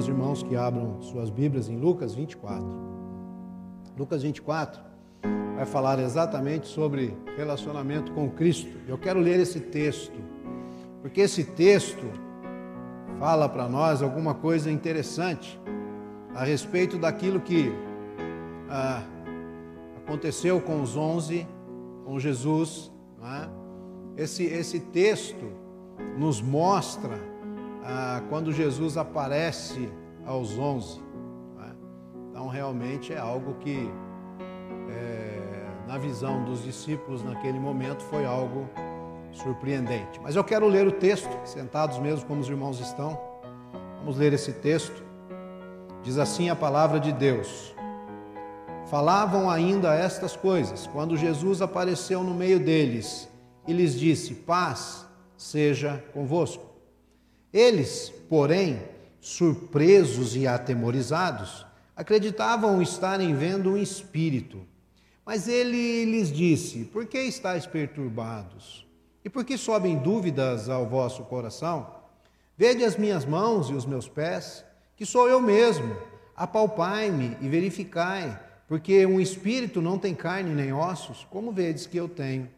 aos 0.00 0.08
irmãos 0.08 0.42
que 0.42 0.56
abram 0.56 1.02
suas 1.02 1.28
Bíblias 1.28 1.68
em 1.68 1.76
Lucas 1.76 2.14
24. 2.14 2.64
Lucas 3.98 4.22
24 4.22 4.80
vai 5.54 5.66
falar 5.66 5.98
exatamente 5.98 6.68
sobre 6.68 7.14
relacionamento 7.36 8.10
com 8.12 8.30
Cristo. 8.30 8.78
Eu 8.88 8.96
quero 8.96 9.20
ler 9.20 9.38
esse 9.38 9.60
texto, 9.60 10.18
porque 11.02 11.20
esse 11.20 11.44
texto 11.44 12.02
fala 13.18 13.46
para 13.46 13.68
nós 13.68 14.00
alguma 14.00 14.32
coisa 14.32 14.70
interessante 14.70 15.60
a 16.34 16.44
respeito 16.44 16.96
daquilo 16.96 17.38
que 17.38 17.70
ah, 18.70 19.02
aconteceu 19.98 20.62
com 20.62 20.80
os 20.80 20.96
onze, 20.96 21.46
com 22.06 22.18
Jesus. 22.18 22.90
É? 23.22 24.22
Esse, 24.22 24.44
esse 24.44 24.80
texto 24.80 25.52
nos 26.16 26.40
mostra 26.40 27.20
ah, 27.84 28.22
quando 28.28 28.52
Jesus 28.52 28.96
aparece 28.96 29.90
aos 30.26 30.58
onze. 30.58 31.00
É? 31.60 31.70
Então, 32.30 32.48
realmente 32.48 33.12
é 33.12 33.18
algo 33.18 33.54
que 33.54 33.90
é, 34.90 35.86
na 35.86 35.98
visão 35.98 36.44
dos 36.44 36.62
discípulos 36.62 37.22
naquele 37.22 37.58
momento 37.58 38.02
foi 38.04 38.24
algo 38.24 38.68
surpreendente. 39.32 40.20
Mas 40.22 40.36
eu 40.36 40.44
quero 40.44 40.66
ler 40.66 40.86
o 40.86 40.92
texto, 40.92 41.30
sentados 41.44 41.98
mesmo 41.98 42.26
como 42.26 42.40
os 42.40 42.48
irmãos 42.48 42.80
estão. 42.80 43.18
Vamos 43.98 44.16
ler 44.16 44.32
esse 44.32 44.52
texto. 44.52 45.02
Diz 46.02 46.18
assim 46.18 46.48
a 46.48 46.56
palavra 46.56 46.98
de 46.98 47.12
Deus. 47.12 47.74
Falavam 48.86 49.48
ainda 49.48 49.94
estas 49.94 50.34
coisas 50.34 50.86
quando 50.86 51.16
Jesus 51.16 51.62
apareceu 51.62 52.24
no 52.24 52.34
meio 52.34 52.58
deles 52.58 53.28
e 53.66 53.72
lhes 53.72 53.98
disse: 53.98 54.34
Paz 54.34 55.06
seja 55.36 56.02
convosco. 56.12 56.69
Eles, 57.52 58.12
porém, 58.28 58.80
surpresos 59.20 60.36
e 60.36 60.46
atemorizados, 60.46 61.66
acreditavam 61.96 62.80
estarem 62.80 63.34
vendo 63.34 63.70
um 63.72 63.76
espírito. 63.76 64.60
Mas 65.26 65.48
ele 65.48 66.04
lhes 66.04 66.32
disse: 66.32 66.84
Por 66.84 67.06
que 67.06 67.18
estáis 67.18 67.66
perturbados? 67.66 68.86
E 69.24 69.28
por 69.28 69.44
que 69.44 69.58
sobem 69.58 69.98
dúvidas 69.98 70.68
ao 70.68 70.88
vosso 70.88 71.24
coração? 71.24 71.94
Vede 72.56 72.84
as 72.84 72.96
minhas 72.96 73.24
mãos 73.24 73.68
e 73.68 73.74
os 73.74 73.84
meus 73.84 74.08
pés, 74.08 74.64
que 74.96 75.04
sou 75.04 75.28
eu 75.28 75.40
mesmo. 75.40 75.96
Apalpai-me 76.34 77.36
e 77.40 77.48
verificai, 77.48 78.38
porque 78.66 79.04
um 79.04 79.20
espírito 79.20 79.82
não 79.82 79.98
tem 79.98 80.14
carne 80.14 80.54
nem 80.54 80.72
ossos, 80.72 81.26
como 81.30 81.52
vedes 81.52 81.86
que 81.86 81.98
eu 81.98 82.08
tenho. 82.08 82.48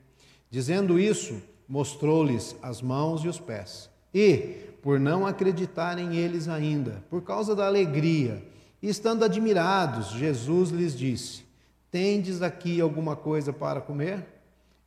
Dizendo 0.51 1.01
isso, 1.01 1.43
mostrou-lhes 1.69 2.55
as 2.63 2.81
mãos 2.81 3.25
e 3.25 3.29
os 3.29 3.41
pés. 3.41 3.92
E, 4.15 4.39
por 4.83 4.99
não 4.99 5.27
acreditarem 5.27 6.17
eles 6.17 6.49
ainda, 6.49 7.03
por 7.09 7.23
causa 7.23 7.55
da 7.55 7.67
alegria, 7.67 8.43
e 8.81 8.89
estando 8.89 9.25
admirados, 9.25 10.11
Jesus 10.11 10.71
lhes 10.71 10.97
disse: 10.97 11.45
Tendes 11.91 12.43
aqui 12.43 12.81
alguma 12.81 13.15
coisa 13.15 13.53
para 13.53 13.81
comer? 13.81 14.27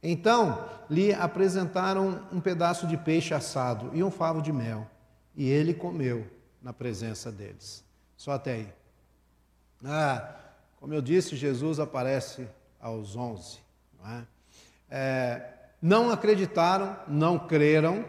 Então 0.04 0.70
lhe 0.90 1.14
apresentaram 1.14 2.22
um 2.32 2.40
pedaço 2.40 2.86
de 2.86 2.98
peixe 2.98 3.34
assado 3.34 3.90
e 3.94 4.04
um 4.04 4.12
favo 4.12 4.42
de 4.42 4.52
mel, 4.52 4.88
e 5.36 5.50
ele 5.50 5.74
comeu 5.74 6.28
na 6.62 6.74
presença 6.74 7.32
deles. 7.32 7.84
Só 8.18 8.32
até 8.34 8.54
aí. 8.54 8.74
Ah, 9.84 10.36
como 10.80 10.94
eu 10.94 11.02
disse, 11.02 11.36
Jesus 11.36 11.80
aparece 11.80 12.48
aos 12.80 13.16
onze. 13.16 13.60
Não, 14.00 14.12
é? 14.12 14.28
É, 14.90 15.54
não 15.82 16.12
acreditaram, 16.12 16.98
não 17.08 17.40
creram. 17.40 18.06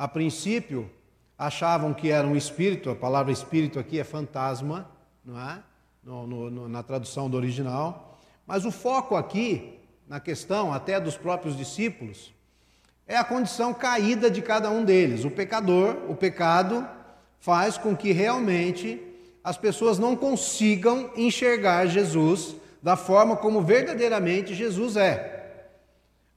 A 0.00 0.08
princípio, 0.08 0.90
achavam 1.36 1.92
que 1.92 2.10
era 2.10 2.26
um 2.26 2.34
espírito, 2.34 2.88
a 2.88 2.96
palavra 2.96 3.30
espírito 3.30 3.78
aqui 3.78 4.00
é 4.00 4.02
fantasma, 4.02 4.90
não 5.22 5.38
é? 5.38 5.62
No, 6.02 6.26
no, 6.26 6.68
na 6.70 6.82
tradução 6.82 7.28
do 7.28 7.36
original. 7.36 8.18
Mas 8.46 8.64
o 8.64 8.70
foco 8.70 9.14
aqui, 9.14 9.78
na 10.08 10.18
questão 10.18 10.72
até 10.72 10.98
dos 10.98 11.18
próprios 11.18 11.54
discípulos, 11.54 12.32
é 13.06 13.14
a 13.14 13.24
condição 13.24 13.74
caída 13.74 14.30
de 14.30 14.40
cada 14.40 14.70
um 14.70 14.86
deles. 14.86 15.26
O 15.26 15.30
pecador, 15.30 15.94
o 16.08 16.14
pecado, 16.14 16.88
faz 17.38 17.76
com 17.76 17.94
que 17.94 18.10
realmente 18.10 19.02
as 19.44 19.58
pessoas 19.58 19.98
não 19.98 20.16
consigam 20.16 21.10
enxergar 21.14 21.84
Jesus 21.84 22.56
da 22.82 22.96
forma 22.96 23.36
como 23.36 23.60
verdadeiramente 23.60 24.54
Jesus 24.54 24.96
é. 24.96 25.39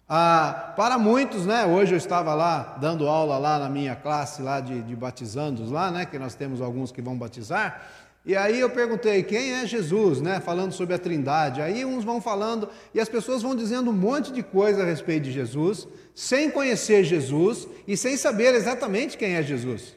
Ah, 0.07 0.73
para 0.75 0.97
muitos, 0.97 1.45
né? 1.45 1.65
Hoje 1.65 1.93
eu 1.93 1.97
estava 1.97 2.33
lá 2.33 2.77
dando 2.79 3.07
aula 3.07 3.37
lá 3.37 3.57
na 3.57 3.69
minha 3.69 3.95
classe 3.95 4.41
lá 4.41 4.59
de, 4.59 4.81
de 4.81 4.95
batizandos 4.95 5.71
lá, 5.71 5.89
né? 5.89 6.05
Que 6.05 6.19
nós 6.19 6.35
temos 6.35 6.61
alguns 6.61 6.91
que 6.91 7.01
vão 7.01 7.17
batizar. 7.17 7.89
E 8.25 8.35
aí 8.35 8.59
eu 8.59 8.69
perguntei, 8.69 9.23
quem 9.23 9.53
é 9.53 9.65
Jesus, 9.65 10.21
né? 10.21 10.39
Falando 10.41 10.73
sobre 10.73 10.95
a 10.95 10.99
Trindade. 10.99 11.61
Aí 11.61 11.85
uns 11.85 12.03
vão 12.03 12.21
falando 12.21 12.69
e 12.93 12.99
as 12.99 13.07
pessoas 13.07 13.41
vão 13.41 13.55
dizendo 13.55 13.89
um 13.89 13.93
monte 13.93 14.31
de 14.31 14.43
coisa 14.43 14.83
a 14.83 14.85
respeito 14.85 15.23
de 15.23 15.31
Jesus, 15.31 15.87
sem 16.13 16.51
conhecer 16.51 17.03
Jesus 17.03 17.67
e 17.87 17.95
sem 17.95 18.17
saber 18.17 18.53
exatamente 18.55 19.17
quem 19.17 19.35
é 19.35 19.43
Jesus. 19.43 19.95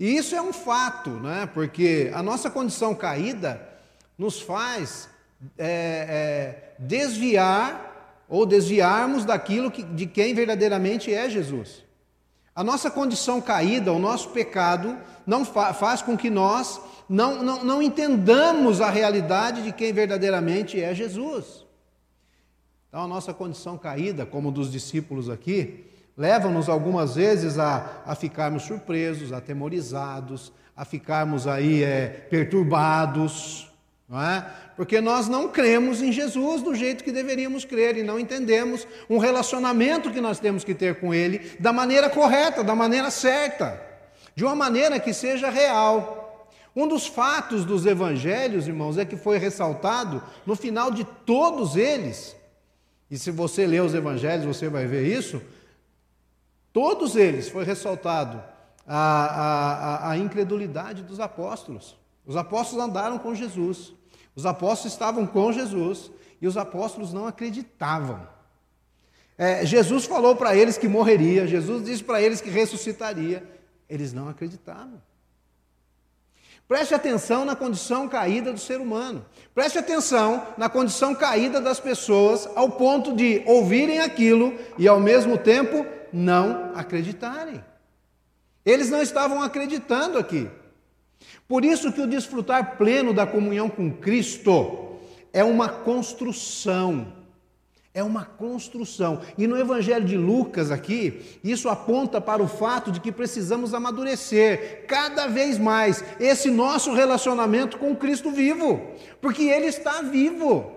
E 0.00 0.16
isso 0.16 0.34
é 0.34 0.42
um 0.42 0.52
fato, 0.52 1.10
né? 1.10 1.48
Porque 1.52 2.10
a 2.14 2.22
nossa 2.22 2.50
condição 2.50 2.94
caída 2.94 3.60
nos 4.18 4.40
faz 4.40 5.08
é, 5.58 5.66
é, 5.68 6.74
desviar 6.78 7.91
ou 8.32 8.46
desviarmos 8.46 9.26
daquilo 9.26 9.70
que, 9.70 9.82
de 9.82 10.06
quem 10.06 10.32
verdadeiramente 10.32 11.12
é 11.12 11.28
Jesus. 11.28 11.84
A 12.54 12.64
nossa 12.64 12.90
condição 12.90 13.42
caída, 13.42 13.92
o 13.92 13.98
nosso 13.98 14.30
pecado, 14.30 14.96
não 15.26 15.44
fa 15.44 15.74
faz 15.74 16.00
com 16.00 16.16
que 16.16 16.30
nós 16.30 16.80
não, 17.06 17.42
não, 17.42 17.62
não 17.62 17.82
entendamos 17.82 18.80
a 18.80 18.88
realidade 18.88 19.62
de 19.62 19.70
quem 19.70 19.92
verdadeiramente 19.92 20.80
é 20.80 20.94
Jesus. 20.94 21.66
Então, 22.88 23.04
a 23.04 23.06
nossa 23.06 23.34
condição 23.34 23.76
caída, 23.76 24.24
como 24.24 24.50
dos 24.50 24.72
discípulos 24.72 25.28
aqui, 25.28 25.84
leva-nos 26.16 26.70
algumas 26.70 27.16
vezes 27.16 27.58
a, 27.58 28.02
a 28.06 28.14
ficarmos 28.14 28.62
surpresos, 28.62 29.30
atemorizados, 29.30 30.50
a 30.74 30.86
ficarmos 30.86 31.46
aí 31.46 31.82
é, 31.82 32.06
perturbados, 32.30 33.70
é? 34.20 34.44
Porque 34.76 35.00
nós 35.00 35.28
não 35.28 35.48
cremos 35.48 36.02
em 36.02 36.12
Jesus 36.12 36.60
do 36.60 36.74
jeito 36.74 37.02
que 37.02 37.12
deveríamos 37.12 37.64
crer 37.64 37.96
e 37.96 38.02
não 38.02 38.18
entendemos 38.18 38.86
um 39.08 39.16
relacionamento 39.16 40.10
que 40.10 40.20
nós 40.20 40.38
temos 40.38 40.64
que 40.64 40.74
ter 40.74 41.00
com 41.00 41.14
Ele 41.14 41.56
da 41.58 41.72
maneira 41.72 42.10
correta, 42.10 42.62
da 42.62 42.74
maneira 42.74 43.10
certa, 43.10 43.80
de 44.34 44.44
uma 44.44 44.54
maneira 44.54 45.00
que 45.00 45.14
seja 45.14 45.48
real. 45.48 46.46
Um 46.74 46.86
dos 46.86 47.06
fatos 47.06 47.64
dos 47.64 47.86
evangelhos, 47.86 48.66
irmãos, 48.66 48.98
é 48.98 49.04
que 49.04 49.16
foi 49.16 49.38
ressaltado 49.38 50.22
no 50.44 50.56
final 50.56 50.90
de 50.90 51.04
todos 51.04 51.76
eles, 51.76 52.34
e 53.10 53.18
se 53.18 53.30
você 53.30 53.66
ler 53.66 53.82
os 53.82 53.94
evangelhos 53.94 54.44
você 54.44 54.68
vai 54.68 54.86
ver 54.86 55.06
isso, 55.06 55.40
todos 56.72 57.14
eles 57.14 57.48
foi 57.48 57.64
ressaltado 57.64 58.42
a, 58.86 60.06
a, 60.06 60.10
a 60.10 60.18
incredulidade 60.18 61.02
dos 61.02 61.20
apóstolos. 61.20 61.96
Os 62.26 62.36
apóstolos 62.36 62.84
andaram 62.84 63.18
com 63.18 63.34
Jesus, 63.34 63.92
os 64.34 64.46
apóstolos 64.46 64.92
estavam 64.92 65.26
com 65.26 65.52
Jesus 65.52 66.10
e 66.40 66.46
os 66.46 66.56
apóstolos 66.56 67.12
não 67.12 67.26
acreditavam. 67.26 68.26
É, 69.36 69.64
Jesus 69.64 70.04
falou 70.04 70.36
para 70.36 70.54
eles 70.54 70.78
que 70.78 70.88
morreria, 70.88 71.46
Jesus 71.46 71.84
disse 71.84 72.04
para 72.04 72.20
eles 72.20 72.40
que 72.40 72.50
ressuscitaria, 72.50 73.42
eles 73.88 74.12
não 74.12 74.28
acreditavam. 74.28 75.00
Preste 76.68 76.94
atenção 76.94 77.44
na 77.44 77.54
condição 77.54 78.08
caída 78.08 78.52
do 78.52 78.58
ser 78.58 78.80
humano. 78.80 79.26
Preste 79.54 79.78
atenção 79.78 80.46
na 80.56 80.68
condição 80.68 81.14
caída 81.14 81.60
das 81.60 81.78
pessoas, 81.78 82.48
ao 82.54 82.70
ponto 82.70 83.14
de 83.14 83.42
ouvirem 83.46 84.00
aquilo 84.00 84.58
e, 84.78 84.88
ao 84.88 84.98
mesmo 84.98 85.36
tempo, 85.36 85.84
não 86.12 86.72
acreditarem. 86.74 87.62
Eles 88.64 88.88
não 88.88 89.02
estavam 89.02 89.42
acreditando 89.42 90.16
aqui. 90.16 90.48
Por 91.52 91.66
isso 91.66 91.92
que 91.92 92.00
o 92.00 92.06
desfrutar 92.06 92.78
pleno 92.78 93.12
da 93.12 93.26
comunhão 93.26 93.68
com 93.68 93.92
Cristo 93.92 94.96
é 95.30 95.44
uma 95.44 95.68
construção 95.68 97.12
é 97.92 98.02
uma 98.02 98.24
construção. 98.24 99.20
E 99.36 99.46
no 99.46 99.58
Evangelho 99.58 100.06
de 100.06 100.16
Lucas, 100.16 100.70
aqui, 100.70 101.38
isso 101.44 101.68
aponta 101.68 102.22
para 102.22 102.42
o 102.42 102.48
fato 102.48 102.90
de 102.90 103.00
que 103.00 103.12
precisamos 103.12 103.74
amadurecer 103.74 104.86
cada 104.88 105.26
vez 105.26 105.58
mais 105.58 106.02
esse 106.18 106.50
nosso 106.50 106.94
relacionamento 106.94 107.76
com 107.76 107.94
Cristo 107.94 108.30
vivo, 108.30 108.80
porque 109.20 109.42
Ele 109.42 109.66
está 109.66 110.00
vivo. 110.00 110.72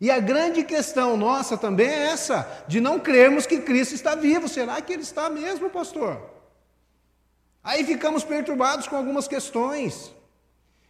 E 0.00 0.10
a 0.10 0.18
grande 0.18 0.64
questão 0.64 1.16
nossa 1.16 1.56
também 1.56 1.86
é 1.86 2.06
essa, 2.08 2.64
de 2.66 2.80
não 2.80 2.98
crermos 2.98 3.46
que 3.46 3.60
Cristo 3.60 3.94
está 3.94 4.16
vivo. 4.16 4.48
Será 4.48 4.82
que 4.82 4.92
Ele 4.92 5.02
está 5.02 5.30
mesmo, 5.30 5.70
pastor? 5.70 6.36
Aí 7.68 7.84
ficamos 7.84 8.24
perturbados 8.24 8.88
com 8.88 8.96
algumas 8.96 9.28
questões, 9.28 10.10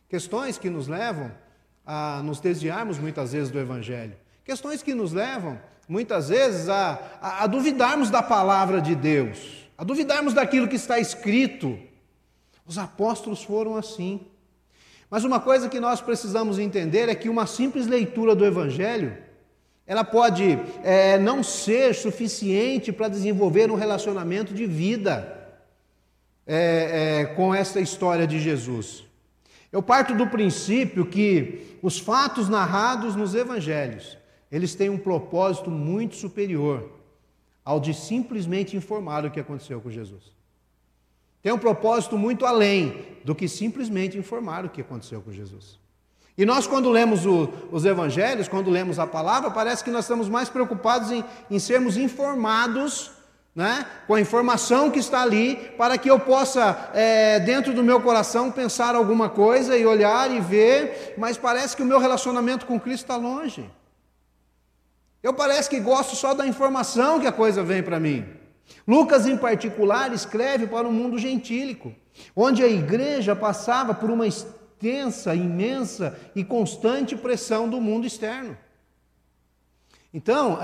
questões 0.08 0.58
que 0.58 0.70
nos 0.70 0.86
levam 0.86 1.32
a 1.84 2.22
nos 2.22 2.38
desviarmos 2.38 3.00
muitas 3.00 3.32
vezes 3.32 3.50
do 3.50 3.58
Evangelho. 3.58 4.14
Questões 4.44 4.80
que 4.80 4.94
nos 4.94 5.12
levam, 5.12 5.58
muitas 5.88 6.28
vezes, 6.28 6.68
a, 6.68 7.00
a, 7.20 7.42
a 7.42 7.46
duvidarmos 7.48 8.10
da 8.10 8.22
palavra 8.22 8.80
de 8.80 8.94
Deus, 8.94 9.68
a 9.76 9.82
duvidarmos 9.82 10.34
daquilo 10.34 10.68
que 10.68 10.76
está 10.76 11.00
escrito. 11.00 11.76
Os 12.64 12.78
apóstolos 12.78 13.42
foram 13.42 13.74
assim. 13.74 14.20
Mas 15.10 15.24
uma 15.24 15.40
coisa 15.40 15.68
que 15.68 15.80
nós 15.80 16.00
precisamos 16.00 16.60
entender 16.60 17.08
é 17.08 17.14
que 17.16 17.28
uma 17.28 17.48
simples 17.48 17.88
leitura 17.88 18.36
do 18.36 18.46
Evangelho, 18.46 19.18
ela 19.84 20.04
pode 20.04 20.56
é, 20.84 21.18
não 21.18 21.42
ser 21.42 21.92
suficiente 21.92 22.92
para 22.92 23.08
desenvolver 23.08 23.68
um 23.68 23.74
relacionamento 23.74 24.54
de 24.54 24.64
vida 24.64 25.37
é, 26.48 27.20
é, 27.20 27.24
com 27.26 27.54
essa 27.54 27.78
história 27.78 28.26
de 28.26 28.40
Jesus. 28.40 29.04
Eu 29.70 29.82
parto 29.82 30.14
do 30.14 30.26
princípio 30.26 31.04
que 31.04 31.76
os 31.82 31.98
fatos 31.98 32.48
narrados 32.48 33.14
nos 33.14 33.34
Evangelhos, 33.34 34.16
eles 34.50 34.74
têm 34.74 34.88
um 34.88 34.96
propósito 34.96 35.70
muito 35.70 36.16
superior 36.16 36.90
ao 37.62 37.78
de 37.78 37.92
simplesmente 37.92 38.74
informar 38.74 39.26
o 39.26 39.30
que 39.30 39.38
aconteceu 39.38 39.78
com 39.78 39.90
Jesus. 39.90 40.32
Tem 41.42 41.52
um 41.52 41.58
propósito 41.58 42.16
muito 42.16 42.46
além 42.46 43.04
do 43.22 43.34
que 43.34 43.46
simplesmente 43.46 44.16
informar 44.16 44.64
o 44.64 44.70
que 44.70 44.80
aconteceu 44.80 45.20
com 45.20 45.30
Jesus. 45.30 45.78
E 46.36 46.46
nós, 46.46 46.66
quando 46.66 46.88
lemos 46.88 47.26
o, 47.26 47.48
os 47.70 47.84
evangelhos, 47.84 48.48
quando 48.48 48.70
lemos 48.70 48.98
a 48.98 49.06
palavra, 49.06 49.50
parece 49.50 49.84
que 49.84 49.90
nós 49.90 50.04
estamos 50.04 50.28
mais 50.30 50.48
preocupados 50.48 51.10
em, 51.10 51.22
em 51.50 51.58
sermos 51.58 51.98
informados 51.98 53.17
né, 53.58 53.84
com 54.06 54.14
a 54.14 54.20
informação 54.20 54.88
que 54.88 55.00
está 55.00 55.20
ali, 55.20 55.56
para 55.76 55.98
que 55.98 56.08
eu 56.08 56.20
possa, 56.20 56.90
é, 56.94 57.40
dentro 57.40 57.74
do 57.74 57.82
meu 57.82 58.00
coração, 58.00 58.52
pensar 58.52 58.94
alguma 58.94 59.28
coisa 59.28 59.76
e 59.76 59.84
olhar 59.84 60.30
e 60.30 60.38
ver, 60.38 61.14
mas 61.18 61.36
parece 61.36 61.74
que 61.74 61.82
o 61.82 61.84
meu 61.84 61.98
relacionamento 61.98 62.66
com 62.66 62.78
Cristo 62.78 63.02
está 63.02 63.16
longe. 63.16 63.68
Eu 65.20 65.34
parece 65.34 65.68
que 65.68 65.80
gosto 65.80 66.14
só 66.14 66.34
da 66.34 66.46
informação 66.46 67.18
que 67.18 67.26
a 67.26 67.32
coisa 67.32 67.64
vem 67.64 67.82
para 67.82 67.98
mim. 67.98 68.24
Lucas, 68.86 69.26
em 69.26 69.36
particular, 69.36 70.12
escreve 70.12 70.68
para 70.68 70.86
o 70.86 70.92
mundo 70.92 71.18
gentílico, 71.18 71.92
onde 72.36 72.62
a 72.62 72.68
igreja 72.68 73.34
passava 73.34 73.92
por 73.92 74.08
uma 74.08 74.28
extensa, 74.28 75.34
imensa 75.34 76.16
e 76.32 76.44
constante 76.44 77.16
pressão 77.16 77.68
do 77.68 77.80
mundo 77.80 78.06
externo. 78.06 78.56
Então, 80.12 80.58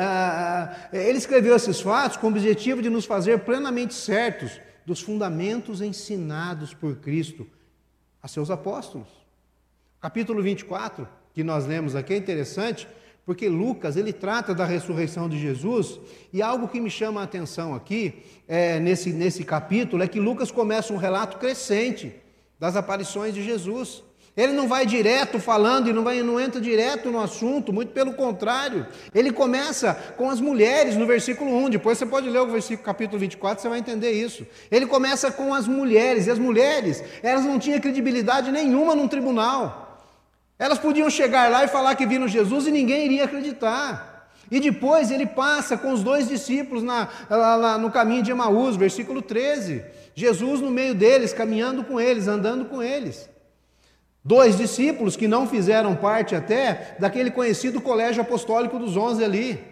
ele 0.92 1.18
escreveu 1.18 1.54
esses 1.54 1.80
fatos 1.80 2.16
com 2.16 2.28
o 2.28 2.30
objetivo 2.30 2.80
de 2.80 2.88
nos 2.88 3.04
fazer 3.04 3.40
plenamente 3.40 3.94
certos 3.94 4.60
dos 4.86 5.00
fundamentos 5.00 5.80
ensinados 5.80 6.72
por 6.72 6.96
Cristo 6.96 7.46
a 8.22 8.28
seus 8.28 8.50
apóstolos. 8.50 9.08
Capítulo 10.00 10.42
24, 10.42 11.06
que 11.34 11.42
nós 11.42 11.66
lemos 11.66 11.94
aqui, 11.94 12.14
é 12.14 12.16
interessante, 12.16 12.88
porque 13.26 13.48
Lucas 13.48 13.96
ele 13.96 14.12
trata 14.12 14.54
da 14.54 14.64
ressurreição 14.64 15.28
de 15.28 15.38
Jesus 15.38 15.98
e 16.32 16.42
algo 16.42 16.68
que 16.68 16.80
me 16.80 16.90
chama 16.90 17.20
a 17.20 17.24
atenção 17.24 17.74
aqui 17.74 18.22
é, 18.46 18.78
nesse, 18.78 19.12
nesse 19.12 19.44
capítulo 19.44 20.02
é 20.02 20.08
que 20.08 20.20
Lucas 20.20 20.50
começa 20.50 20.92
um 20.92 20.98
relato 20.98 21.38
crescente 21.38 22.14
das 22.58 22.76
aparições 22.76 23.34
de 23.34 23.42
Jesus. 23.42 24.04
Ele 24.36 24.52
não 24.52 24.66
vai 24.66 24.84
direto 24.84 25.38
falando 25.38 25.88
e 25.88 25.92
não, 25.92 26.02
não 26.02 26.40
entra 26.40 26.60
direto 26.60 27.08
no 27.08 27.20
assunto, 27.20 27.72
muito 27.72 27.92
pelo 27.92 28.14
contrário. 28.14 28.84
Ele 29.14 29.30
começa 29.30 29.94
com 30.16 30.28
as 30.28 30.40
mulheres 30.40 30.96
no 30.96 31.06
versículo 31.06 31.54
1, 31.64 31.70
depois 31.70 31.98
você 31.98 32.04
pode 32.04 32.28
ler 32.28 32.40
o 32.40 32.46
versículo 32.46 32.84
capítulo 32.84 33.20
24, 33.20 33.62
você 33.62 33.68
vai 33.68 33.78
entender 33.78 34.10
isso. 34.10 34.44
Ele 34.72 34.86
começa 34.86 35.30
com 35.30 35.54
as 35.54 35.68
mulheres, 35.68 36.26
e 36.26 36.32
as 36.32 36.38
mulheres, 36.38 37.02
elas 37.22 37.44
não 37.44 37.60
tinham 37.60 37.78
credibilidade 37.78 38.50
nenhuma 38.50 38.96
num 38.96 39.06
tribunal. 39.06 40.02
Elas 40.58 40.80
podiam 40.80 41.08
chegar 41.08 41.48
lá 41.48 41.64
e 41.64 41.68
falar 41.68 41.94
que 41.94 42.06
viram 42.06 42.26
Jesus 42.26 42.66
e 42.66 42.72
ninguém 42.72 43.04
iria 43.04 43.24
acreditar. 43.24 44.28
E 44.50 44.58
depois 44.58 45.12
ele 45.12 45.26
passa 45.26 45.76
com 45.76 45.92
os 45.92 46.02
dois 46.02 46.28
discípulos 46.28 46.82
na, 46.82 47.08
lá, 47.30 47.78
no 47.78 47.90
caminho 47.90 48.22
de 48.22 48.32
Emaús, 48.32 48.74
versículo 48.74 49.22
13. 49.22 49.84
Jesus 50.12 50.60
no 50.60 50.70
meio 50.70 50.94
deles, 50.94 51.32
caminhando 51.32 51.84
com 51.84 52.00
eles, 52.00 52.26
andando 52.26 52.64
com 52.64 52.82
eles. 52.82 53.28
Dois 54.24 54.56
discípulos 54.56 55.16
que 55.16 55.28
não 55.28 55.46
fizeram 55.46 55.94
parte 55.94 56.34
até 56.34 56.96
daquele 56.98 57.30
conhecido 57.30 57.80
colégio 57.80 58.22
apostólico 58.22 58.78
dos 58.78 58.96
onze 58.96 59.22
ali, 59.22 59.62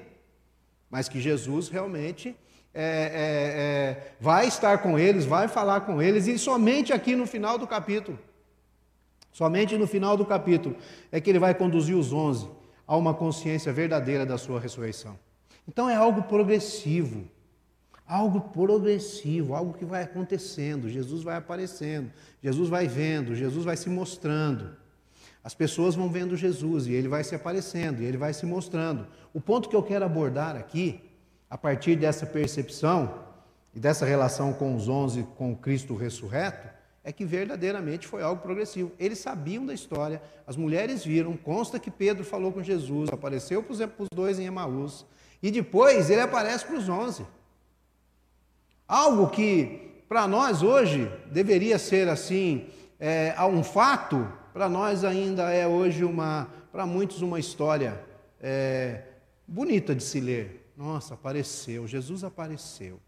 mas 0.90 1.08
que 1.08 1.18
Jesus 1.20 1.70
realmente 1.70 2.36
é, 2.74 2.82
é, 2.84 2.84
é, 2.84 4.12
vai 4.20 4.46
estar 4.46 4.78
com 4.78 4.98
eles, 4.98 5.24
vai 5.24 5.48
falar 5.48 5.80
com 5.82 6.02
eles, 6.02 6.26
e 6.26 6.38
somente 6.38 6.92
aqui 6.92 7.16
no 7.16 7.26
final 7.26 7.56
do 7.56 7.66
capítulo. 7.66 8.18
Somente 9.32 9.78
no 9.78 9.86
final 9.86 10.18
do 10.18 10.26
capítulo 10.26 10.76
é 11.10 11.18
que 11.18 11.30
ele 11.30 11.38
vai 11.38 11.54
conduzir 11.54 11.96
os 11.96 12.12
onze 12.12 12.46
a 12.86 12.94
uma 12.94 13.14
consciência 13.14 13.72
verdadeira 13.72 14.26
da 14.26 14.36
sua 14.36 14.60
ressurreição. 14.60 15.18
Então 15.66 15.88
é 15.88 15.94
algo 15.94 16.24
progressivo, 16.24 17.26
algo 18.12 18.42
progressivo, 18.42 19.54
algo 19.54 19.72
que 19.72 19.86
vai 19.86 20.02
acontecendo. 20.02 20.86
Jesus 20.86 21.22
vai 21.22 21.36
aparecendo, 21.36 22.10
Jesus 22.42 22.68
vai 22.68 22.86
vendo, 22.86 23.34
Jesus 23.34 23.64
vai 23.64 23.74
se 23.74 23.88
mostrando. 23.88 24.76
As 25.42 25.54
pessoas 25.54 25.94
vão 25.94 26.10
vendo 26.10 26.36
Jesus 26.36 26.86
e 26.86 26.92
ele 26.92 27.08
vai 27.08 27.24
se 27.24 27.34
aparecendo 27.34 28.02
e 28.02 28.04
ele 28.04 28.18
vai 28.18 28.34
se 28.34 28.44
mostrando. 28.44 29.06
O 29.32 29.40
ponto 29.40 29.66
que 29.66 29.74
eu 29.74 29.82
quero 29.82 30.04
abordar 30.04 30.56
aqui, 30.56 31.00
a 31.48 31.56
partir 31.56 31.96
dessa 31.96 32.26
percepção 32.26 33.14
e 33.74 33.80
dessa 33.80 34.04
relação 34.04 34.52
com 34.52 34.76
os 34.76 34.90
onze, 34.90 35.22
com 35.38 35.56
Cristo 35.56 35.96
ressurreto, 35.96 36.68
é 37.02 37.12
que 37.12 37.24
verdadeiramente 37.24 38.06
foi 38.06 38.22
algo 38.22 38.42
progressivo. 38.42 38.92
Eles 38.98 39.20
sabiam 39.20 39.64
da 39.64 39.72
história, 39.72 40.20
as 40.46 40.54
mulheres 40.54 41.02
viram, 41.02 41.34
consta 41.34 41.78
que 41.78 41.90
Pedro 41.90 42.24
falou 42.24 42.52
com 42.52 42.62
Jesus, 42.62 43.08
apareceu 43.10 43.62
para 43.62 43.72
os 43.72 44.08
dois 44.14 44.38
em 44.38 44.44
Emaús, 44.44 45.06
e 45.42 45.50
depois 45.50 46.10
ele 46.10 46.20
aparece 46.20 46.66
para 46.66 46.76
os 46.76 46.90
onze. 46.90 47.24
Algo 48.86 49.28
que 49.30 50.04
para 50.08 50.28
nós 50.28 50.62
hoje 50.62 51.10
deveria 51.30 51.78
ser 51.78 52.08
assim, 52.08 52.68
é, 53.00 53.34
um 53.44 53.64
fato, 53.64 54.30
para 54.52 54.68
nós 54.68 55.04
ainda 55.04 55.50
é 55.50 55.66
hoje 55.66 56.04
uma, 56.04 56.48
para 56.70 56.84
muitos, 56.84 57.22
uma 57.22 57.40
história 57.40 58.02
é, 58.40 59.04
bonita 59.46 59.94
de 59.94 60.02
se 60.02 60.20
ler. 60.20 60.70
Nossa, 60.76 61.14
apareceu, 61.14 61.86
Jesus 61.86 62.24
apareceu, 62.24 63.00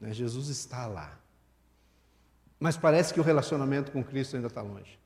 né? 0.00 0.12
Jesus 0.12 0.48
está 0.48 0.86
lá. 0.86 1.18
Mas 2.58 2.76
parece 2.76 3.14
que 3.14 3.20
o 3.20 3.22
relacionamento 3.22 3.92
com 3.92 4.02
Cristo 4.02 4.36
ainda 4.36 4.48
está 4.48 4.62
longe. 4.62 4.98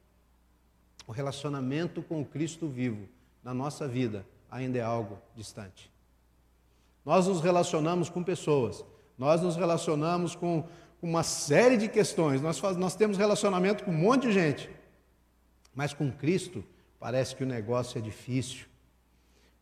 O 1.07 1.13
relacionamento 1.13 2.03
com 2.03 2.21
o 2.21 2.25
Cristo 2.25 2.69
vivo 2.69 3.09
na 3.43 3.53
nossa 3.53 3.87
vida 3.89 4.25
ainda 4.51 4.79
é 4.79 4.83
algo 4.83 5.19
distante. 5.35 5.91
Nós 7.05 7.27
nos 7.27 7.41
relacionamos 7.41 8.09
com 8.09 8.23
pessoas, 8.23 8.85
nós 9.23 9.41
nos 9.41 9.55
relacionamos 9.55 10.35
com 10.35 10.65
uma 11.01 11.23
série 11.23 11.77
de 11.77 11.87
questões, 11.87 12.41
nós, 12.41 12.59
faz, 12.59 12.77
nós 12.77 12.97
temos 12.97 13.17
relacionamento 13.17 13.85
com 13.85 13.93
um 13.93 13.95
monte 13.95 14.27
de 14.27 14.33
gente, 14.33 14.69
mas 15.73 15.95
com 15.95 16.11
Cristo 16.11 16.65
parece 16.99 17.37
que 17.37 17.45
o 17.45 17.47
negócio 17.47 17.99
é 17.99 18.01
difícil. 18.01 18.67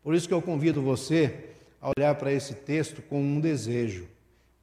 Por 0.03 0.15
isso 0.15 0.27
que 0.27 0.33
eu 0.33 0.41
convido 0.41 0.81
você 0.81 1.51
a 1.79 1.91
olhar 1.95 2.15
para 2.15 2.33
esse 2.33 2.55
texto 2.55 3.03
com 3.03 3.21
um 3.21 3.39
desejo 3.39 4.07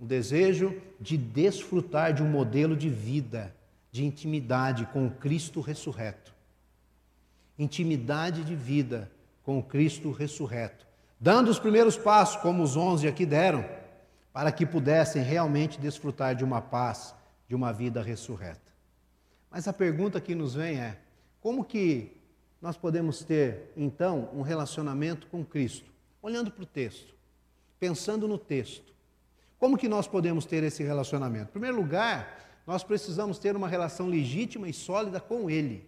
um 0.00 0.06
desejo 0.06 0.80
de 1.00 1.16
desfrutar 1.16 2.12
de 2.12 2.22
um 2.22 2.28
modelo 2.28 2.76
de 2.76 2.88
vida, 2.88 3.54
de 3.90 4.04
intimidade 4.04 4.86
com 4.86 5.06
o 5.06 5.10
Cristo 5.10 5.60
ressurreto. 5.60 6.32
Intimidade 7.58 8.44
de 8.44 8.54
vida 8.54 9.10
com 9.44 9.58
o 9.58 9.62
Cristo 9.62 10.12
ressurreto. 10.12 10.86
Dando 11.18 11.50
os 11.50 11.58
primeiros 11.58 11.96
passos, 11.96 12.40
como 12.40 12.62
os 12.62 12.76
onze 12.76 13.08
aqui 13.08 13.26
deram, 13.26 13.64
para 14.38 14.52
que 14.52 14.64
pudessem 14.64 15.21
realmente 15.21 15.80
desfrutar 15.80 16.33
de 16.33 16.45
uma 16.45 16.62
paz, 16.62 17.12
de 17.49 17.57
uma 17.57 17.73
vida 17.73 18.00
ressurreta. 18.00 18.73
Mas 19.50 19.66
a 19.66 19.73
pergunta 19.73 20.21
que 20.21 20.33
nos 20.33 20.54
vem 20.54 20.78
é: 20.78 20.97
como 21.40 21.64
que 21.64 22.16
nós 22.62 22.76
podemos 22.76 23.25
ter, 23.25 23.73
então, 23.76 24.30
um 24.33 24.42
relacionamento 24.42 25.26
com 25.26 25.45
Cristo? 25.45 25.90
Olhando 26.23 26.52
para 26.52 26.62
o 26.62 26.66
texto, 26.66 27.16
pensando 27.80 28.28
no 28.28 28.38
texto, 28.38 28.95
como 29.59 29.76
que 29.76 29.88
nós 29.88 30.07
podemos 30.07 30.45
ter 30.45 30.62
esse 30.62 30.85
relacionamento? 30.85 31.49
Em 31.49 31.52
primeiro 31.54 31.76
lugar, 31.76 32.62
nós 32.64 32.85
precisamos 32.85 33.40
ter 33.40 33.57
uma 33.57 33.66
relação 33.66 34.07
legítima 34.07 34.68
e 34.68 34.73
sólida 34.73 35.18
com 35.18 35.50
Ele. 35.50 35.85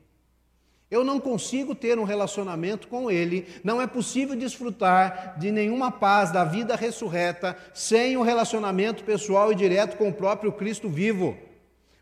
Eu 0.91 1.05
não 1.05 1.21
consigo 1.21 1.73
ter 1.73 1.99
um 1.99 2.05
relacionamento 2.05 2.89
com 2.89 3.09
Ele, 3.09 3.47
não 3.63 3.81
é 3.81 3.87
possível 3.87 4.35
desfrutar 4.35 5.39
de 5.39 5.53
nenhuma 5.53 5.93
paz 5.93 6.33
da 6.33 6.45
vida 6.45 6.75
ressurreta 6.75 7.57
sem 7.73 8.17
um 8.17 8.23
relacionamento 8.23 9.05
pessoal 9.05 9.53
e 9.53 9.55
direto 9.55 9.97
com 9.97 10.09
o 10.09 10.13
próprio 10.13 10.51
Cristo 10.51 10.89
vivo. 10.89 11.39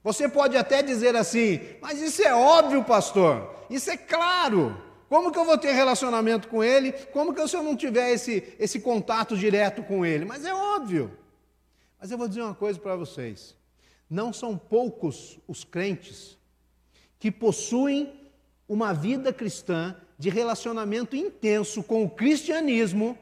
Você 0.02 0.26
pode 0.26 0.57
até 0.57 0.83
dizer 0.83 1.14
assim, 1.16 1.61
mas 1.83 2.00
isso 2.00 2.23
é 2.23 2.35
óbvio, 2.35 2.83
pastor, 2.83 3.54
isso 3.68 3.90
é 3.90 3.97
claro. 3.97 4.80
Como 5.07 5.30
que 5.30 5.38
eu 5.38 5.45
vou 5.45 5.59
ter 5.59 5.73
relacionamento 5.73 6.49
com 6.49 6.64
Ele? 6.64 6.92
Como 6.92 7.35
que 7.35 7.40
eu, 7.40 7.49
se 7.49 7.57
eu 7.57 7.62
não 7.62 7.76
tiver 7.76 8.12
esse, 8.12 8.54
esse 8.59 8.80
contato 8.80 9.37
direto 9.37 9.83
com 9.83 10.04
Ele? 10.04 10.25
Mas 10.25 10.47
é 10.47 10.54
óbvio. 10.54 11.11
Mas 12.00 12.11
eu 12.11 12.16
vou 12.16 12.28
dizer 12.28 12.42
uma 12.42 12.54
coisa 12.54 12.78
para 12.78 12.97
vocês: 12.97 13.54
não 14.09 14.33
são 14.33 14.57
poucos 14.57 15.38
os 15.49 15.64
crentes 15.64 16.38
que 17.18 17.30
possuem 17.30 18.17
uma 18.68 18.92
vida 18.92 19.32
cristã 19.32 19.96
de 20.18 20.28
relacionamento 20.28 21.16
intenso 21.16 21.82
com 21.82 22.04
o 22.04 22.10
cristianismo, 22.10 23.16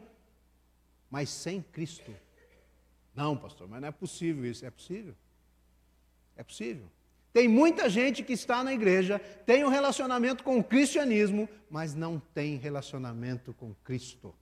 mas 1.11 1.31
sem 1.31 1.63
Cristo. 1.63 2.13
Não, 3.15 3.37
pastor, 3.37 3.69
mas 3.69 3.81
não 3.81 3.89
é 3.89 3.93
possível 3.93 4.45
isso. 4.45 4.67
É 4.67 4.71
possível. 4.71 5.15
É 6.37 6.43
possível. 6.43 6.87
Tem 7.33 7.49
muita 7.49 7.89
gente 7.89 8.23
que 8.23 8.33
está 8.33 8.65
na 8.65 8.73
igreja, 8.73 9.19
tem 9.19 9.63
um 9.63 9.69
relacionamento 9.69 10.43
com 10.43 10.59
o 10.59 10.65
cristianismo, 10.65 11.49
mas 11.71 11.95
não 11.95 12.19
tem 12.19 12.57
relacionamento 12.57 13.53
com 13.55 13.75
Cristo. 13.85 14.35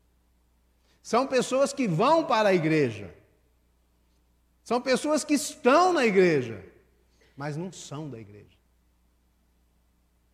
São 1.03 1.27
pessoas 1.27 1.73
que 1.73 1.87
vão 1.87 2.25
para 2.25 2.51
a 2.51 2.55
igreja. 2.55 3.13
São 4.63 4.81
pessoas 4.81 5.25
que 5.25 5.35
estão 5.35 5.93
na 5.93 6.07
igreja, 6.07 6.65
mas 7.37 7.57
não 7.57 7.71
são 7.71 8.09
da 8.09 8.19
igreja. 8.19 8.54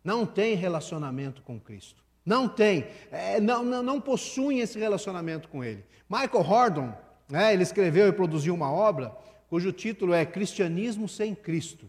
Não 0.03 0.25
tem 0.25 0.55
relacionamento 0.55 1.41
com 1.41 1.59
Cristo. 1.59 2.01
Não 2.25 2.47
tem, 2.47 2.87
é, 3.11 3.39
não, 3.39 3.63
não, 3.63 3.81
não 3.81 3.99
possuem 3.99 4.59
esse 4.59 4.77
relacionamento 4.77 5.47
com 5.47 5.63
Ele. 5.63 5.83
Michael 6.09 6.43
Hordon, 6.43 6.93
né, 7.29 7.53
ele 7.53 7.63
escreveu 7.63 8.07
e 8.07 8.11
produziu 8.11 8.53
uma 8.53 8.71
obra 8.71 9.15
cujo 9.49 9.71
título 9.71 10.13
é 10.13 10.25
Cristianismo 10.25 11.07
sem 11.07 11.33
Cristo. 11.33 11.85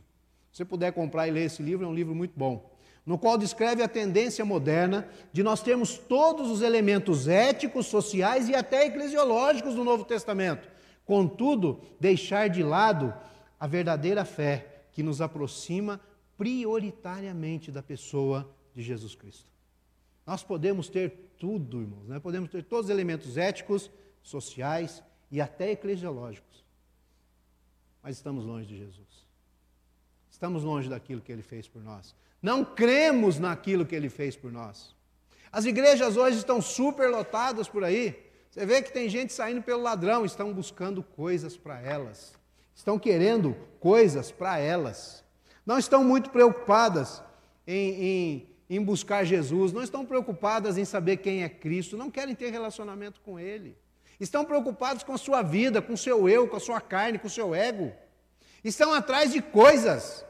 Se 0.51 0.59
você 0.59 0.65
puder 0.65 0.93
comprar 0.93 1.29
e 1.29 1.31
ler 1.31 1.45
esse 1.45 1.63
livro, 1.63 1.85
é 1.85 1.89
um 1.89 1.95
livro 1.95 2.15
muito 2.15 2.33
bom. 2.37 2.71
No 3.05 3.19
qual 3.19 3.37
descreve 3.37 3.83
a 3.83 3.89
tendência 3.89 4.45
moderna 4.45 5.09
de 5.33 5.43
nós 5.43 5.61
termos 5.61 5.99
todos 5.99 6.51
os 6.51 6.63
elementos 6.63 7.27
éticos, 7.27 7.87
sociais 7.87 8.49
e 8.49 8.55
até 8.55 8.87
eclesiológicos 8.87 9.75
do 9.75 9.83
Novo 9.83 10.05
Testamento. 10.05 10.69
Contudo, 11.05 11.81
deixar 11.99 12.49
de 12.49 12.63
lado 12.63 13.13
a 13.59 13.67
verdadeira 13.67 14.25
fé 14.25 14.85
que 14.93 15.03
nos 15.03 15.21
aproxima 15.21 16.01
prioritariamente 16.43 17.71
da 17.71 17.85
pessoa 17.85 18.53
de 18.75 18.83
Jesus 18.83 19.15
Cristo. 19.15 19.49
Nós 20.27 20.43
podemos 20.43 20.89
ter 20.89 21.31
tudo, 21.39 21.81
irmãos, 21.81 22.09
né? 22.09 22.19
podemos 22.19 22.51
ter 22.51 22.65
todos 22.65 22.87
os 22.87 22.91
elementos 22.91 23.37
éticos, 23.37 23.89
sociais 24.21 25.05
e 25.31 25.41
até 25.41 25.71
eclesiológicos, 25.71 26.65
mas 28.03 28.17
estamos 28.17 28.45
longe 28.45 28.67
de 28.67 28.77
Jesus. 28.77 29.25
Estamos 30.29 30.65
longe 30.65 30.89
daquilo 30.89 31.21
que 31.21 31.31
ele 31.31 31.43
fez 31.43 31.69
por 31.69 31.81
nós. 31.81 32.13
Não 32.43 32.65
cremos 32.65 33.39
naquilo 33.39 33.87
que 33.87 33.95
ele 33.95 34.09
fez 34.09 34.35
por 34.35 34.51
nós. 34.51 34.97
As 35.53 35.65
igrejas 35.65 36.17
hoje 36.17 36.39
estão 36.39 36.61
superlotadas 36.61 37.69
por 37.69 37.85
aí. 37.85 38.21
Você 38.51 38.67
vê 38.67 38.83
que 38.83 38.93
tem 38.93 39.09
gente 39.09 39.33
saindo 39.33 39.63
pelo 39.63 39.81
ladrão, 39.81 40.25
estão 40.25 40.53
buscando 40.53 41.05
coisas 41.05 41.57
para 41.57 41.81
elas. 41.81 42.35
Estão 42.75 42.99
querendo 42.99 43.55
coisas 43.79 44.33
para 44.33 44.59
elas. 44.59 45.22
Não 45.65 45.79
estão 45.79 46.03
muito 46.05 46.31
preocupadas 46.31 47.23
em, 47.67 48.05
em 48.05 48.53
em 48.75 48.83
buscar 48.83 49.23
Jesus, 49.23 49.71
não 49.71 49.83
estão 49.83 50.03
preocupadas 50.03 50.79
em 50.79 50.85
saber 50.87 51.19
quem 51.19 51.43
é 51.43 51.49
Cristo, 51.49 51.95
não 51.95 52.11
querem 52.11 52.35
ter 52.35 52.51
relacionamento 52.51 53.21
com 53.21 53.39
Ele. 53.39 53.77
Estão 54.19 54.47
preocupados 54.47 55.03
com 55.03 55.13
a 55.13 55.19
sua 55.19 55.43
vida, 55.43 55.83
com 55.83 55.93
o 55.93 55.99
seu 55.99 56.27
eu, 56.27 56.49
com 56.49 56.57
a 56.57 56.61
sua 56.61 56.81
carne, 56.81 57.19
com 57.19 57.27
o 57.27 57.31
seu 57.31 57.55
ego. 57.55 57.93
Estão 58.65 58.95
atrás 58.95 59.31
de 59.31 59.43
coisas, 59.43 60.25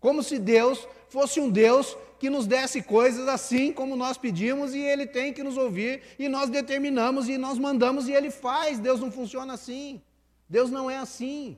como 0.00 0.20
se 0.20 0.36
Deus 0.36 0.88
fosse 1.08 1.38
um 1.38 1.48
Deus 1.48 1.96
que 2.18 2.28
nos 2.28 2.44
desse 2.44 2.82
coisas 2.82 3.28
assim 3.28 3.72
como 3.72 3.94
nós 3.94 4.18
pedimos 4.18 4.74
e 4.74 4.80
Ele 4.80 5.06
tem 5.06 5.32
que 5.32 5.44
nos 5.44 5.56
ouvir 5.56 6.02
e 6.18 6.28
nós 6.28 6.50
determinamos 6.50 7.28
e 7.28 7.38
nós 7.38 7.56
mandamos 7.56 8.08
e 8.08 8.12
Ele 8.12 8.32
faz. 8.32 8.80
Deus 8.80 8.98
não 8.98 9.12
funciona 9.12 9.52
assim. 9.52 10.02
Deus 10.48 10.72
não 10.72 10.90
é 10.90 10.96
assim. 10.96 11.56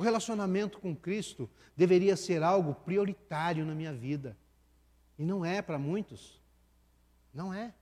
O 0.00 0.02
relacionamento 0.02 0.80
com 0.80 0.96
Cristo 0.96 1.46
deveria 1.76 2.16
ser 2.16 2.42
algo 2.42 2.74
prioritário 2.74 3.66
na 3.66 3.74
minha 3.74 3.92
vida. 3.92 4.34
E 5.18 5.26
não 5.26 5.44
é 5.44 5.60
para 5.60 5.78
muitos. 5.78 6.40
Não 7.34 7.52
é. 7.52 7.74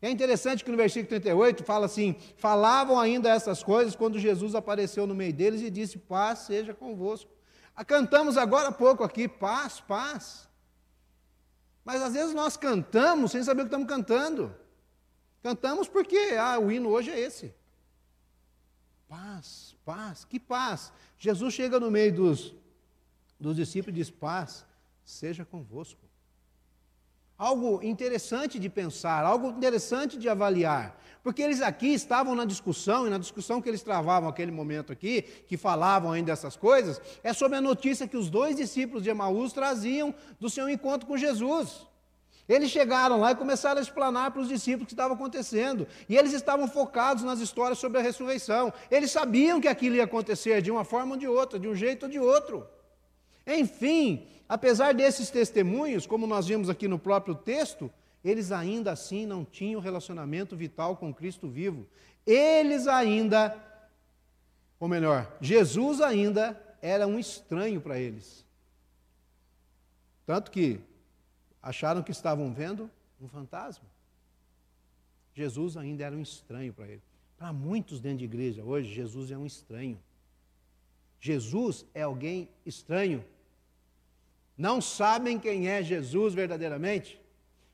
É 0.00 0.08
interessante 0.08 0.64
que 0.64 0.70
no 0.70 0.78
versículo 0.78 1.10
38 1.10 1.62
fala 1.62 1.84
assim: 1.84 2.16
falavam 2.38 2.98
ainda 2.98 3.28
essas 3.28 3.62
coisas 3.62 3.94
quando 3.94 4.18
Jesus 4.18 4.54
apareceu 4.54 5.06
no 5.06 5.14
meio 5.14 5.34
deles 5.34 5.60
e 5.60 5.68
disse: 5.68 5.98
Paz 5.98 6.38
seja 6.38 6.72
convosco. 6.72 7.30
Cantamos 7.86 8.38
agora 8.38 8.68
há 8.68 8.72
pouco 8.72 9.04
aqui: 9.04 9.28
paz, 9.28 9.80
paz. 9.82 10.48
Mas 11.84 12.00
às 12.00 12.14
vezes 12.14 12.34
nós 12.34 12.56
cantamos 12.56 13.30
sem 13.30 13.42
saber 13.42 13.60
o 13.60 13.64
que 13.66 13.68
estamos 13.68 13.88
cantando. 13.88 14.56
Cantamos 15.42 15.86
porque 15.86 16.34
ah, 16.40 16.58
o 16.58 16.72
hino 16.72 16.88
hoje 16.88 17.10
é 17.10 17.20
esse. 17.20 17.54
Paz, 19.06 19.73
paz, 19.84 20.24
que 20.24 20.40
paz. 20.40 20.92
Jesus 21.18 21.54
chega 21.54 21.78
no 21.78 21.90
meio 21.90 22.12
dos, 22.12 22.54
dos 23.38 23.56
discípulos 23.56 23.96
e 23.96 24.00
diz: 24.00 24.10
Paz 24.10 24.64
seja 25.04 25.44
convosco. 25.44 26.00
Algo 27.36 27.82
interessante 27.82 28.60
de 28.60 28.70
pensar, 28.70 29.24
algo 29.24 29.50
interessante 29.50 30.16
de 30.16 30.28
avaliar. 30.28 31.00
Porque 31.22 31.42
eles 31.42 31.60
aqui 31.60 31.88
estavam 31.88 32.34
na 32.34 32.44
discussão, 32.44 33.06
e 33.06 33.10
na 33.10 33.18
discussão 33.18 33.60
que 33.60 33.68
eles 33.68 33.82
travavam 33.82 34.28
naquele 34.28 34.52
momento 34.52 34.92
aqui, 34.92 35.22
que 35.22 35.56
falavam 35.56 36.12
ainda 36.12 36.32
dessas 36.32 36.56
coisas, 36.56 37.00
é 37.24 37.32
sobre 37.32 37.56
a 37.56 37.60
notícia 37.60 38.06
que 38.06 38.16
os 38.16 38.30
dois 38.30 38.56
discípulos 38.56 39.02
de 39.02 39.10
Emaús 39.10 39.52
traziam 39.52 40.14
do 40.38 40.48
seu 40.48 40.68
encontro 40.68 41.08
com 41.08 41.16
Jesus. 41.16 41.86
Eles 42.48 42.70
chegaram 42.70 43.20
lá 43.20 43.32
e 43.32 43.36
começaram 43.36 43.78
a 43.78 43.82
explanar 43.82 44.30
para 44.30 44.42
os 44.42 44.48
discípulos 44.48 44.84
o 44.84 44.86
que 44.86 44.92
estava 44.92 45.14
acontecendo. 45.14 45.86
E 46.08 46.16
eles 46.16 46.32
estavam 46.32 46.68
focados 46.68 47.24
nas 47.24 47.40
histórias 47.40 47.78
sobre 47.78 47.98
a 47.98 48.02
ressurreição. 48.02 48.72
Eles 48.90 49.10
sabiam 49.10 49.60
que 49.60 49.68
aquilo 49.68 49.96
ia 49.96 50.04
acontecer 50.04 50.60
de 50.60 50.70
uma 50.70 50.84
forma 50.84 51.12
ou 51.14 51.18
de 51.18 51.26
outra, 51.26 51.58
de 51.58 51.66
um 51.66 51.74
jeito 51.74 52.04
ou 52.04 52.08
de 52.08 52.18
outro. 52.18 52.66
Enfim, 53.46 54.26
apesar 54.48 54.92
desses 54.92 55.30
testemunhos, 55.30 56.06
como 56.06 56.26
nós 56.26 56.46
vimos 56.46 56.68
aqui 56.68 56.86
no 56.86 56.98
próprio 56.98 57.34
texto, 57.34 57.90
eles 58.22 58.52
ainda 58.52 58.92
assim 58.92 59.24
não 59.24 59.44
tinham 59.44 59.80
relacionamento 59.80 60.54
vital 60.54 60.96
com 60.96 61.14
Cristo 61.14 61.48
vivo. 61.48 61.86
Eles 62.26 62.86
ainda, 62.86 63.56
ou 64.78 64.88
melhor, 64.88 65.34
Jesus 65.40 66.00
ainda 66.02 66.60
era 66.80 67.06
um 67.06 67.18
estranho 67.18 67.80
para 67.80 67.98
eles. 67.98 68.44
Tanto 70.26 70.50
que 70.50 70.80
acharam 71.64 72.02
que 72.02 72.12
estavam 72.12 72.52
vendo 72.52 72.88
um 73.20 73.26
fantasma. 73.26 73.84
Jesus 75.34 75.76
ainda 75.76 76.04
era 76.04 76.14
um 76.14 76.22
estranho 76.22 76.72
para 76.72 76.86
eles. 76.86 77.02
Para 77.36 77.52
muitos 77.52 78.00
dentro 78.00 78.18
de 78.18 78.24
igreja 78.24 78.62
hoje, 78.62 78.94
Jesus 78.94 79.30
é 79.32 79.36
um 79.36 79.44
estranho. 79.44 79.98
Jesus 81.18 81.84
é 81.92 82.02
alguém 82.02 82.48
estranho 82.64 83.24
não 84.56 84.80
sabem 84.80 85.38
quem 85.38 85.68
é 85.68 85.82
Jesus 85.82 86.32
verdadeiramente, 86.32 87.20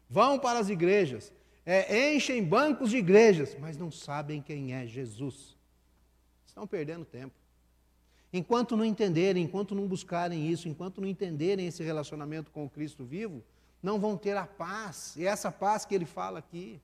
vão 0.08 0.38
para 0.38 0.58
as 0.58 0.70
igrejas, 0.70 1.32
é, 1.64 2.14
enchem 2.14 2.42
bancos 2.42 2.90
de 2.90 2.96
igrejas, 2.96 3.56
mas 3.60 3.76
não 3.76 3.90
sabem 3.90 4.40
quem 4.40 4.72
é 4.74 4.86
Jesus. 4.86 5.56
Estão 6.46 6.66
perdendo 6.66 7.04
tempo. 7.04 7.34
Enquanto 8.32 8.76
não 8.76 8.84
entenderem, 8.84 9.42
enquanto 9.42 9.74
não 9.74 9.86
buscarem 9.86 10.50
isso, 10.50 10.68
enquanto 10.68 11.00
não 11.00 11.08
entenderem 11.08 11.66
esse 11.66 11.82
relacionamento 11.82 12.50
com 12.50 12.64
o 12.64 12.70
Cristo 12.70 13.04
vivo, 13.04 13.44
não 13.82 13.98
vão 13.98 14.16
ter 14.16 14.36
a 14.36 14.46
paz, 14.46 15.14
e 15.16 15.26
essa 15.26 15.50
paz 15.50 15.84
que 15.84 15.94
ele 15.94 16.04
fala 16.04 16.38
aqui. 16.38 16.80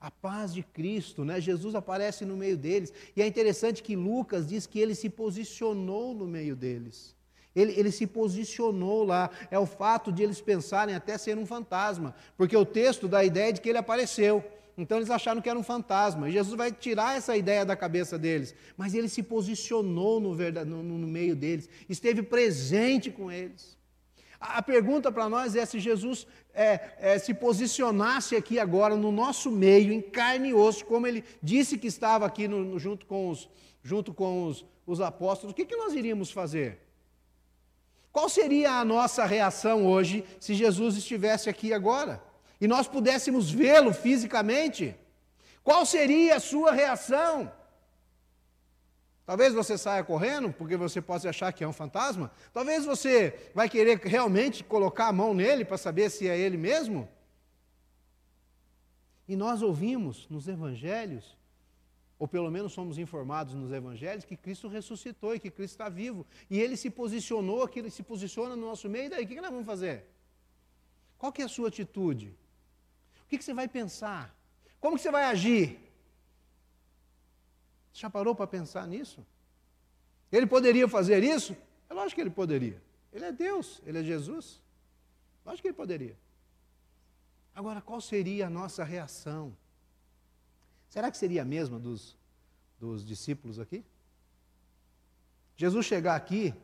A 0.00 0.10
paz 0.10 0.52
de 0.52 0.62
Cristo, 0.62 1.24
né? 1.24 1.40
Jesus 1.40 1.76
aparece 1.76 2.24
no 2.24 2.36
meio 2.36 2.56
deles. 2.56 2.92
E 3.14 3.22
é 3.22 3.26
interessante 3.26 3.82
que 3.82 3.94
Lucas 3.94 4.48
diz 4.48 4.66
que 4.66 4.80
ele 4.80 4.96
se 4.96 5.08
posicionou 5.08 6.12
no 6.12 6.26
meio 6.26 6.56
deles. 6.56 7.14
Ele, 7.54 7.72
ele, 7.78 7.92
se 7.92 8.06
posicionou 8.06 9.04
lá. 9.04 9.30
É 9.48 9.58
o 9.58 9.66
fato 9.66 10.10
de 10.10 10.22
eles 10.22 10.40
pensarem 10.40 10.94
até 10.94 11.16
ser 11.16 11.38
um 11.38 11.46
fantasma, 11.46 12.16
porque 12.36 12.56
o 12.56 12.64
texto 12.64 13.06
dá 13.06 13.18
a 13.18 13.24
ideia 13.24 13.52
de 13.52 13.60
que 13.60 13.68
ele 13.68 13.78
apareceu. 13.78 14.42
Então 14.76 14.98
eles 14.98 15.10
acharam 15.10 15.40
que 15.40 15.48
era 15.48 15.58
um 15.58 15.62
fantasma. 15.62 16.28
E 16.28 16.32
Jesus 16.32 16.56
vai 16.56 16.72
tirar 16.72 17.16
essa 17.16 17.36
ideia 17.36 17.64
da 17.64 17.76
cabeça 17.76 18.18
deles. 18.18 18.54
Mas 18.76 18.94
ele 18.94 19.08
se 19.08 19.22
posicionou 19.22 20.18
no, 20.18 20.34
verdade, 20.34 20.68
no, 20.68 20.82
no 20.82 21.06
meio 21.06 21.36
deles, 21.36 21.68
esteve 21.88 22.22
presente 22.22 23.10
com 23.10 23.30
eles. 23.30 23.76
A, 24.42 24.60
pergunta 24.60 25.12
para 25.12 25.28
nós 25.28 25.54
é 25.54 25.64
se 25.64 25.78
Jesus 25.78 26.26
é, 26.52 26.80
é, 26.98 27.18
se 27.18 27.32
posicionasse 27.32 28.34
aqui 28.34 28.58
agora 28.58 28.96
no 28.96 29.12
nosso 29.12 29.52
meio, 29.52 29.92
em 29.92 30.00
carne 30.00 30.48
e 30.48 30.54
osso, 30.54 30.84
como 30.84 31.06
ele 31.06 31.24
disse 31.40 31.78
que 31.78 31.86
estava 31.86 32.26
aqui 32.26 32.48
no, 32.48 32.76
junto 32.78 33.06
com 33.06 33.30
os, 33.30 33.48
junto 33.84 34.12
com 34.12 34.46
os, 34.46 34.64
os 34.84 35.00
apóstolos, 35.00 35.52
o 35.52 35.54
que, 35.54 35.64
que 35.64 35.76
nós 35.76 35.94
iríamos 35.94 36.32
fazer? 36.32 36.80
Qual 38.10 38.28
seria 38.28 38.72
a 38.72 38.84
nossa 38.84 39.24
reação 39.24 39.86
hoje 39.86 40.24
se 40.40 40.54
Jesus 40.54 40.96
estivesse 40.96 41.48
aqui 41.48 41.72
agora 41.72 42.20
e 42.60 42.66
nós 42.66 42.88
pudéssemos 42.88 43.48
vê-lo 43.48 43.94
fisicamente? 43.94 44.96
Qual 45.62 45.86
seria 45.86 46.36
a 46.36 46.40
sua 46.40 46.72
reação? 46.72 47.50
Talvez 49.32 49.54
você 49.54 49.78
saia 49.78 50.04
correndo, 50.04 50.52
porque 50.52 50.76
você 50.76 51.00
pode 51.00 51.26
achar 51.26 51.50
que 51.54 51.64
é 51.64 51.66
um 51.66 51.72
fantasma. 51.72 52.30
Talvez 52.52 52.84
você 52.84 53.50
vai 53.54 53.66
querer 53.66 53.96
realmente 53.96 54.62
colocar 54.62 55.08
a 55.08 55.12
mão 55.12 55.32
nele 55.32 55.64
para 55.64 55.78
saber 55.78 56.10
se 56.10 56.28
é 56.28 56.38
ele 56.38 56.58
mesmo. 56.58 57.08
E 59.26 59.34
nós 59.34 59.62
ouvimos 59.62 60.28
nos 60.28 60.48
evangelhos 60.48 61.34
ou 62.18 62.28
pelo 62.28 62.50
menos 62.50 62.74
somos 62.74 62.98
informados 62.98 63.54
nos 63.54 63.72
evangelhos, 63.72 64.26
que 64.26 64.36
Cristo 64.36 64.68
ressuscitou 64.68 65.34
e 65.34 65.40
que 65.40 65.50
Cristo 65.50 65.76
está 65.76 65.88
vivo. 65.88 66.26
E 66.50 66.60
ele 66.60 66.76
se 66.76 66.90
posicionou 66.90 67.62
aqui, 67.62 67.78
ele 67.78 67.88
se 67.88 68.02
posiciona 68.02 68.54
no 68.54 68.66
nosso 68.66 68.86
meio, 68.86 69.06
e 69.06 69.08
daí 69.08 69.24
o 69.24 69.26
que 69.26 69.40
nós 69.40 69.50
vamos 69.50 69.64
fazer? 69.64 70.04
Qual 71.16 71.32
que 71.32 71.40
é 71.40 71.46
a 71.46 71.48
sua 71.48 71.68
atitude? 71.68 72.36
O 73.24 73.28
que, 73.28 73.38
que 73.38 73.44
você 73.44 73.54
vai 73.54 73.66
pensar? 73.66 74.36
Como 74.78 74.96
que 74.96 75.02
você 75.02 75.10
vai 75.10 75.24
agir? 75.24 75.81
Já 77.92 78.08
parou 78.08 78.34
para 78.34 78.46
pensar 78.46 78.86
nisso? 78.86 79.24
Ele 80.30 80.46
poderia 80.46 80.88
fazer 80.88 81.22
isso? 81.22 81.56
É 81.90 81.94
Lógico 81.94 82.16
que 82.16 82.20
ele 82.22 82.30
poderia. 82.30 82.82
Ele 83.12 83.24
é 83.26 83.32
Deus, 83.32 83.82
ele 83.84 83.98
é 83.98 84.02
Jesus. 84.02 84.62
Lógico 85.44 85.62
que 85.62 85.68
ele 85.68 85.76
poderia. 85.76 86.16
Agora, 87.54 87.82
qual 87.82 88.00
seria 88.00 88.46
a 88.46 88.50
nossa 88.50 88.82
reação? 88.82 89.54
Será 90.88 91.10
que 91.10 91.18
seria 91.18 91.42
a 91.42 91.44
mesma 91.44 91.78
dos, 91.78 92.16
dos 92.80 93.04
discípulos 93.04 93.58
aqui? 93.58 93.84
Jesus 95.56 95.84
chegar 95.84 96.16
aqui 96.16 96.54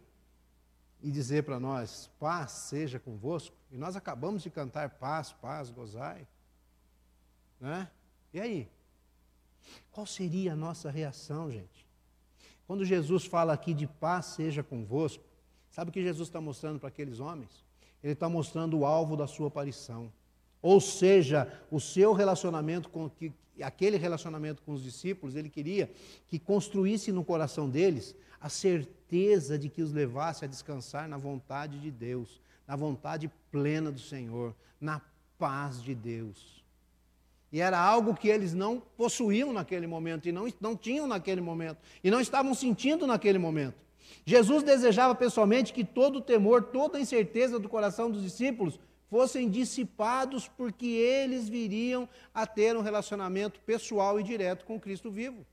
e 1.03 1.11
dizer 1.11 1.45
para 1.45 1.61
nós: 1.61 2.11
paz 2.19 2.53
seja 2.53 2.99
convosco, 2.99 3.55
e 3.71 3.77
nós 3.77 3.97
acabamos 3.97 4.43
de 4.43 4.51
cantar 4.51 4.91
paz, 4.91 5.33
paz, 5.33 5.71
gozai. 5.71 6.27
Né? 7.61 7.91
E 8.33 8.41
aí? 8.41 8.69
Qual 9.91 10.07
seria 10.07 10.53
a 10.53 10.57
nossa 10.57 10.91
reação, 10.91 11.51
gente? 11.51 11.87
Quando 12.67 12.85
Jesus 12.85 13.25
fala 13.25 13.53
aqui 13.53 13.73
de 13.73 13.87
paz 13.87 14.27
seja 14.27 14.63
convosco, 14.63 15.25
sabe 15.71 15.91
o 15.91 15.93
que 15.93 16.03
Jesus 16.03 16.29
está 16.29 16.41
mostrando 16.41 16.79
para 16.79 16.89
aqueles 16.89 17.19
homens? 17.19 17.65
Ele 18.03 18.13
está 18.13 18.29
mostrando 18.29 18.79
o 18.79 18.87
alvo 18.87 19.17
da 19.17 19.27
sua 19.27 19.49
aparição. 19.49 20.13
Ou 20.61 20.81
seja, 20.81 21.51
o 21.71 21.81
seu 21.81 22.13
relacionamento 22.13 22.89
com 22.91 23.09
que, 23.09 23.33
aquele 23.63 23.97
relacionamento 23.97 24.63
com 24.63 24.73
os 24.73 24.83
discípulos, 24.83 25.35
ele 25.35 25.49
queria 25.49 25.91
que 26.27 26.39
construísse 26.39 27.11
no 27.11 27.25
coração 27.25 27.69
deles 27.69 28.15
a 28.41 28.49
certeza 28.49 29.59
de 29.59 29.69
que 29.69 29.83
os 29.83 29.93
levasse 29.93 30.45
a 30.45 30.49
descansar 30.49 31.09
na 31.09 31.17
vontade 31.17 31.81
de 31.81 31.91
Deus, 31.91 32.41
na 32.67 32.77
vontade 32.77 33.31
plena 33.51 33.91
do 33.91 34.01
Senhor, 34.01 34.55
na 34.81 35.01
paz 35.39 35.83
de 35.83 35.95
Deus. 35.95 36.58
E 37.51 37.61
era 37.61 37.79
algo 37.79 38.15
que 38.15 38.29
eles 38.29 38.53
não 38.53 38.81
possuíam 38.97 39.53
naquele 39.53 39.87
momento, 39.87 40.29
e 40.29 40.33
não, 40.33 40.47
não 40.61 40.77
tinham 40.77 41.07
naquele 41.07 41.41
momento, 41.41 41.79
e 42.05 42.11
não 42.11 42.21
estavam 42.21 42.55
sentindo 42.55 43.07
naquele 43.07 43.39
momento. 43.39 43.77
Jesus 44.25 44.63
desejava 44.63 45.15
pessoalmente 45.15 45.73
que 45.73 45.85
todo 45.85 46.17
o 46.17 46.21
temor, 46.21 46.65
toda 46.65 46.99
a 46.99 47.01
incerteza 47.01 47.59
do 47.59 47.69
coração 47.69 48.11
dos 48.11 48.23
discípulos 48.23 48.79
fossem 49.09 49.49
dissipados, 49.49 50.47
porque 50.49 50.87
eles 50.87 51.49
viriam 51.49 52.07
a 52.35 52.47
ter 52.47 52.77
um 52.77 52.83
relacionamento 52.83 53.61
pessoal 53.61 54.21
e 54.21 54.23
direto 54.23 54.67
com 54.67 54.79
Cristo 54.79 55.11
vivo. 55.11 55.47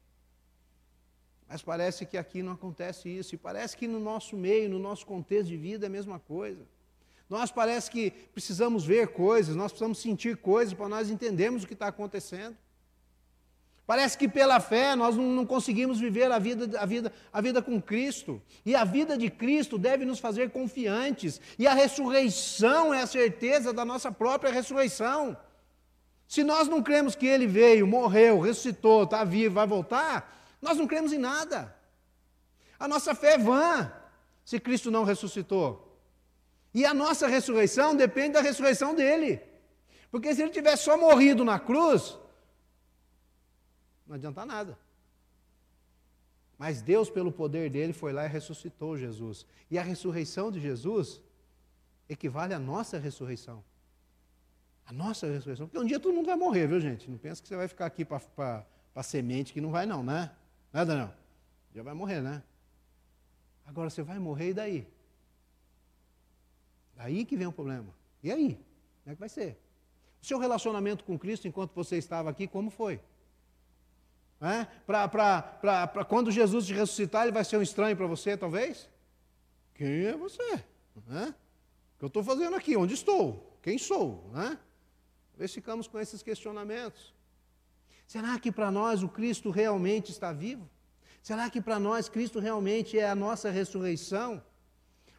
Mas 1.48 1.62
parece 1.62 2.06
que 2.06 2.18
aqui 2.18 2.44
não 2.44 2.54
acontece 2.54 3.08
isso, 3.08 3.36
e 3.36 3.38
parece 3.38 3.78
que 3.78 3.88
no 3.88 4.00
nosso 4.00 4.36
meio, 4.36 4.70
no 4.70 4.80
nosso 4.80 5.06
contexto 5.06 5.48
de 5.48 5.58
vida 5.58 5.86
é 5.86 5.88
a 5.88 5.92
mesma 5.92 6.20
coisa. 6.20 6.68
Nós 7.30 7.52
parece 7.52 7.90
que 7.90 8.12
precisamos 8.12 8.86
ver 8.86 9.10
coisas, 9.10 9.56
nós 9.56 9.72
precisamos 9.72 10.00
sentir 10.00 10.38
coisas 10.38 10.74
para 10.74 10.88
nós 10.88 11.10
entendermos 11.10 11.64
o 11.64 11.68
que 11.68 11.74
está 11.74 11.88
acontecendo. 11.88 12.56
Parece 13.88 14.18
que 14.18 14.28
pela 14.28 14.60
fé 14.60 14.96
nós 14.96 15.16
não, 15.16 15.26
não, 15.26 15.46
conseguimos 15.46 16.00
viver 16.00 16.32
a 16.32 16.40
vida, 16.40 16.80
a, 16.80 16.86
vida, 16.86 17.14
a 17.32 17.40
vida 17.40 17.62
com 17.62 17.80
Cristo. 17.80 18.42
E 18.66 18.76
a 18.76 18.84
vida 18.84 19.16
de 19.16 19.30
Cristo 19.30 19.78
deve 19.78 20.06
nos 20.06 20.18
fazer 20.18 20.50
confiantes. 20.50 21.40
E 21.58 21.68
a 21.68 21.74
ressurreição 21.74 22.94
é 22.94 23.04
a 23.04 23.08
certeza 23.08 23.72
da 23.72 23.86
nossa 23.86 24.12
própria 24.12 24.52
ressurreição. 24.52 25.38
Se 26.28 26.44
nós 26.44 26.68
não 26.68 26.82
cremos 26.82 27.16
que 27.16 27.28
Ele 27.28 27.46
veio, 27.46 27.86
morreu, 27.86 28.40
ressuscitou, 28.40 29.04
está 29.04 29.24
vivo, 29.24 29.56
vai 29.56 29.68
voltar, 29.68 30.36
nós 30.60 30.78
não 30.78 30.88
cremos 30.88 31.14
em 31.14 31.20
nada. 31.20 31.76
A 32.80 32.88
nossa 32.88 33.14
fé 33.14 33.34
é 33.34 33.38
vã 33.38 33.92
se 34.44 34.60
Cristo 34.60 34.90
não 34.90 35.04
ressuscitou. 35.04 35.85
E 36.76 36.86
a 36.86 36.94
nossa 36.94 37.26
ressurreição 37.26 37.96
depende 37.96 38.34
da 38.34 38.42
ressurreição 38.42 38.94
dele. 38.94 39.42
Porque 40.12 40.36
se 40.36 40.42
ele 40.42 40.52
tivesse 40.52 40.84
só 40.84 40.98
morrido 40.98 41.46
na 41.46 41.58
cruz, 41.58 42.20
não 44.06 44.18
adianta 44.18 44.46
nada. 44.46 44.78
Mas 46.58 46.82
Deus, 46.82 47.10
pelo 47.10 47.32
poder 47.32 47.70
dele, 47.70 47.94
foi 47.94 48.12
lá 48.12 48.26
e 48.26 48.28
ressuscitou 48.28 48.98
Jesus. 48.98 49.46
E 49.72 49.80
a 49.80 49.84
ressurreição 49.84 50.52
de 50.52 50.60
Jesus 50.60 51.22
equivale 52.10 52.54
à 52.54 52.60
nossa 52.60 53.00
ressurreição. 53.00 53.64
A 54.86 54.92
nossa 54.92 55.28
ressurreição. 55.28 55.68
Porque 55.68 55.80
um 55.80 55.88
dia 55.88 56.00
todo 56.00 56.14
mundo 56.14 56.26
vai 56.26 56.36
morrer, 56.36 56.68
viu, 56.68 56.82
gente? 56.82 57.10
Não 57.10 57.18
pensa 57.18 57.42
que 57.42 57.48
você 57.48 57.56
vai 57.56 57.70
ficar 57.70 57.86
aqui 57.86 58.04
para 58.04 58.66
semente, 59.02 59.54
que 59.54 59.62
não 59.62 59.72
vai, 59.72 59.86
não, 59.86 60.04
né? 60.04 60.30
Né, 60.74 60.84
Daniel? 60.84 61.14
Já 61.74 61.84
vai 61.84 61.94
morrer, 61.94 62.20
né? 62.20 62.44
Agora 63.66 63.90
você 63.90 64.04
vai 64.04 64.20
morrer 64.20 64.50
e 64.50 64.54
daí? 64.54 64.95
Daí 66.96 67.26
que 67.26 67.36
vem 67.36 67.48
o 67.48 67.52
problema. 67.52 67.94
E 68.24 68.32
aí? 68.32 68.56
Como 69.04 69.12
é 69.12 69.14
que 69.14 69.20
vai 69.20 69.30
ser? 69.30 69.60
O 70.22 70.26
seu 70.26 70.40
relacionamento 70.40 71.04
com 71.04 71.20
Cristo 71.20 71.48
enquanto 71.48 71.74
você 71.74 71.98
estava 71.98 72.30
aqui, 72.30 72.48
como 72.48 72.70
foi? 72.70 73.00
É? 74.42 74.66
Para 74.86 76.06
quando 76.08 76.32
Jesus 76.32 76.66
te 76.66 76.74
ressuscitar, 76.74 77.24
ele 77.24 77.32
vai 77.32 77.44
ser 77.44 77.58
um 77.58 77.62
estranho 77.62 77.96
para 77.96 78.08
você, 78.08 78.36
talvez? 78.36 78.90
Quem 79.74 80.06
é 80.06 80.18
você? 80.18 80.42
É? 81.12 81.30
O 81.30 81.98
que 82.00 82.04
eu 82.06 82.08
estou 82.08 82.24
fazendo 82.24 82.56
aqui? 82.56 82.76
Onde 82.76 82.94
estou? 82.94 83.58
Quem 83.62 83.78
sou? 83.78 84.32
É? 84.36 84.58
Talvez 85.32 85.54
ficamos 85.54 85.88
com 85.88 86.00
esses 86.00 86.24
questionamentos. 86.24 87.14
Será 88.08 88.40
que 88.40 88.52
para 88.52 88.72
nós 88.72 89.04
o 89.04 89.10
Cristo 89.10 89.50
realmente 89.50 90.12
está 90.12 90.32
vivo? 90.32 90.70
Será 91.22 91.50
que 91.50 91.60
para 91.60 91.80
nós 91.80 92.08
Cristo 92.08 92.40
realmente 92.40 93.00
é 93.00 93.10
a 93.10 93.16
nossa 93.16 93.50
ressurreição? 93.50 94.44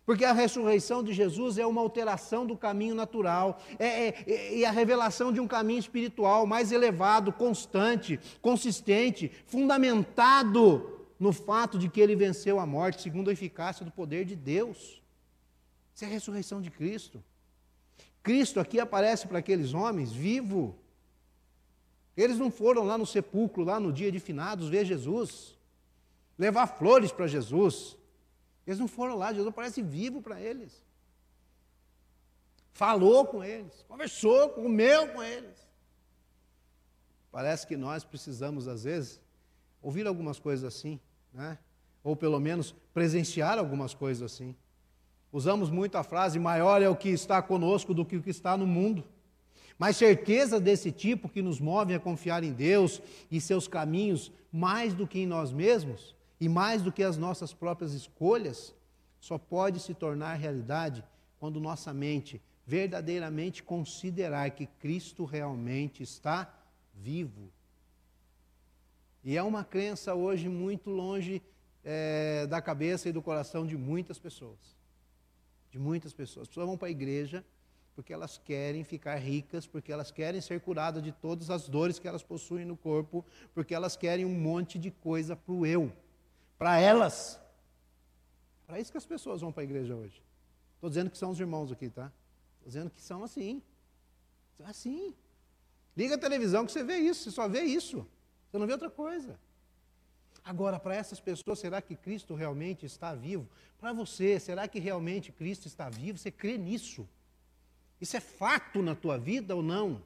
Porque 0.07 0.25
a 0.25 0.33
ressurreição 0.33 1.03
de 1.03 1.13
Jesus 1.13 1.59
é 1.59 1.67
uma 1.67 1.81
alteração 1.81 2.47
do 2.47 2.57
caminho 2.57 2.95
natural, 2.95 3.61
é, 3.77 3.87
é, 3.87 4.25
é, 4.25 4.61
é, 4.61 4.65
a 4.65 4.71
revelação 4.71 5.33
de 5.33 5.41
um 5.41 5.49
caminho 5.49 5.81
espiritual 5.81 6.47
mais 6.47 6.71
elevado, 6.71 7.33
constante, 7.33 8.21
consistente, 8.41 9.33
fundamentado 9.47 11.09
no 11.19 11.33
fato 11.33 11.77
de 11.77 11.89
que 11.89 12.01
ele 12.01 12.15
venceu 12.15 12.61
a 12.61 12.65
morte, 12.65 13.03
segundo 13.03 13.31
a 13.31 13.33
eficácia 13.33 13.85
do 13.85 13.91
poder 13.91 14.25
de 14.25 14.37
Deus. 14.37 15.03
Isso 15.93 16.05
é 16.05 16.07
a 16.07 16.11
ressurreição 16.11 16.63
de 16.63 16.71
Cristo. 16.71 17.23
Cristo 18.23 18.61
aqui 18.61 18.79
aparece 18.79 19.27
para 19.27 19.41
aqueles 19.41 19.75
homens 19.75 20.13
vivo. 20.13 20.79
Eles 22.17 22.39
não 22.39 22.51
foram 22.51 22.85
lá 22.85 22.97
no 22.97 23.07
sepulcro, 23.07 23.65
lá 23.65 23.81
no 23.81 23.93
dia 23.93 24.13
de 24.13 24.21
finados, 24.21 24.69
ver 24.69 24.85
Jesus, 24.85 25.59
levar 26.39 26.69
flores 26.69 27.11
para 27.11 27.27
Jesus 27.27 27.97
eles 28.67 28.79
não 28.79 28.89
foram 28.89 29.17
lá, 29.17 29.33
Jesus 29.33 29.55
parece 29.55 29.81
vivo 29.83 30.21
para 30.21 30.41
eles. 30.41 30.85
Falou 32.73 33.25
com 33.25 33.43
eles, 33.43 33.85
conversou, 33.89 34.51
comeu 34.51 35.09
com 35.09 35.23
eles. 35.23 35.67
Parece 37.31 37.67
que 37.67 37.77
nós 37.77 38.05
precisamos, 38.05 38.67
às 38.67 38.85
vezes, 38.85 39.21
ouvir 39.83 40.07
algumas 40.07 40.39
coisas 40.39 40.65
assim, 40.65 40.99
né? 41.33 41.59
ou 42.03 42.17
pelo 42.17 42.41
menos 42.41 42.75
presenciar 42.95 43.59
algumas 43.59 43.93
coisas 43.93 44.23
assim. 44.23 44.55
Usamos 45.33 45.71
muito 45.71 45.97
a 45.97 46.03
frase: 46.03 46.39
maior 46.39 46.81
é 46.83 46.89
o 46.89 46.97
que 46.97 47.09
está 47.09 47.43
conosco 47.43 47.93
do 47.93 48.05
que 48.05 48.17
o 48.17 48.23
que 48.23 48.31
está 48.31 48.57
no 48.57 48.67
mundo. 48.67 49.05
Mas 49.79 49.97
certeza 49.97 50.59
desse 50.59 50.91
tipo 50.91 51.29
que 51.29 51.43
nos 51.43 51.61
move 51.61 51.95
a 51.95 52.01
confiar 52.01 52.43
em 52.43 52.53
Deus 52.53 53.03
e 53.31 53.41
seus 53.41 53.69
caminhos 53.69 54.33
mais 54.51 54.95
do 54.95 55.07
que 55.07 55.19
em 55.19 55.27
nós 55.27 55.53
mesmos, 55.53 56.15
e 56.41 56.49
mais 56.49 56.83
do 56.83 56.93
que 56.93 57.03
as 57.03 57.17
nossas 57.17 57.53
próprias 57.53 57.93
escolhas, 57.93 58.75
só 59.21 59.39
pode 59.39 59.81
se 59.81 59.95
tornar 59.95 60.35
realidade 60.35 61.03
quando 61.39 61.61
nossa 61.61 61.93
mente 61.93 62.41
verdadeiramente 62.67 63.63
considerar 63.63 64.51
que 64.51 64.67
Cristo 64.67 65.25
realmente 65.25 66.03
está 66.03 66.53
vivo. 66.95 67.51
E 69.25 69.37
é 69.37 69.43
uma 69.43 69.65
crença 69.65 70.15
hoje 70.15 70.49
muito 70.49 70.91
longe 70.91 71.43
é, 71.85 72.47
da 72.47 72.61
cabeça 72.61 73.09
e 73.09 73.13
do 73.13 73.23
coração 73.23 73.67
de 73.67 73.77
muitas 73.77 74.19
pessoas. 74.19 74.77
De 75.71 75.79
muitas 75.79 76.13
pessoas. 76.13 76.43
As 76.43 76.49
pessoas 76.49 76.67
vão 76.67 76.77
para 76.77 76.89
a 76.89 76.91
igreja 76.91 77.45
porque 77.95 78.13
elas 78.13 78.37
querem 78.37 78.85
ficar 78.85 79.17
ricas, 79.17 79.67
porque 79.67 79.91
elas 79.91 80.11
querem 80.11 80.41
ser 80.41 80.61
curadas 80.61 81.03
de 81.03 81.13
todas 81.13 81.49
as 81.49 81.67
dores 81.67 81.99
que 81.99 82.07
elas 82.07 82.23
possuem 82.23 82.67
no 82.67 82.77
corpo, 82.77 83.25
porque 83.55 83.75
elas 83.75 83.97
querem 83.97 84.27
um 84.27 84.39
monte 84.39 84.79
de 84.79 84.91
coisa 84.91 85.35
para 85.35 85.55
o 85.55 85.65
eu 85.65 85.91
para 86.59 86.79
elas. 86.81 87.41
Para 88.67 88.81
isso 88.81 88.91
que 88.91 88.99
as 88.99 89.07
pessoas 89.07 89.41
vão 89.41 89.53
para 89.53 89.63
a 89.63 89.65
igreja 89.65 89.95
hoje. 89.95 90.23
Estou 90.75 90.91
dizendo 90.91 91.11
que 91.11 91.19
são 91.19 91.31
os 91.31 91.41
irmãos 91.41 91.71
aqui, 91.73 91.89
tá? 91.89 92.13
Estou 92.57 92.69
dizendo 92.69 92.91
que 92.91 93.01
são 93.01 93.23
assim. 93.23 93.63
São 94.57 94.67
assim. 94.67 95.15
Liga 95.97 96.17
a 96.17 96.19
televisão 96.19 96.67
que 96.67 96.73
você 96.73 96.85
vê 96.85 96.97
isso, 96.97 97.25
você 97.25 97.31
só 97.31 97.49
vê 97.49 97.63
isso. 97.63 98.07
Você 98.51 98.59
não 98.59 98.67
vê 98.67 98.73
outra 98.73 98.91
coisa. 98.91 99.39
Agora, 100.45 100.79
para 100.79 100.95
essas 100.95 101.19
pessoas, 101.19 101.59
será 101.59 101.83
que 101.83 101.97
Cristo 101.97 102.35
realmente 102.35 102.87
está 102.87 103.15
vivo? 103.15 103.49
Para 103.79 103.93
você, 103.93 104.39
será 104.39 104.69
que 104.69 104.79
realmente 104.79 105.33
Cristo 105.33 105.67
está 105.67 105.89
vivo? 105.89 106.19
Você 106.19 106.31
crê 106.31 106.57
nisso? 106.57 107.09
Isso 108.01 108.17
é 108.17 108.21
fato 108.21 108.83
na 108.83 108.95
tua 108.95 109.19
vida 109.19 109.57
ou 109.57 109.63
não? 109.63 110.03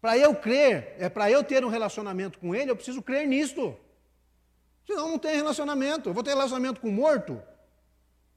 Para 0.00 0.16
eu 0.16 0.34
crer, 0.34 0.94
é 0.98 1.08
para 1.08 1.30
eu 1.30 1.42
ter 1.42 1.64
um 1.64 1.68
relacionamento 1.68 2.38
com 2.38 2.54
Ele, 2.54 2.70
eu 2.70 2.76
preciso 2.76 3.02
crer 3.02 3.26
nisto. 3.26 3.76
Senão 4.86 5.10
não 5.10 5.18
tem 5.18 5.36
relacionamento. 5.36 6.08
Eu 6.08 6.14
vou 6.14 6.22
ter 6.22 6.30
relacionamento 6.30 6.80
com 6.80 6.90
morto? 6.90 7.40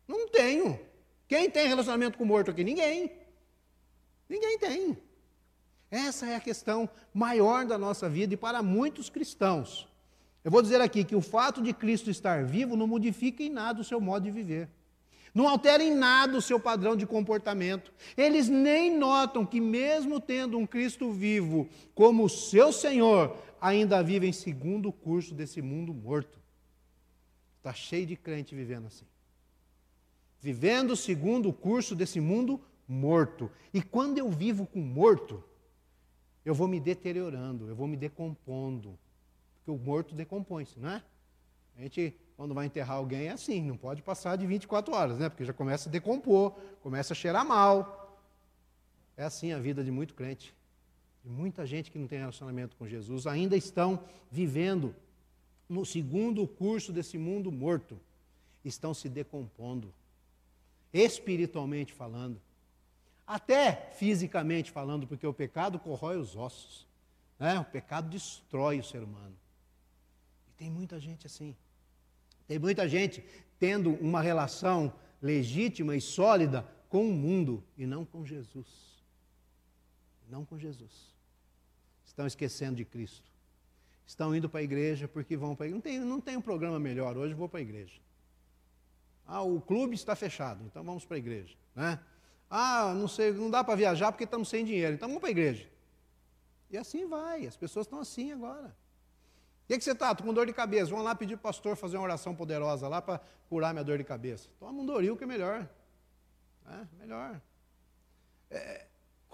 Não 0.07 0.27
tenho. 0.27 0.79
Quem 1.27 1.49
tem 1.49 1.67
relacionamento 1.67 2.17
com 2.17 2.25
morto 2.25 2.51
aqui? 2.51 2.63
Ninguém. 2.63 3.11
Ninguém 4.29 4.57
tem. 4.57 4.97
Essa 5.91 6.27
é 6.27 6.35
a 6.35 6.39
questão 6.39 6.89
maior 7.13 7.65
da 7.65 7.77
nossa 7.77 8.09
vida 8.09 8.33
e 8.33 8.37
para 8.37 8.61
muitos 8.61 9.09
cristãos. 9.09 9.87
Eu 10.43 10.51
vou 10.51 10.61
dizer 10.61 10.79
aqui 10.81 11.03
que 11.03 11.15
o 11.15 11.21
fato 11.21 11.61
de 11.61 11.73
Cristo 11.73 12.09
estar 12.09 12.43
vivo 12.43 12.75
não 12.75 12.87
modifica 12.87 13.43
em 13.43 13.49
nada 13.49 13.81
o 13.81 13.83
seu 13.83 13.99
modo 13.99 14.23
de 14.23 14.31
viver. 14.31 14.69
Não 15.33 15.47
altera 15.47 15.83
em 15.83 15.93
nada 15.93 16.37
o 16.37 16.41
seu 16.41 16.59
padrão 16.59 16.95
de 16.95 17.05
comportamento. 17.05 17.93
Eles 18.17 18.49
nem 18.49 18.97
notam 18.97 19.45
que, 19.45 19.61
mesmo 19.61 20.19
tendo 20.19 20.57
um 20.57 20.65
Cristo 20.65 21.11
vivo 21.11 21.69
como 21.93 22.27
seu 22.27 22.71
Senhor, 22.71 23.37
ainda 23.59 24.01
vivem 24.03 24.31
segundo 24.31 24.89
o 24.89 24.93
curso 24.93 25.33
desse 25.33 25.61
mundo 25.61 25.93
morto. 25.93 26.39
Está 27.57 27.73
cheio 27.73 28.05
de 28.05 28.15
crente 28.15 28.55
vivendo 28.55 28.87
assim. 28.87 29.05
Vivendo 30.39 30.95
segundo 30.95 31.49
o 31.49 31.53
curso 31.53 31.95
desse 31.95 32.19
mundo 32.19 32.61
morto. 32.87 33.51
E 33.73 33.81
quando 33.81 34.17
eu 34.17 34.29
vivo 34.29 34.65
com 34.65 34.79
morto, 34.79 35.43
eu 36.45 36.55
vou 36.55 36.67
me 36.67 36.79
deteriorando, 36.79 37.67
eu 37.67 37.75
vou 37.75 37.87
me 37.87 37.97
decompondo. 37.97 38.97
Porque 39.55 39.71
o 39.71 39.77
morto 39.77 40.15
decompõe-se, 40.15 40.79
não 40.79 40.89
é? 40.89 41.03
A 41.77 41.81
gente, 41.81 42.15
quando 42.35 42.53
vai 42.53 42.65
enterrar 42.65 42.97
alguém, 42.97 43.27
é 43.27 43.31
assim, 43.31 43.61
não 43.61 43.77
pode 43.77 44.01
passar 44.01 44.35
de 44.37 44.47
24 44.47 44.95
horas, 44.95 45.19
né? 45.19 45.29
Porque 45.29 45.43
já 45.43 45.53
começa 45.53 45.89
a 45.89 45.91
decompor, 45.91 46.51
começa 46.81 47.13
a 47.13 47.15
cheirar 47.15 47.45
mal. 47.45 48.17
É 49.15 49.23
assim 49.23 49.51
a 49.51 49.59
vida 49.59 49.83
de 49.83 49.91
muito 49.91 50.13
crente. 50.13 50.55
De 51.27 51.33
muita 51.33 51.65
gente 51.65 51.91
que 51.91 51.99
não 51.99 52.07
tem 52.07 52.19
relacionamento 52.19 52.77
com 52.77 52.87
Jesus, 52.87 53.27
ainda 53.27 53.57
estão 53.57 54.01
vivendo 54.31 54.95
no 55.67 55.85
segundo 55.85 56.47
curso 56.47 56.93
desse 56.93 57.17
mundo 57.17 57.51
morto. 57.51 57.99
Estão 58.63 58.93
se 58.93 59.09
decompondo, 59.09 59.93
espiritualmente 60.93 61.91
falando. 61.91 62.41
Até 63.25 63.91
fisicamente 63.97 64.71
falando, 64.71 65.05
porque 65.05 65.27
o 65.27 65.33
pecado 65.33 65.77
corrói 65.77 66.15
os 66.15 66.33
ossos. 66.37 66.87
Né? 67.37 67.59
O 67.59 67.65
pecado 67.65 68.09
destrói 68.09 68.79
o 68.79 68.83
ser 68.83 69.03
humano. 69.03 69.35
E 70.47 70.51
tem 70.53 70.71
muita 70.71 70.97
gente 70.97 71.27
assim. 71.27 71.53
Tem 72.47 72.57
muita 72.57 72.87
gente 72.87 73.21
tendo 73.59 73.95
uma 73.95 74.21
relação 74.21 74.93
legítima 75.21 75.93
e 75.93 75.99
sólida 75.99 76.65
com 76.87 77.09
o 77.09 77.13
mundo 77.13 77.61
e 77.77 77.85
não 77.85 78.05
com 78.05 78.25
Jesus. 78.25 79.03
Não 80.29 80.45
com 80.45 80.57
Jesus. 80.57 81.16
Estão 82.17 82.25
esquecendo 82.25 82.77
de 82.77 82.83
Cristo. 82.83 83.31
Estão 84.03 84.35
indo 84.35 84.49
para 84.49 84.61
a 84.61 84.63
igreja 84.63 85.07
porque 85.07 85.37
vão 85.37 85.55
para 85.55 85.67
a 85.67 85.69
igreja. 85.69 85.75
Não 85.75 85.81
tem, 85.81 85.99
não 85.99 86.19
tem 86.19 86.35
um 86.35 86.41
programa 86.41 86.79
melhor, 86.79 87.15
hoje 87.15 87.35
vou 87.35 87.47
para 87.47 87.59
a 87.59 87.61
igreja. 87.61 88.01
Ah, 89.23 89.43
o 89.43 89.61
clube 89.61 89.93
está 89.93 90.15
fechado, 90.15 90.63
então 90.65 90.83
vamos 90.83 91.05
para 91.05 91.15
a 91.15 91.19
igreja. 91.19 91.55
Né? 91.75 91.99
Ah, 92.49 92.91
não 92.95 93.07
sei, 93.07 93.31
não 93.33 93.51
dá 93.51 93.63
para 93.63 93.75
viajar 93.75 94.11
porque 94.11 94.23
estamos 94.23 94.49
sem 94.49 94.65
dinheiro, 94.65 94.95
então 94.95 95.07
vamos 95.07 95.19
para 95.19 95.29
a 95.29 95.31
igreja. 95.31 95.69
E 96.71 96.77
assim 96.77 97.05
vai, 97.07 97.45
as 97.45 97.55
pessoas 97.55 97.85
estão 97.85 97.99
assim 97.99 98.31
agora. 98.31 98.75
O 99.65 99.67
que, 99.67 99.77
que 99.77 99.83
você 99.83 99.91
está? 99.91 100.11
Estou 100.11 100.25
com 100.25 100.33
dor 100.33 100.47
de 100.47 100.53
cabeça. 100.53 100.89
Vamos 100.89 101.05
lá 101.05 101.13
pedir 101.13 101.35
para 101.35 101.49
o 101.49 101.53
pastor 101.53 101.75
fazer 101.75 101.97
uma 101.97 102.03
oração 102.03 102.33
poderosa 102.33 102.87
lá 102.87 102.99
para 102.99 103.21
curar 103.47 103.75
minha 103.75 103.83
dor 103.83 103.99
de 103.99 104.03
cabeça. 104.03 104.49
Toma 104.59 104.81
um 104.81 104.85
Doril 104.87 105.15
que 105.15 105.23
é 105.23 105.27
melhor. 105.27 105.69
É, 106.65 106.97
melhor. 106.99 107.39
É, 108.49 108.86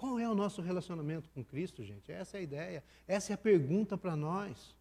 qual 0.04 0.18
é 0.18 0.28
o 0.28 0.34
nosso 0.34 0.60
relacionamento 0.60 1.30
com 1.30 1.42
Cristo, 1.42 1.82
gente? 1.82 2.12
Essa 2.12 2.36
é 2.36 2.40
a 2.40 2.42
ideia. 2.42 2.84
Essa 3.08 3.32
é 3.32 3.34
a 3.34 3.38
pergunta 3.38 3.96
para 3.96 4.14
nós. 4.14 4.76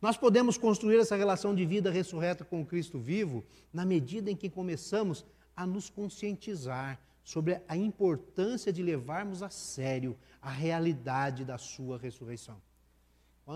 Nós 0.00 0.16
podemos 0.16 0.56
construir 0.56 0.98
essa 0.98 1.16
relação 1.16 1.52
de 1.52 1.66
vida 1.66 1.90
ressurreta 1.90 2.44
com 2.44 2.62
o 2.62 2.64
Cristo 2.64 2.96
vivo 2.96 3.44
na 3.72 3.84
medida 3.84 4.30
em 4.30 4.36
que 4.36 4.48
começamos 4.48 5.26
a 5.56 5.66
nos 5.66 5.90
conscientizar 5.90 6.96
sobre 7.24 7.60
a 7.66 7.76
importância 7.76 8.72
de 8.72 8.80
levarmos 8.80 9.42
a 9.42 9.50
sério 9.50 10.16
a 10.40 10.48
realidade 10.48 11.44
da 11.44 11.58
sua 11.58 11.98
ressurreição. 11.98 12.62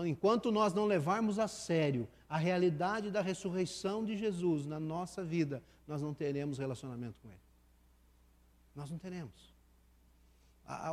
Enquanto 0.05 0.51
nós 0.51 0.73
não 0.73 0.85
levarmos 0.85 1.39
a 1.39 1.47
sério 1.47 2.05
a 2.27 2.37
realidade 2.37 3.09
da 3.09 3.21
ressurreição 3.21 4.03
de 4.03 4.17
Jesus 4.17 4.65
na 4.65 4.77
nossa 4.77 5.23
vida, 5.23 5.63
nós 5.87 6.01
não 6.01 6.13
teremos 6.13 6.57
relacionamento 6.57 7.15
com 7.21 7.29
Ele. 7.29 7.39
Nós 8.75 8.91
não 8.91 8.97
teremos. 8.97 9.52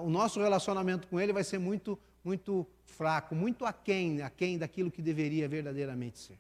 O 0.03 0.11
nosso 0.11 0.41
relacionamento 0.41 1.07
com 1.07 1.21
Ele 1.21 1.33
vai 1.33 1.45
ser 1.45 1.59
muito, 1.59 1.99
muito 2.25 2.67
fraco, 2.85 3.35
muito 3.35 3.65
aquém, 3.65 4.21
aquém 4.23 4.59
daquilo 4.59 4.91
que 4.91 5.01
deveria 5.01 5.49
verdadeiramente 5.49 6.19
ser. 6.19 6.39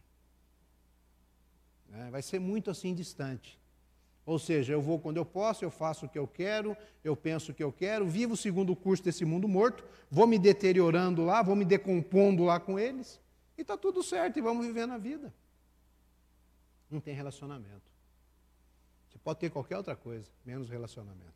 É, 1.93 2.11
vai 2.11 2.23
ser 2.23 2.38
muito 2.38 2.71
assim 2.71 2.95
distante. 2.95 3.59
Ou 4.27 4.38
seja, 4.38 4.73
eu 4.73 4.81
vou 4.81 4.99
quando 4.99 5.16
eu 5.16 5.25
posso, 5.25 5.64
eu 5.64 5.71
faço 5.71 6.07
o 6.07 6.09
que 6.09 6.19
eu 6.19 6.27
quero, 6.27 6.77
eu 7.03 7.16
penso 7.16 7.51
o 7.51 7.55
que 7.55 7.64
eu 7.64 7.73
quero, 7.73 8.07
vivo 8.07 8.37
segundo 8.37 8.73
o 8.73 8.77
curso 8.77 9.03
desse 9.03 9.25
mundo 9.25 9.49
morto, 9.49 9.85
vou 10.11 10.27
me 10.27 10.38
deteriorando 10.38 11.25
lá, 11.25 11.43
vou 11.43 11.57
me 11.57 11.64
decompondo 11.64 12.45
lá 12.45 12.61
com 12.61 12.79
eles, 12.79 13.21
e 13.57 13.62
está 13.62 13.77
tudo 13.77 14.03
certo, 14.03 14.38
e 14.38 14.43
vamos 14.43 14.64
vivendo 14.64 14.93
a 14.93 14.99
vida. 14.99 15.35
Não 16.90 17.01
tem 17.01 17.14
relacionamento. 17.14 17.90
Você 19.09 19.19
pode 19.19 19.40
ter 19.40 19.51
qualquer 19.51 19.77
outra 19.79 19.97
coisa, 19.97 20.31
menos 20.45 20.69
relacionamento. 20.69 21.35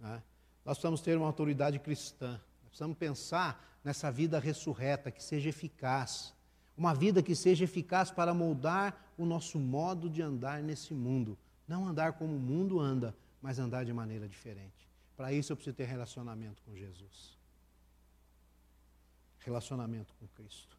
Né? 0.00 0.22
Nós 0.64 0.76
precisamos 0.76 1.00
ter 1.00 1.16
uma 1.16 1.26
autoridade 1.26 1.78
cristã, 1.78 2.32
nós 2.62 2.68
precisamos 2.68 2.96
pensar 2.96 3.80
nessa 3.82 4.10
vida 4.12 4.38
ressurreta, 4.38 5.10
que 5.10 5.22
seja 5.22 5.48
eficaz. 5.48 6.34
Uma 6.76 6.94
vida 6.94 7.22
que 7.22 7.34
seja 7.34 7.64
eficaz 7.64 8.10
para 8.10 8.32
moldar 8.32 9.12
o 9.18 9.26
nosso 9.26 9.58
modo 9.58 10.08
de 10.08 10.22
andar 10.22 10.62
nesse 10.62 10.94
mundo 10.94 11.36
não 11.72 11.86
andar 11.86 12.14
como 12.14 12.36
o 12.36 12.40
mundo 12.40 12.78
anda, 12.78 13.16
mas 13.40 13.58
andar 13.58 13.84
de 13.84 13.92
maneira 13.92 14.28
diferente. 14.28 14.88
Para 15.16 15.32
isso 15.32 15.52
eu 15.52 15.56
preciso 15.56 15.76
ter 15.76 15.84
relacionamento 15.84 16.62
com 16.62 16.76
Jesus. 16.76 17.38
Relacionamento 19.40 20.14
com 20.14 20.26
Cristo. 20.28 20.76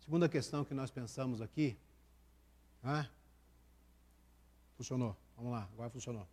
Segunda 0.00 0.28
questão 0.28 0.64
que 0.64 0.74
nós 0.74 0.90
pensamos 0.90 1.40
aqui. 1.40 1.76
Ah, 2.82 3.08
funcionou. 4.76 5.16
Vamos 5.36 5.52
lá, 5.52 5.68
agora 5.72 5.90
funcionou. 5.90 6.28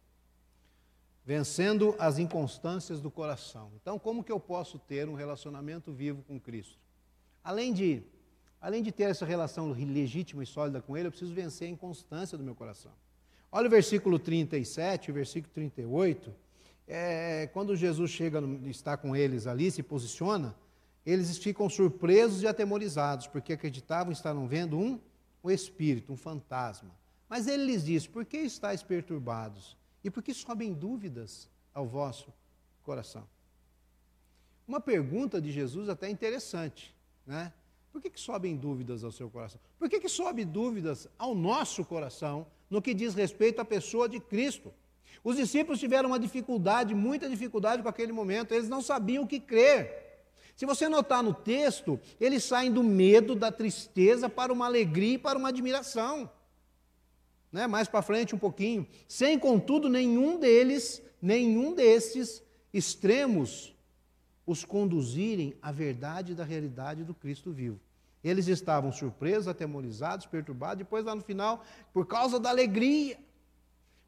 Vencendo 1.25 1.95
as 1.97 2.19
inconstâncias 2.19 2.99
do 2.99 3.09
coração. 3.09 3.71
Então, 3.81 3.97
como 3.97 4.23
que 4.23 4.31
eu 4.31 4.39
posso 4.39 4.77
ter 4.77 5.07
um 5.07 5.13
relacionamento 5.13 5.91
vivo 5.91 6.21
com 6.23 6.39
Cristo? 6.39 6.77
Além 7.43 7.73
de, 7.73 8.03
além 8.59 8.83
de 8.83 8.91
ter 8.91 9.03
essa 9.03 9.25
relação 9.25 9.71
legítima 9.71 10.43
e 10.43 10.45
sólida 10.45 10.81
com 10.81 10.97
Ele, 10.97 11.07
eu 11.07 11.11
preciso 11.11 11.33
vencer 11.33 11.67
a 11.67 11.71
inconstância 11.71 12.37
do 12.37 12.43
meu 12.43 12.55
coração. 12.55 12.91
Olha 13.51 13.67
o 13.67 13.69
versículo 13.69 14.17
37, 14.17 15.11
o 15.11 15.13
versículo 15.13 15.53
38. 15.53 16.33
É, 16.87 17.47
quando 17.53 17.75
Jesus 17.75 18.11
chega, 18.11 18.41
está 18.65 18.97
com 18.97 19.15
eles 19.15 19.47
ali, 19.47 19.71
se 19.71 19.83
posiciona, 19.83 20.55
eles 21.05 21.37
ficam 21.37 21.69
surpresos 21.69 22.41
e 22.41 22.47
atemorizados, 22.47 23.27
porque 23.27 23.53
acreditavam 23.53 24.11
estavam 24.11 24.47
vendo 24.47 24.77
um, 24.77 24.99
um 25.43 25.51
espírito, 25.51 26.11
um 26.11 26.17
fantasma. 26.17 26.91
Mas 27.29 27.47
ele 27.47 27.65
lhes 27.65 27.85
diz: 27.85 28.07
Por 28.07 28.25
que 28.25 28.37
estáis 28.37 28.81
perturbados? 28.81 29.77
E 30.03 30.09
por 30.09 30.21
que 30.21 30.33
sobem 30.33 30.73
dúvidas 30.73 31.49
ao 31.73 31.87
vosso 31.87 32.33
coração? 32.83 33.27
Uma 34.67 34.79
pergunta 34.79 35.41
de 35.41 35.51
Jesus 35.51 35.89
até 35.89 36.09
interessante, 36.09 36.93
né? 37.25 37.53
Por 37.91 38.01
que, 38.01 38.09
que 38.09 38.19
sobem 38.19 38.57
dúvidas 38.57 39.03
ao 39.03 39.11
seu 39.11 39.29
coração? 39.29 39.61
Por 39.77 39.87
que, 39.87 39.99
que 39.99 40.09
sobe 40.09 40.43
dúvidas 40.43 41.07
ao 41.17 41.35
nosso 41.35 41.85
coração 41.85 42.47
no 42.67 42.81
que 42.81 42.91
diz 42.91 43.13
respeito 43.13 43.61
à 43.61 43.65
pessoa 43.65 44.09
de 44.09 44.19
Cristo? 44.19 44.73
Os 45.23 45.35
discípulos 45.35 45.79
tiveram 45.79 46.09
uma 46.09 46.19
dificuldade, 46.19 46.95
muita 46.95 47.29
dificuldade 47.29 47.83
com 47.83 47.89
aquele 47.89 48.11
momento, 48.11 48.51
eles 48.51 48.67
não 48.67 48.81
sabiam 48.81 49.23
o 49.23 49.27
que 49.27 49.39
crer. 49.39 50.03
Se 50.55 50.65
você 50.65 50.89
notar 50.89 51.21
no 51.23 51.33
texto, 51.33 51.99
eles 52.19 52.43
saem 52.43 52.71
do 52.71 52.83
medo, 52.83 53.35
da 53.35 53.51
tristeza, 53.51 54.27
para 54.27 54.51
uma 54.51 54.65
alegria 54.65 55.13
e 55.13 55.17
para 55.17 55.37
uma 55.37 55.49
admiração. 55.49 56.29
Né? 57.53 57.67
Mais 57.67 57.87
para 57.87 58.01
frente 58.01 58.33
um 58.33 58.39
pouquinho. 58.39 58.87
Sem, 59.07 59.37
contudo, 59.37 59.87
nenhum 59.87 60.39
deles, 60.39 61.01
nenhum 61.21 61.75
desses 61.75 62.43
extremos 62.73 63.73
os 64.45 64.65
conduzirem 64.65 65.55
à 65.61 65.71
verdade 65.71 66.33
da 66.33 66.43
realidade 66.43 67.03
do 67.03 67.13
Cristo 67.13 67.51
vivo. 67.51 67.79
Eles 68.23 68.47
estavam 68.47 68.91
surpresos, 68.91 69.47
atemorizados, 69.47 70.25
perturbados, 70.25 70.79
depois 70.79 71.05
lá 71.05 71.13
no 71.13 71.21
final, 71.21 71.63
por 71.93 72.07
causa 72.07 72.39
da 72.39 72.49
alegria, 72.49 73.19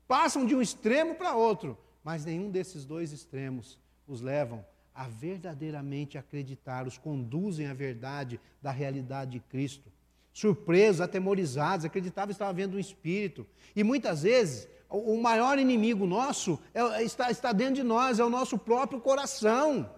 passam 0.07 0.45
de 0.45 0.55
um 0.55 0.61
extremo 0.61 1.15
para 1.15 1.35
outro, 1.35 1.77
mas 2.03 2.25
nenhum 2.25 2.49
desses 2.49 2.85
dois 2.85 3.11
extremos 3.11 3.77
os 4.07 4.21
levam 4.21 4.65
a 4.93 5.07
verdadeiramente 5.07 6.17
acreditar, 6.17 6.87
os 6.87 6.97
conduzem 6.97 7.67
à 7.67 7.73
verdade 7.73 8.39
da 8.61 8.71
realidade 8.71 9.31
de 9.31 9.39
Cristo. 9.41 9.91
Surpresos, 10.35 10.99
atemorizados, 10.99 11.85
acreditavam 11.85 12.27
que 12.27 12.33
estavam 12.33 12.53
vendo 12.53 12.75
um 12.75 12.79
espírito. 12.79 13.47
E 13.73 13.85
muitas 13.85 14.23
vezes, 14.23 14.67
o 14.89 15.15
maior 15.15 15.57
inimigo 15.57 16.05
nosso 16.05 16.59
é, 16.73 17.01
está, 17.01 17.31
está 17.31 17.53
dentro 17.53 17.75
de 17.75 17.83
nós, 17.83 18.19
é 18.19 18.23
o 18.25 18.29
nosso 18.29 18.57
próprio 18.57 18.99
coração. 18.99 19.89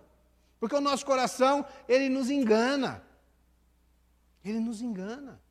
Porque 0.60 0.76
o 0.76 0.80
nosso 0.80 1.04
coração, 1.04 1.66
ele 1.90 2.08
nos 2.08 2.30
engana. 2.30 3.02
Ele 4.46 4.60
nos 4.60 4.80
engana. 4.80 5.42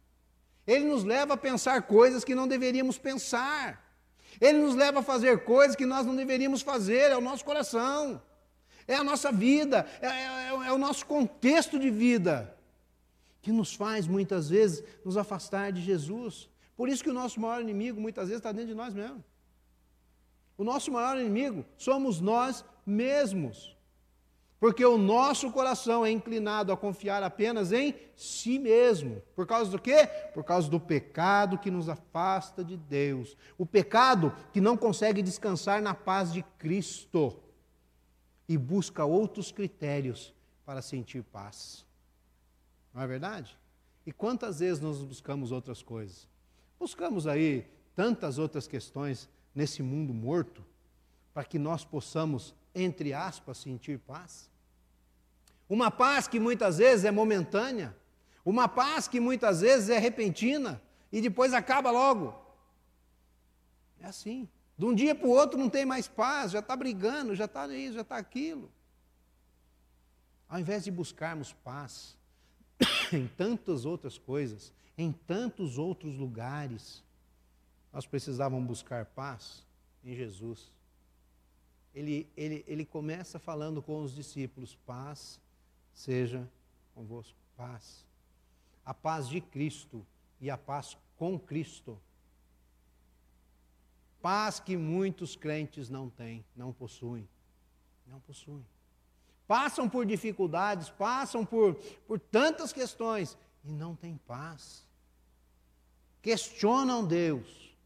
Ele 0.64 0.84
nos 0.84 1.02
leva 1.02 1.34
a 1.34 1.36
pensar 1.36 1.82
coisas 1.82 2.22
que 2.22 2.36
não 2.36 2.46
deveríamos 2.46 2.96
pensar. 2.96 3.84
Ele 4.40 4.58
nos 4.58 4.76
leva 4.76 5.00
a 5.00 5.02
fazer 5.02 5.42
coisas 5.42 5.74
que 5.74 5.84
nós 5.84 6.06
não 6.06 6.14
deveríamos 6.14 6.62
fazer. 6.62 7.10
É 7.10 7.16
o 7.16 7.20
nosso 7.20 7.44
coração. 7.44 8.22
É 8.86 8.94
a 8.94 9.02
nossa 9.02 9.32
vida. 9.32 9.84
É, 10.00 10.06
é, 10.06 10.68
é 10.68 10.72
o 10.72 10.78
nosso 10.78 11.04
contexto 11.06 11.76
de 11.76 11.90
vida. 11.90 12.56
Que 13.46 13.52
nos 13.52 13.72
faz 13.72 14.08
muitas 14.08 14.48
vezes 14.48 14.82
nos 15.04 15.16
afastar 15.16 15.70
de 15.70 15.80
Jesus. 15.80 16.50
Por 16.76 16.88
isso 16.88 17.04
que 17.04 17.10
o 17.10 17.14
nosso 17.14 17.40
maior 17.40 17.60
inimigo 17.60 18.00
muitas 18.00 18.24
vezes 18.26 18.40
está 18.40 18.50
dentro 18.50 18.70
de 18.70 18.74
nós 18.74 18.92
mesmos. 18.92 19.22
O 20.58 20.64
nosso 20.64 20.90
maior 20.90 21.16
inimigo 21.16 21.64
somos 21.78 22.20
nós 22.20 22.64
mesmos. 22.84 23.76
Porque 24.58 24.84
o 24.84 24.98
nosso 24.98 25.52
coração 25.52 26.04
é 26.04 26.10
inclinado 26.10 26.72
a 26.72 26.76
confiar 26.76 27.22
apenas 27.22 27.70
em 27.70 27.94
si 28.16 28.58
mesmo. 28.58 29.22
Por 29.36 29.46
causa 29.46 29.70
do 29.70 29.78
quê? 29.78 30.08
Por 30.34 30.42
causa 30.42 30.68
do 30.68 30.80
pecado 30.80 31.56
que 31.56 31.70
nos 31.70 31.88
afasta 31.88 32.64
de 32.64 32.76
Deus. 32.76 33.36
O 33.56 33.64
pecado 33.64 34.34
que 34.52 34.60
não 34.60 34.76
consegue 34.76 35.22
descansar 35.22 35.80
na 35.80 35.94
paz 35.94 36.32
de 36.32 36.42
Cristo 36.58 37.38
e 38.48 38.58
busca 38.58 39.04
outros 39.04 39.52
critérios 39.52 40.34
para 40.64 40.82
sentir 40.82 41.22
paz. 41.22 41.85
Não 42.96 43.02
é 43.02 43.06
verdade? 43.06 43.54
E 44.06 44.12
quantas 44.12 44.60
vezes 44.60 44.80
nós 44.82 45.02
buscamos 45.02 45.52
outras 45.52 45.82
coisas? 45.82 46.26
Buscamos 46.80 47.26
aí 47.26 47.68
tantas 47.94 48.38
outras 48.38 48.66
questões 48.66 49.28
nesse 49.54 49.82
mundo 49.82 50.14
morto 50.14 50.64
para 51.34 51.44
que 51.44 51.58
nós 51.58 51.84
possamos 51.84 52.54
entre 52.74 53.12
aspas, 53.12 53.58
sentir 53.58 53.98
paz. 53.98 54.50
Uma 55.68 55.90
paz 55.90 56.26
que 56.26 56.40
muitas 56.40 56.78
vezes 56.78 57.04
é 57.04 57.10
momentânea, 57.10 57.94
uma 58.44 58.66
paz 58.66 59.08
que 59.08 59.20
muitas 59.20 59.60
vezes 59.60 59.90
é 59.90 59.98
repentina 59.98 60.80
e 61.12 61.20
depois 61.20 61.52
acaba 61.52 61.90
logo. 61.90 62.34
É 64.00 64.06
assim. 64.06 64.48
De 64.78 64.86
um 64.86 64.94
dia 64.94 65.14
para 65.14 65.26
o 65.26 65.30
outro 65.30 65.58
não 65.58 65.68
tem 65.68 65.84
mais 65.84 66.08
paz, 66.08 66.52
já 66.52 66.60
está 66.60 66.74
brigando, 66.74 67.34
já 67.34 67.44
está 67.44 67.66
isso, 67.68 67.94
já 67.94 68.00
está 68.02 68.16
aquilo. 68.16 68.72
Ao 70.48 70.58
invés 70.58 70.84
de 70.84 70.90
buscarmos 70.90 71.52
paz 71.52 72.16
em 73.12 73.26
tantas 73.26 73.84
outras 73.84 74.18
coisas, 74.18 74.72
em 74.96 75.12
tantos 75.12 75.78
outros 75.78 76.16
lugares, 76.16 77.02
nós 77.92 78.06
precisávamos 78.06 78.66
buscar 78.66 79.06
paz 79.06 79.64
em 80.04 80.14
Jesus 80.14 80.70
ele, 81.96 82.30
ele, 82.36 82.62
ele 82.68 82.84
começa 82.84 83.38
falando 83.38 83.80
com 83.82 84.02
os 84.02 84.14
discípulos: 84.14 84.74
paz 84.84 85.40
seja 85.94 86.46
convosco, 86.94 87.34
paz. 87.56 88.04
A 88.84 88.92
paz 88.92 89.26
de 89.26 89.40
Cristo 89.40 90.06
e 90.38 90.50
a 90.50 90.58
paz 90.58 90.96
com 91.16 91.38
Cristo. 91.38 91.98
Paz 94.20 94.60
que 94.60 94.76
muitos 94.76 95.34
crentes 95.34 95.88
não 95.88 96.10
têm, 96.10 96.44
não 96.54 96.70
possuem. 96.70 97.26
Não 98.06 98.20
possuem. 98.20 98.64
Passam 99.46 99.88
por 99.88 100.04
dificuldades, 100.04 100.90
passam 100.90 101.44
por, 101.44 101.74
por 102.06 102.18
tantas 102.18 102.72
questões 102.72 103.36
e 103.64 103.72
não 103.72 103.94
têm 103.94 104.16
paz. 104.26 104.84
Questionam 106.20 107.04
Deus, 107.04 107.76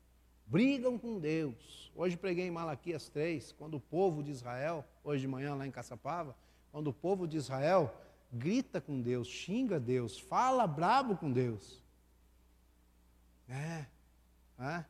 brigam 0.46 0.98
com 0.98 1.18
Deus 1.18 1.80
Hoje 2.00 2.16
preguei 2.16 2.46
em 2.46 2.50
Malaquias 2.50 3.10
3, 3.10 3.52
quando 3.52 3.74
o 3.74 3.80
povo 3.80 4.22
de 4.22 4.30
Israel, 4.30 4.86
hoje 5.04 5.20
de 5.20 5.28
manhã 5.28 5.54
lá 5.54 5.66
em 5.66 5.70
Caçapava, 5.70 6.34
quando 6.72 6.88
o 6.88 6.94
povo 6.94 7.28
de 7.28 7.36
Israel 7.36 7.94
grita 8.32 8.80
com 8.80 9.02
Deus, 9.02 9.28
xinga 9.28 9.78
Deus, 9.78 10.18
fala 10.18 10.66
brabo 10.66 11.14
com 11.14 11.30
Deus. 11.30 11.82
É, 13.46 13.84
é. 14.60 14.84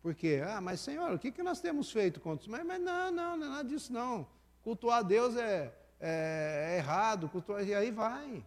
Por 0.00 0.14
quê? 0.14 0.42
Ah, 0.46 0.60
mas 0.60 0.80
Senhor, 0.80 1.12
o 1.12 1.18
que, 1.18 1.32
que 1.32 1.42
nós 1.42 1.60
temos 1.60 1.90
feito 1.90 2.20
contra 2.20 2.42
isso? 2.42 2.50
Mas, 2.50 2.64
mas 2.64 2.80
não, 2.80 3.10
não, 3.10 3.36
não 3.36 3.46
é 3.46 3.50
nada 3.50 3.68
disso 3.68 3.92
não. 3.92 4.24
Cultuar 4.62 5.02
Deus 5.02 5.34
é, 5.34 5.74
é, 6.06 6.74
é 6.74 6.76
errado, 6.76 7.30
e 7.66 7.74
aí 7.74 7.90
vai. 7.90 8.44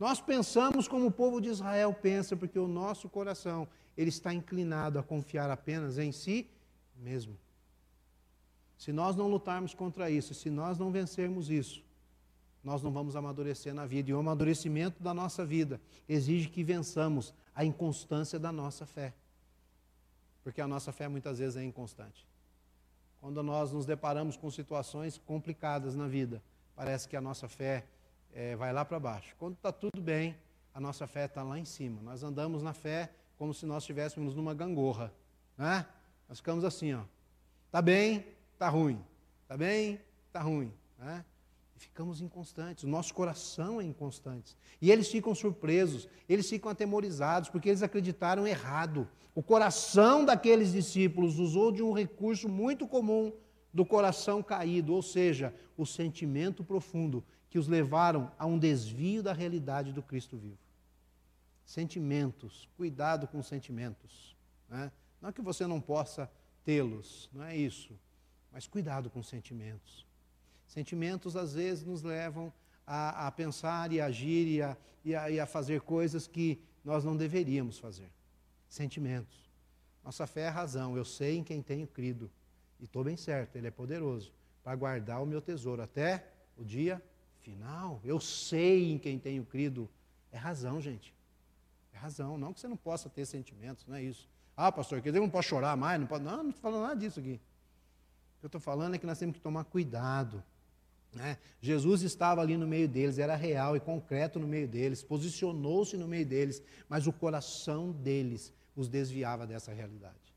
Nós 0.00 0.18
pensamos 0.18 0.88
como 0.88 1.06
o 1.06 1.10
povo 1.10 1.38
de 1.38 1.50
Israel 1.50 1.92
pensa, 1.92 2.34
porque 2.34 2.58
o 2.58 2.66
nosso 2.66 3.06
coração 3.08 3.68
ele 3.96 4.08
está 4.08 4.32
inclinado 4.32 4.98
a 4.98 5.02
confiar 5.02 5.50
apenas 5.50 5.98
em 5.98 6.10
si 6.10 6.48
mesmo. 6.96 7.36
Se 8.78 8.92
nós 8.92 9.14
não 9.14 9.28
lutarmos 9.28 9.74
contra 9.74 10.10
isso, 10.10 10.32
se 10.32 10.48
nós 10.48 10.78
não 10.78 10.90
vencermos 10.90 11.50
isso, 11.50 11.84
nós 12.62 12.82
não 12.82 12.90
vamos 12.90 13.14
amadurecer 13.14 13.74
na 13.74 13.84
vida. 13.84 14.10
E 14.10 14.14
o 14.14 14.18
amadurecimento 14.18 15.02
da 15.02 15.12
nossa 15.12 15.44
vida 15.44 15.78
exige 16.08 16.48
que 16.48 16.64
vençamos 16.64 17.34
a 17.54 17.62
inconstância 17.62 18.38
da 18.38 18.50
nossa 18.50 18.86
fé. 18.86 19.12
Porque 20.42 20.62
a 20.62 20.66
nossa 20.66 20.92
fé 20.92 21.08
muitas 21.08 21.38
vezes 21.38 21.56
é 21.56 21.64
inconstante. 21.64 22.26
Quando 23.20 23.42
nós 23.42 23.70
nos 23.70 23.86
deparamos 23.86 24.36
com 24.36 24.50
situações 24.50 25.18
complicadas 25.18 25.94
na 25.94 26.08
vida, 26.08 26.42
parece 26.74 27.08
que 27.08 27.16
a 27.16 27.20
nossa 27.20 27.48
fé 27.48 27.84
é, 28.32 28.56
vai 28.56 28.72
lá 28.72 28.84
para 28.84 28.98
baixo. 28.98 29.34
Quando 29.38 29.54
está 29.54 29.72
tudo 29.72 30.00
bem, 30.00 30.36
a 30.72 30.80
nossa 30.80 31.06
fé 31.06 31.26
está 31.26 31.42
lá 31.42 31.58
em 31.58 31.64
cima. 31.64 32.02
Nós 32.02 32.22
andamos 32.22 32.62
na 32.62 32.72
fé 32.72 33.10
como 33.38 33.54
se 33.54 33.64
nós 33.66 33.84
estivéssemos 33.84 34.34
numa 34.34 34.54
gangorra. 34.54 35.12
Né? 35.56 35.86
Nós 36.28 36.38
ficamos 36.38 36.64
assim, 36.64 36.94
ó. 36.94 37.02
Tá 37.70 37.80
bem, 37.80 38.26
tá 38.58 38.68
ruim. 38.68 39.02
Tá 39.46 39.56
bem, 39.56 40.00
tá 40.32 40.40
ruim. 40.40 40.72
Né? 40.98 41.24
E 41.76 41.78
ficamos 41.78 42.20
inconstantes. 42.20 42.84
O 42.84 42.88
nosso 42.88 43.14
coração 43.14 43.80
é 43.80 43.84
inconstante. 43.84 44.56
E 44.80 44.90
eles 44.90 45.08
ficam 45.08 45.34
surpresos, 45.34 46.08
eles 46.28 46.48
ficam 46.48 46.70
atemorizados, 46.70 47.48
porque 47.48 47.68
eles 47.68 47.82
acreditaram 47.82 48.46
errado. 48.46 49.08
O 49.34 49.42
coração 49.42 50.24
daqueles 50.24 50.72
discípulos 50.72 51.38
usou 51.38 51.72
de 51.72 51.82
um 51.82 51.92
recurso 51.92 52.48
muito 52.48 52.86
comum 52.86 53.32
do 53.74 53.84
coração 53.84 54.40
caído, 54.40 54.94
ou 54.94 55.02
seja, 55.02 55.52
o 55.76 55.84
sentimento 55.84 56.62
profundo 56.62 57.24
que 57.50 57.58
os 57.58 57.66
levaram 57.66 58.30
a 58.38 58.46
um 58.46 58.56
desvio 58.56 59.20
da 59.20 59.32
realidade 59.32 59.92
do 59.92 60.02
Cristo 60.02 60.36
vivo. 60.36 60.58
Sentimentos, 61.66 62.68
cuidado 62.76 63.26
com 63.26 63.42
sentimentos. 63.42 64.36
Né? 64.68 64.92
Não 65.20 65.30
é 65.30 65.32
que 65.32 65.42
você 65.42 65.66
não 65.66 65.80
possa 65.80 66.30
tê-los, 66.64 67.28
não 67.32 67.42
é 67.42 67.56
isso. 67.56 67.92
Mas 68.52 68.68
cuidado 68.68 69.10
com 69.10 69.22
sentimentos. 69.22 70.06
Sentimentos 70.68 71.36
às 71.36 71.54
vezes 71.54 71.84
nos 71.84 72.02
levam 72.02 72.52
a, 72.86 73.26
a 73.26 73.30
pensar 73.32 73.92
e 73.92 74.00
agir 74.00 74.46
e 74.46 74.62
a, 74.62 74.76
e, 75.04 75.16
a, 75.16 75.30
e 75.30 75.40
a 75.40 75.46
fazer 75.46 75.80
coisas 75.80 76.28
que 76.28 76.60
nós 76.84 77.04
não 77.04 77.16
deveríamos 77.16 77.78
fazer. 77.78 78.08
Sentimentos. 78.68 79.50
Nossa 80.04 80.26
fé 80.26 80.42
é 80.42 80.48
a 80.48 80.52
razão. 80.52 80.96
Eu 80.96 81.04
sei 81.04 81.38
em 81.38 81.42
quem 81.42 81.60
tenho 81.62 81.86
crido. 81.86 82.30
E 82.80 82.84
estou 82.84 83.04
bem 83.04 83.16
certo, 83.16 83.56
Ele 83.56 83.66
é 83.66 83.70
poderoso 83.70 84.32
para 84.62 84.74
guardar 84.74 85.22
o 85.22 85.26
meu 85.26 85.40
tesouro 85.40 85.82
até 85.82 86.26
o 86.56 86.64
dia 86.64 87.02
final. 87.40 88.00
Eu 88.04 88.18
sei 88.18 88.90
em 88.90 88.98
quem 88.98 89.18
tenho 89.18 89.44
crido. 89.44 89.88
É 90.32 90.38
razão, 90.38 90.80
gente. 90.80 91.14
É 91.92 91.98
razão. 91.98 92.38
Não 92.38 92.52
que 92.52 92.60
você 92.60 92.66
não 92.66 92.76
possa 92.76 93.08
ter 93.08 93.26
sentimentos, 93.26 93.86
não 93.86 93.96
é 93.96 94.02
isso. 94.02 94.28
Ah, 94.56 94.72
pastor, 94.72 95.00
quer 95.02 95.10
dizer, 95.10 95.20
não 95.20 95.28
pode 95.30 95.46
chorar 95.46 95.76
mais? 95.76 96.00
Não, 96.00 96.06
pode... 96.06 96.24
não, 96.24 96.42
não 96.42 96.50
estou 96.50 96.62
falando 96.62 96.82
nada 96.82 96.96
disso 96.96 97.20
aqui. 97.20 97.40
O 98.36 98.40
que 98.40 98.44
eu 98.44 98.48
estou 98.48 98.60
falando 98.60 98.94
é 98.94 98.98
que 98.98 99.06
nós 99.06 99.18
temos 99.18 99.34
que 99.36 99.40
tomar 99.40 99.64
cuidado. 99.64 100.42
Né? 101.12 101.38
Jesus 101.60 102.02
estava 102.02 102.40
ali 102.40 102.56
no 102.56 102.66
meio 102.66 102.88
deles, 102.88 103.18
era 103.18 103.36
real 103.36 103.76
e 103.76 103.80
concreto 103.80 104.38
no 104.38 104.48
meio 104.48 104.66
deles, 104.66 105.02
posicionou-se 105.02 105.96
no 105.96 106.08
meio 106.08 106.26
deles, 106.26 106.62
mas 106.88 107.06
o 107.06 107.12
coração 107.12 107.92
deles 107.92 108.52
os 108.74 108.88
desviava 108.88 109.46
dessa 109.46 109.72
realidade. 109.72 110.33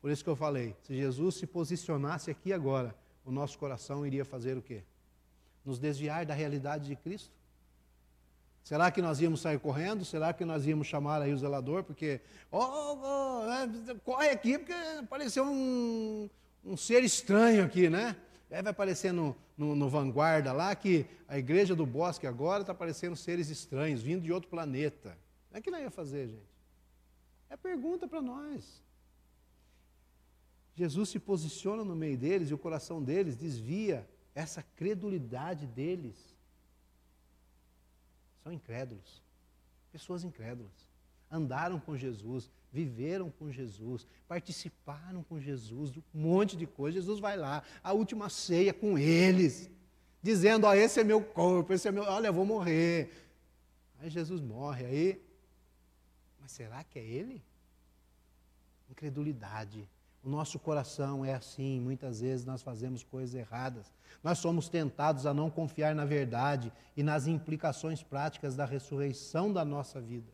Por 0.00 0.10
isso 0.10 0.22
que 0.22 0.30
eu 0.30 0.36
falei, 0.36 0.76
se 0.82 0.94
Jesus 0.94 1.36
se 1.36 1.46
posicionasse 1.46 2.30
aqui 2.30 2.52
agora, 2.52 2.94
o 3.24 3.30
nosso 3.30 3.58
coração 3.58 4.06
iria 4.06 4.24
fazer 4.24 4.56
o 4.56 4.62
quê? 4.62 4.82
Nos 5.64 5.78
desviar 5.78 6.24
da 6.24 6.34
realidade 6.34 6.86
de 6.86 6.96
Cristo? 6.96 7.36
Será 8.62 8.90
que 8.90 9.00
nós 9.00 9.20
íamos 9.20 9.40
sair 9.40 9.58
correndo? 9.58 10.04
Será 10.04 10.32
que 10.32 10.44
nós 10.44 10.66
íamos 10.66 10.86
chamar 10.86 11.22
aí 11.22 11.32
o 11.32 11.38
zelador? 11.38 11.82
Porque, 11.84 12.20
oh, 12.50 12.58
oh, 12.60 14.00
corre 14.04 14.28
aqui, 14.28 14.58
porque 14.58 14.72
apareceu 14.72 15.44
um, 15.44 16.28
um 16.64 16.76
ser 16.76 17.02
estranho 17.02 17.64
aqui, 17.64 17.88
né? 17.88 18.14
Aí 18.50 18.62
vai 18.62 18.70
aparecer 18.70 19.12
no, 19.12 19.36
no, 19.56 19.74
no, 19.74 19.88
Vanguarda 19.88 20.52
lá 20.52 20.74
que 20.74 21.06
a 21.26 21.38
igreja 21.38 21.74
do 21.74 21.84
bosque 21.84 22.26
agora 22.26 22.62
está 22.62 22.72
aparecendo 22.72 23.16
seres 23.16 23.50
estranhos, 23.50 24.02
vindo 24.02 24.22
de 24.22 24.32
outro 24.32 24.48
planeta. 24.48 25.16
O 25.52 25.56
é 25.56 25.60
que 25.60 25.70
nós 25.70 25.82
ia 25.82 25.90
fazer, 25.90 26.28
gente? 26.28 26.48
É 27.50 27.56
pergunta 27.56 28.06
para 28.06 28.22
nós. 28.22 28.82
Jesus 30.78 31.08
se 31.08 31.18
posiciona 31.18 31.82
no 31.82 31.96
meio 31.96 32.16
deles 32.16 32.50
e 32.50 32.54
o 32.54 32.58
coração 32.58 33.02
deles 33.02 33.36
desvia 33.36 34.08
essa 34.32 34.62
credulidade 34.62 35.66
deles 35.66 36.14
são 38.44 38.52
incrédulos. 38.52 39.20
Pessoas 39.90 40.22
incrédulas. 40.22 40.70
Andaram 41.28 41.80
com 41.80 41.96
Jesus, 41.96 42.48
viveram 42.72 43.28
com 43.28 43.50
Jesus, 43.50 44.06
participaram 44.28 45.24
com 45.24 45.40
Jesus, 45.40 45.96
um 45.96 46.02
monte 46.14 46.56
de 46.56 46.64
coisa. 46.64 47.00
Jesus 47.00 47.18
vai 47.18 47.36
lá, 47.36 47.64
a 47.82 47.92
última 47.92 48.30
ceia 48.30 48.72
com 48.72 48.96
eles, 48.96 49.68
dizendo: 50.22 50.64
Ó, 50.64 50.72
esse 50.72 51.00
é 51.00 51.04
meu 51.04 51.20
corpo, 51.20 51.72
esse 51.72 51.88
é 51.88 51.90
meu. 51.90 52.04
Olha, 52.04 52.28
eu 52.28 52.32
vou 52.32 52.46
morrer. 52.46 53.10
Aí 53.98 54.08
Jesus 54.08 54.40
morre, 54.40 54.86
aí. 54.86 55.22
Mas 56.40 56.52
será 56.52 56.84
que 56.84 57.00
é 57.00 57.04
ele? 57.04 57.42
Incredulidade. 58.88 59.88
O 60.28 60.30
nosso 60.30 60.58
coração 60.58 61.24
é 61.24 61.32
assim, 61.32 61.80
muitas 61.80 62.20
vezes 62.20 62.44
nós 62.44 62.60
fazemos 62.60 63.02
coisas 63.02 63.34
erradas. 63.34 63.94
Nós 64.22 64.36
somos 64.36 64.68
tentados 64.68 65.24
a 65.24 65.32
não 65.32 65.48
confiar 65.48 65.94
na 65.94 66.04
verdade 66.04 66.70
e 66.94 67.02
nas 67.02 67.26
implicações 67.26 68.02
práticas 68.02 68.54
da 68.54 68.66
ressurreição 68.66 69.50
da 69.50 69.64
nossa 69.64 70.02
vida. 70.02 70.30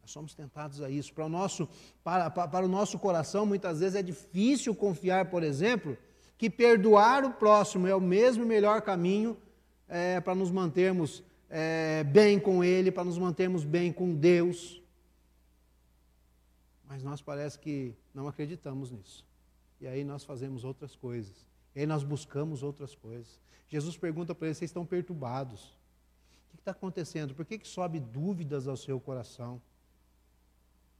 Nós 0.00 0.12
somos 0.12 0.34
tentados 0.34 0.80
a 0.82 0.88
isso. 0.88 1.12
Para 1.12 1.26
o 1.26 1.28
nosso, 1.28 1.68
para, 2.04 2.30
para 2.30 2.64
o 2.64 2.68
nosso 2.68 2.96
coração, 2.96 3.44
muitas 3.44 3.80
vezes 3.80 3.96
é 3.96 4.02
difícil 4.02 4.72
confiar, 4.72 5.30
por 5.30 5.42
exemplo, 5.42 5.98
que 6.38 6.48
perdoar 6.48 7.24
o 7.24 7.32
próximo 7.32 7.88
é 7.88 7.94
o 7.96 8.00
mesmo 8.00 8.46
melhor 8.46 8.82
caminho 8.82 9.36
é, 9.88 10.20
para 10.20 10.36
nos 10.36 10.52
mantermos 10.52 11.24
é, 11.50 12.04
bem 12.04 12.38
com 12.38 12.62
Ele, 12.62 12.92
para 12.92 13.02
nos 13.02 13.18
mantermos 13.18 13.64
bem 13.64 13.92
com 13.92 14.14
Deus. 14.14 14.79
Mas 16.90 17.04
nós 17.04 17.22
parece 17.22 17.56
que 17.56 17.94
não 18.12 18.26
acreditamos 18.26 18.90
nisso. 18.90 19.24
E 19.80 19.86
aí 19.86 20.02
nós 20.02 20.24
fazemos 20.24 20.64
outras 20.64 20.96
coisas. 20.96 21.46
E 21.72 21.78
aí 21.78 21.86
nós 21.86 22.02
buscamos 22.02 22.64
outras 22.64 22.96
coisas. 22.96 23.40
Jesus 23.68 23.96
pergunta 23.96 24.34
para 24.34 24.48
eles: 24.48 24.58
vocês 24.58 24.70
estão 24.70 24.84
perturbados? 24.84 25.66
O 26.48 26.56
que 26.56 26.56
está 26.56 26.72
acontecendo? 26.72 27.32
Por 27.32 27.46
que, 27.46 27.58
que 27.58 27.68
sobe 27.68 28.00
dúvidas 28.00 28.66
ao 28.66 28.76
seu 28.76 28.98
coração? 28.98 29.62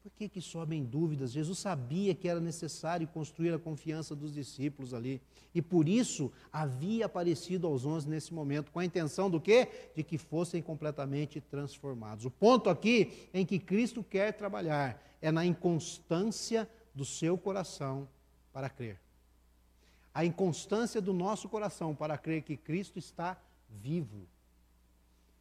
Por 0.01 0.13
que, 0.13 0.29
que 0.29 0.41
sobem 0.41 0.85
dúvidas? 0.85 1.33
Jesus 1.33 1.59
sabia 1.59 2.15
que 2.15 2.29
era 2.29 2.41
necessário 2.41 3.07
construir 3.09 3.53
a 3.53 3.59
confiança 3.59 4.15
dos 4.15 4.33
discípulos 4.33 4.95
ali. 4.95 5.21
E 5.53 5.61
por 5.61 5.89
isso 5.89 6.33
havia 6.53 7.07
aparecido 7.07 7.67
aos 7.67 7.85
onze 7.85 8.09
nesse 8.09 8.33
momento, 8.33 8.71
com 8.71 8.79
a 8.79 8.85
intenção 8.85 9.29
do 9.29 9.41
quê? 9.41 9.69
De 9.97 10.05
que 10.05 10.17
fossem 10.17 10.63
completamente 10.63 11.41
transformados. 11.41 12.25
O 12.25 12.31
ponto 12.31 12.71
aqui 12.71 13.29
em 13.35 13.45
que 13.45 13.59
Cristo 13.59 14.05
quer 14.05 14.33
trabalhar 14.33 15.10
é 15.21 15.31
na 15.31 15.45
inconstância 15.45 16.69
do 16.95 17.05
seu 17.05 17.37
coração 17.37 18.09
para 18.53 18.69
crer. 18.69 18.99
A 20.13 20.25
inconstância 20.25 21.01
do 21.01 21.13
nosso 21.13 21.49
coração 21.49 21.95
para 21.95 22.19
crer 22.19 22.43
que 22.43 22.57
Cristo 22.57 22.99
está 22.99 23.41
vivo. 23.69 24.27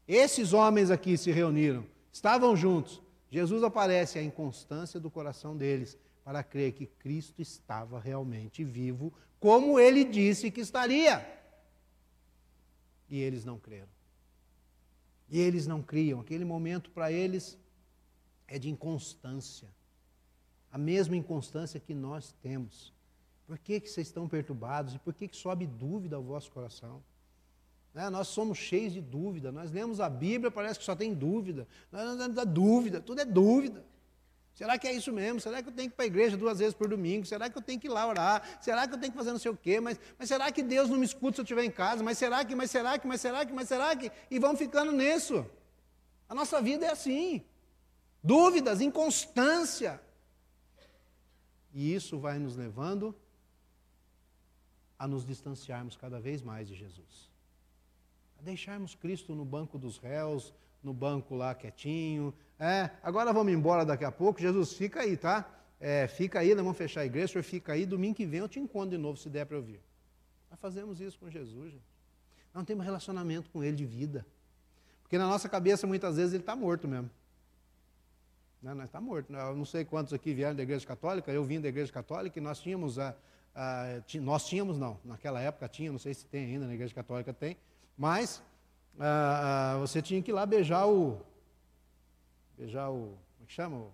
Esses 0.08 0.54
homens 0.54 0.92
aqui 0.92 1.18
se 1.18 1.32
reuniram, 1.32 1.86
estavam 2.12 2.56
juntos, 2.56 3.02
Jesus 3.32 3.64
aparece 3.64 4.18
a 4.18 4.24
inconstância 4.24 5.00
do 5.00 5.10
coração 5.10 5.56
deles 5.56 5.98
para 6.24 6.44
crer 6.44 6.74
que 6.74 6.86
Cristo 6.86 7.42
estava 7.42 8.00
realmente 8.00 8.64
vivo, 8.64 9.14
como 9.40 9.80
ele 9.80 10.04
disse 10.04 10.52
que 10.52 10.62
estaria. 10.62 11.26
E 13.10 13.20
eles 13.20 13.46
não 13.46 13.58
creram. 13.58 13.88
E 15.30 15.40
eles 15.40 15.68
não 15.68 15.82
criam. 15.82 16.20
Aquele 16.20 16.46
momento 16.46 16.90
para 16.90 17.12
eles 17.12 17.58
é 18.50 18.60
de 18.60 18.70
inconstância. 18.70 19.68
A 20.72 20.78
mesma 20.78 21.16
inconstância 21.16 21.80
que 21.80 21.94
nós 21.94 22.34
temos. 22.42 22.94
Por 23.48 23.58
que, 23.58 23.80
que 23.80 23.90
vocês 23.90 24.08
estão 24.08 24.28
perturbados? 24.28 24.96
E 24.96 25.00
por 25.00 25.14
que, 25.14 25.28
que 25.28 25.38
sobe 25.38 25.66
dúvida 25.66 26.16
ao 26.16 26.24
vosso 26.24 26.52
coração? 26.52 27.02
Né? 27.94 28.10
Nós 28.10 28.28
somos 28.28 28.58
cheios 28.58 28.94
de 28.94 29.02
dúvida. 29.02 29.52
Nós 29.52 29.72
lemos 29.72 30.00
a 30.00 30.10
Bíblia, 30.10 30.52
parece 30.52 30.80
que 30.80 30.86
só 30.86 30.96
tem 30.96 31.14
dúvida. 31.14 31.68
Nós 31.92 32.06
não 32.06 32.34
temos 32.34 32.54
dúvida, 32.54 33.00
tudo 33.00 33.22
é 33.22 33.26
dúvida. 33.26 33.84
Será 34.54 34.78
que 34.78 34.88
é 34.88 34.94
isso 34.94 35.14
mesmo? 35.14 35.40
Será 35.40 35.64
que 35.64 35.70
eu 35.70 35.74
tenho 35.74 35.90
que 35.90 35.94
ir 35.94 35.96
para 35.96 36.04
a 36.04 36.08
igreja 36.08 36.36
duas 36.36 36.60
vezes 36.60 36.74
por 36.74 36.90
domingo? 36.90 37.26
Será 37.26 37.50
que 37.50 37.58
eu 37.58 37.62
tenho 37.62 37.80
que 37.80 37.88
ir 37.88 37.90
lá 37.90 38.06
orar? 38.06 38.60
Será 38.62 38.88
que 38.88 38.94
eu 38.94 39.00
tenho 39.00 39.12
que 39.12 39.18
fazer 39.18 39.32
não 39.32 39.40
sei 39.40 39.52
o 39.52 39.56
quê? 39.56 39.80
Mas, 39.80 39.98
mas 40.18 40.28
será 40.28 40.52
que 40.52 40.62
Deus 40.62 40.90
não 40.90 40.98
me 40.98 41.06
escuta 41.06 41.36
se 41.36 41.42
eu 41.42 41.44
estiver 41.44 41.64
em 41.64 41.72
casa? 41.72 42.04
Mas 42.04 42.18
será 42.18 42.44
que, 42.44 42.54
mas 42.54 42.70
será 42.70 43.00
que, 43.00 43.08
mas 43.08 43.22
será 43.22 43.46
que, 43.46 43.54
mas 43.54 43.68
será 43.70 43.96
que? 43.96 44.12
E 44.30 44.38
vão 44.38 44.58
ficando 44.58 44.92
nisso. 44.92 45.46
A 46.28 46.36
nossa 46.36 46.62
vida 46.62 46.86
é 46.86 46.92
assim. 46.92 47.42
Dúvidas, 48.24 48.82
inconstância. 48.82 50.02
E 51.74 51.94
isso 51.94 52.20
vai 52.20 52.40
nos 52.40 52.56
levando 52.56 53.16
a 54.98 55.08
nos 55.08 55.26
distanciarmos 55.26 55.96
cada 55.96 56.20
vez 56.20 56.42
mais 56.42 56.68
de 56.68 56.76
Jesus 56.76 57.30
a 58.40 58.44
deixarmos 58.44 58.96
Cristo 58.96 59.36
no 59.36 59.44
banco 59.44 59.78
dos 59.78 59.98
réus, 59.98 60.54
no 60.82 60.94
banco 60.94 61.36
lá 61.36 61.54
quietinho. 61.54 62.34
É, 62.58 62.90
agora 63.04 63.34
vamos 63.34 63.52
embora 63.52 63.86
daqui 63.86 64.06
a 64.06 64.12
pouco. 64.12 64.40
Jesus, 64.40 64.74
fica 64.74 65.02
aí, 65.02 65.18
tá? 65.18 65.48
É, 65.80 66.08
fica 66.08 66.40
aí, 66.40 66.50
nós 66.56 66.64
vamos 66.64 66.78
fechar 66.78 67.02
a 67.02 67.06
igreja, 67.06 67.26
o 67.26 67.30
senhor 67.30 67.44
fica 67.44 67.74
aí, 67.74 67.86
domingo 67.86 68.16
que 68.16 68.26
vem 68.26 68.40
eu 68.40 68.50
te 68.50 68.60
encontro 68.60 68.92
de 68.92 68.98
novo, 68.98 69.18
se 69.18 69.30
der 69.30 69.46
para 69.46 69.58
eu 69.58 69.62
vir. 69.62 69.82
Nós 70.50 70.60
fazemos 70.60 71.00
isso 71.00 71.20
com 71.20 71.30
Jesus, 71.30 71.72
gente. 71.74 71.84
Nós 72.54 72.62
não 72.62 72.66
temos 72.66 72.84
relacionamento 72.84 73.50
com 73.50 73.64
Ele 73.64 73.76
de 73.76 73.86
vida. 73.86 74.26
Porque 75.04 75.18
na 75.18 75.28
nossa 75.28 75.48
cabeça, 75.48 75.86
muitas 75.86 76.18
vezes, 76.18 76.34
Ele 76.34 76.44
está 76.44 76.56
morto 76.56 76.88
mesmo. 76.88 77.10
Não, 78.62 78.76
nós 78.76 78.86
está 78.86 79.00
morto. 79.00 79.34
Eu 79.34 79.56
não 79.56 79.66
sei 79.66 79.86
quantos 79.86 80.14
aqui 80.14 80.34
vieram 80.34 80.56
da 80.56 80.64
igreja 80.64 80.86
católica, 80.86 81.32
eu 81.32 81.44
vim 81.44 81.62
da 81.62 81.70
igreja 81.70 81.92
católica 81.92 82.38
e 82.38 82.42
nós 82.42 82.60
tínhamos 82.60 83.00
a, 83.00 83.16
a, 83.56 83.86
nós 84.16 84.48
tínhamos 84.48 84.78
não, 84.78 85.00
naquela 85.04 85.40
época 85.40 85.68
tinha, 85.68 85.92
não 85.92 86.00
sei 86.00 86.14
se 86.14 86.26
tem 86.26 86.46
ainda 86.46 86.68
na 86.68 86.74
igreja 86.74 86.94
católica 86.94 87.34
tem, 87.34 87.58
mas 87.98 88.42
ah, 89.00 89.76
ah, 89.76 89.78
você 89.78 90.02
tinha 90.02 90.22
que 90.22 90.30
ir 90.30 90.34
lá 90.34 90.46
beijar 90.46 90.86
o. 90.88 91.22
Beijar 92.58 92.90
o. 92.90 92.96
Como 92.98 93.44
é 93.44 93.46
que 93.46 93.54
chama? 93.54 93.78
O, 93.78 93.94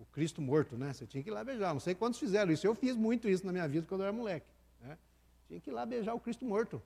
o, 0.00 0.06
Cristo 0.12 0.40
morto, 0.40 0.78
né? 0.78 0.92
Você 0.94 1.06
tinha 1.06 1.22
que 1.22 1.28
ir 1.28 1.32
lá 1.32 1.44
beijar. 1.44 1.74
Não 1.74 1.80
sei 1.80 1.94
quantos 1.94 2.18
fizeram 2.18 2.50
isso. 2.50 2.66
Eu 2.66 2.74
fiz 2.74 2.96
muito 2.96 3.28
isso 3.28 3.44
na 3.44 3.52
minha 3.52 3.68
vida 3.68 3.86
quando 3.86 4.00
eu 4.00 4.06
era 4.06 4.16
moleque. 4.16 4.46
Né? 4.80 4.96
Tinha 5.46 5.60
que 5.60 5.68
ir 5.68 5.72
lá 5.74 5.84
beijar 5.84 6.14
o 6.14 6.20
Cristo 6.20 6.44
morto. 6.46 6.82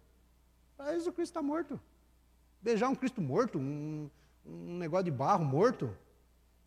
Mas 0.77 1.07
o 1.07 1.13
Cristo 1.13 1.31
está 1.31 1.43
morto. 1.43 1.81
Beijar 2.61 2.89
um 2.89 2.95
Cristo 2.97 3.21
morto, 3.21 3.57
um, 3.57 4.11
um 4.45 4.79
negócio 4.79 5.05
de 5.05 5.13
barro 5.13 5.45
morto, 5.45 5.97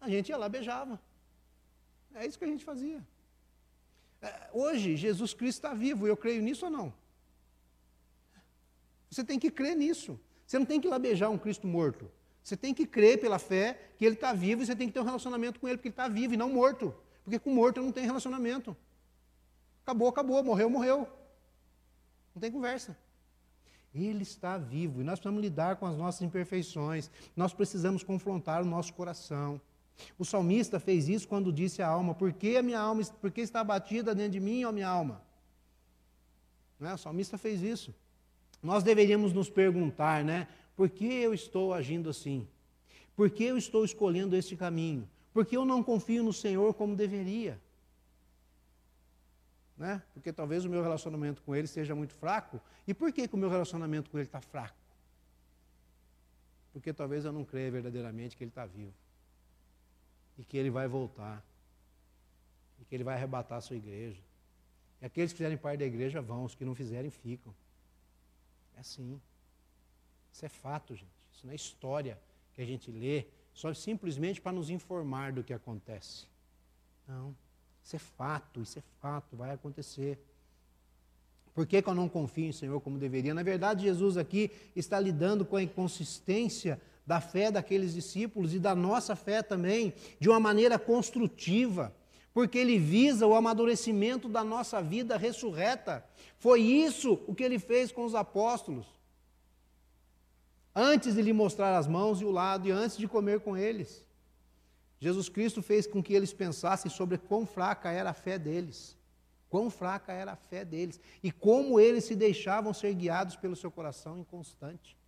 a 0.01 0.09
gente 0.09 0.29
ia 0.29 0.37
lá 0.37 0.49
beijava. 0.49 0.99
É 2.13 2.25
isso 2.25 2.37
que 2.37 2.43
a 2.43 2.47
gente 2.47 2.65
fazia. 2.65 3.01
É, 4.21 4.49
hoje, 4.51 4.97
Jesus 4.97 5.33
Cristo 5.33 5.59
está 5.59 5.73
vivo, 5.73 6.07
eu 6.07 6.17
creio 6.17 6.41
nisso 6.41 6.65
ou 6.65 6.71
não? 6.71 6.93
Você 9.09 9.23
tem 9.23 9.39
que 9.39 9.49
crer 9.49 9.75
nisso. 9.75 10.19
Você 10.45 10.59
não 10.59 10.65
tem 10.65 10.81
que 10.81 10.87
ir 10.87 10.89
lá 10.89 10.99
beijar 10.99 11.29
um 11.29 11.37
Cristo 11.37 11.67
morto. 11.67 12.11
Você 12.43 12.57
tem 12.57 12.73
que 12.73 12.85
crer 12.85 13.19
pela 13.21 13.37
fé 13.37 13.79
que 13.97 14.03
ele 14.03 14.15
está 14.15 14.33
vivo 14.33 14.63
e 14.63 14.65
você 14.65 14.75
tem 14.75 14.87
que 14.87 14.93
ter 14.93 14.99
um 14.99 15.05
relacionamento 15.05 15.59
com 15.59 15.67
ele, 15.67 15.77
porque 15.77 15.89
ele 15.89 15.93
está 15.93 16.07
vivo 16.07 16.33
e 16.33 16.37
não 16.37 16.49
morto. 16.49 16.93
Porque 17.23 17.37
com 17.37 17.53
morto 17.53 17.81
não 17.81 17.91
tem 17.91 18.05
relacionamento. 18.05 18.75
Acabou, 19.83 20.07
acabou, 20.07 20.43
morreu, 20.43 20.69
morreu. 20.69 21.07
Não 22.33 22.41
tem 22.41 22.51
conversa. 22.51 22.97
Ele 23.93 24.23
está 24.23 24.57
vivo 24.57 25.01
e 25.01 25.03
nós 25.03 25.19
precisamos 25.19 25.41
lidar 25.41 25.75
com 25.75 25.85
as 25.85 25.97
nossas 25.97 26.21
imperfeições. 26.21 27.11
Nós 27.35 27.53
precisamos 27.53 28.03
confrontar 28.03 28.61
o 28.61 28.65
nosso 28.65 28.93
coração. 28.93 29.61
O 30.17 30.25
salmista 30.25 30.79
fez 30.79 31.07
isso 31.07 31.27
quando 31.27 31.51
disse 31.51 31.81
à 31.81 31.87
alma: 31.87 32.13
Por 32.15 32.33
que 32.33 32.57
a 32.57 32.63
minha 32.63 32.79
alma, 32.79 33.03
por 33.03 33.31
que 33.31 33.41
está 33.41 33.59
abatida 33.61 34.15
dentro 34.15 34.33
de 34.33 34.39
mim, 34.39 34.63
ó 34.63 34.71
minha 34.71 34.87
alma? 34.87 35.21
É? 36.81 36.93
O 36.93 36.97
salmista 36.97 37.37
fez 37.37 37.61
isso. 37.61 37.93
Nós 38.61 38.83
deveríamos 38.83 39.33
nos 39.33 39.49
perguntar, 39.49 40.23
né? 40.23 40.47
Por 40.75 40.89
que 40.89 41.05
eu 41.05 41.33
estou 41.33 41.73
agindo 41.73 42.09
assim? 42.09 42.47
Por 43.15 43.29
que 43.29 43.43
eu 43.43 43.57
estou 43.57 43.85
escolhendo 43.85 44.35
este 44.35 44.55
caminho? 44.55 45.07
Por 45.33 45.45
que 45.45 45.55
eu 45.55 45.65
não 45.65 45.83
confio 45.83 46.23
no 46.23 46.33
Senhor 46.33 46.73
como 46.73 46.95
deveria? 46.95 47.59
Né? 49.77 50.01
Porque 50.13 50.31
talvez 50.31 50.65
o 50.65 50.69
meu 50.69 50.81
relacionamento 50.81 51.41
com 51.41 51.55
Ele 51.55 51.67
seja 51.67 51.95
muito 51.95 52.13
fraco. 52.13 52.61
E 52.87 52.93
por 52.93 53.11
que, 53.11 53.27
que 53.27 53.35
o 53.35 53.37
meu 53.37 53.49
relacionamento 53.49 54.09
com 54.09 54.17
Ele 54.17 54.27
está 54.27 54.41
fraco? 54.41 54.75
Porque 56.73 56.93
talvez 56.93 57.25
eu 57.25 57.31
não 57.31 57.43
creia 57.43 57.71
verdadeiramente 57.71 58.37
que 58.37 58.43
Ele 58.43 58.51
está 58.51 58.65
vivo. 58.65 58.93
E 60.41 60.43
que 60.43 60.57
Ele 60.57 60.71
vai 60.71 60.87
voltar. 60.87 61.45
E 62.79 62.85
que 62.85 62.95
Ele 62.95 63.03
vai 63.03 63.13
arrebatar 63.13 63.59
a 63.59 63.61
sua 63.61 63.75
igreja. 63.75 64.19
E 64.99 65.05
aqueles 65.05 65.31
que 65.31 65.37
fizerem 65.37 65.55
parte 65.55 65.77
da 65.77 65.85
igreja 65.85 66.19
vão, 66.19 66.43
os 66.43 66.55
que 66.55 66.65
não 66.65 66.73
fizerem 66.73 67.11
ficam. 67.11 67.53
É 68.75 68.79
assim. 68.79 69.21
Isso 70.33 70.43
é 70.43 70.49
fato, 70.49 70.95
gente. 70.95 71.11
Isso 71.31 71.45
não 71.45 71.53
é 71.53 71.55
história 71.55 72.19
que 72.53 72.61
a 72.61 72.65
gente 72.65 72.89
lê 72.89 73.27
só 73.53 73.71
simplesmente 73.71 74.41
para 74.41 74.51
nos 74.51 74.71
informar 74.71 75.31
do 75.31 75.43
que 75.43 75.53
acontece. 75.53 76.25
Não. 77.07 77.35
Isso 77.83 77.95
é 77.95 77.99
fato, 77.99 78.63
isso 78.63 78.79
é 78.79 78.81
fato, 78.99 79.35
vai 79.35 79.51
acontecer. 79.51 80.19
Por 81.53 81.67
que, 81.67 81.83
que 81.83 81.87
eu 81.89 81.93
não 81.93 82.09
confio 82.09 82.45
em 82.45 82.51
Senhor 82.51 82.81
como 82.81 82.97
deveria? 82.97 83.33
Na 83.33 83.43
verdade, 83.43 83.83
Jesus 83.83 84.17
aqui 84.17 84.49
está 84.75 84.99
lidando 84.99 85.45
com 85.45 85.55
a 85.55 85.61
inconsistência 85.61 86.81
da 87.11 87.19
fé 87.19 87.51
daqueles 87.51 87.93
discípulos 87.93 88.53
e 88.53 88.59
da 88.59 88.73
nossa 88.73 89.15
fé 89.15 89.43
também, 89.43 89.93
de 90.17 90.29
uma 90.29 90.39
maneira 90.39 90.79
construtiva 90.79 91.93
porque 92.33 92.57
ele 92.57 92.77
visa 92.77 93.27
o 93.27 93.35
amadurecimento 93.35 94.29
da 94.29 94.43
nossa 94.43 94.81
vida 94.81 95.17
ressurreta. 95.17 96.05
Foi 96.37 96.61
isso 96.61 97.19
o 97.27 97.35
que 97.35 97.43
ele 97.43 97.59
fez 97.59 97.91
com 97.91 98.05
os 98.05 98.15
apóstolos. 98.15 98.87
Antes 100.73 101.15
de 101.15 101.21
lhe 101.21 101.33
mostrar 101.33 101.77
as 101.77 101.87
mãos 101.87 102.21
e 102.21 102.25
o 102.25 102.31
lado, 102.31 102.67
e 102.67 102.71
antes 102.71 102.97
de 102.97 103.07
comer 103.07 103.41
com 103.41 103.57
eles. 103.57 104.05
Jesus 104.99 105.27
Cristo 105.27 105.61
fez 105.61 105.85
com 105.85 106.01
que 106.01 106.13
eles 106.13 106.31
pensassem 106.31 106.89
sobre 106.89 107.17
quão 107.17 107.45
fraca 107.45 107.91
era 107.91 108.11
a 108.11 108.13
fé 108.13 108.39
deles. 108.39 108.97
Quão 109.49 109.69
fraca 109.69 110.13
era 110.13 110.31
a 110.31 110.37
fé 110.37 110.63
deles. 110.63 111.01
E 111.21 111.31
como 111.31 111.79
eles 111.79 112.05
se 112.05 112.15
deixavam 112.15 112.73
ser 112.73 112.93
guiados 112.93 113.35
pelo 113.35 113.57
seu 113.57 113.69
coração 113.69 114.17
inconstante. 114.17 115.00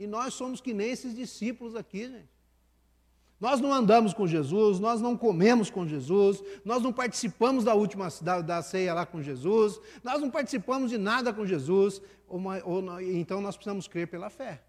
E 0.00 0.06
nós 0.06 0.32
somos 0.32 0.62
que 0.62 0.72
nem 0.72 0.90
esses 0.90 1.14
discípulos 1.14 1.76
aqui, 1.76 2.08
gente. 2.08 2.40
Nós 3.38 3.60
não 3.60 3.70
andamos 3.72 4.14
com 4.14 4.26
Jesus, 4.26 4.80
nós 4.80 4.98
não 4.98 5.14
comemos 5.14 5.68
com 5.68 5.86
Jesus, 5.86 6.42
nós 6.64 6.82
não 6.82 6.90
participamos 6.90 7.64
da 7.64 7.74
última 7.74 8.08
da, 8.22 8.40
da 8.40 8.62
ceia 8.62 8.94
lá 8.94 9.04
com 9.04 9.22
Jesus, 9.22 9.78
nós 10.02 10.20
não 10.20 10.30
participamos 10.30 10.90
de 10.90 10.96
nada 10.96 11.34
com 11.34 11.44
Jesus, 11.44 12.00
ou, 12.26 12.40
ou, 12.64 13.00
então 13.00 13.42
nós 13.42 13.56
precisamos 13.56 13.86
crer 13.86 14.08
pela 14.08 14.30
fé. 14.30 14.62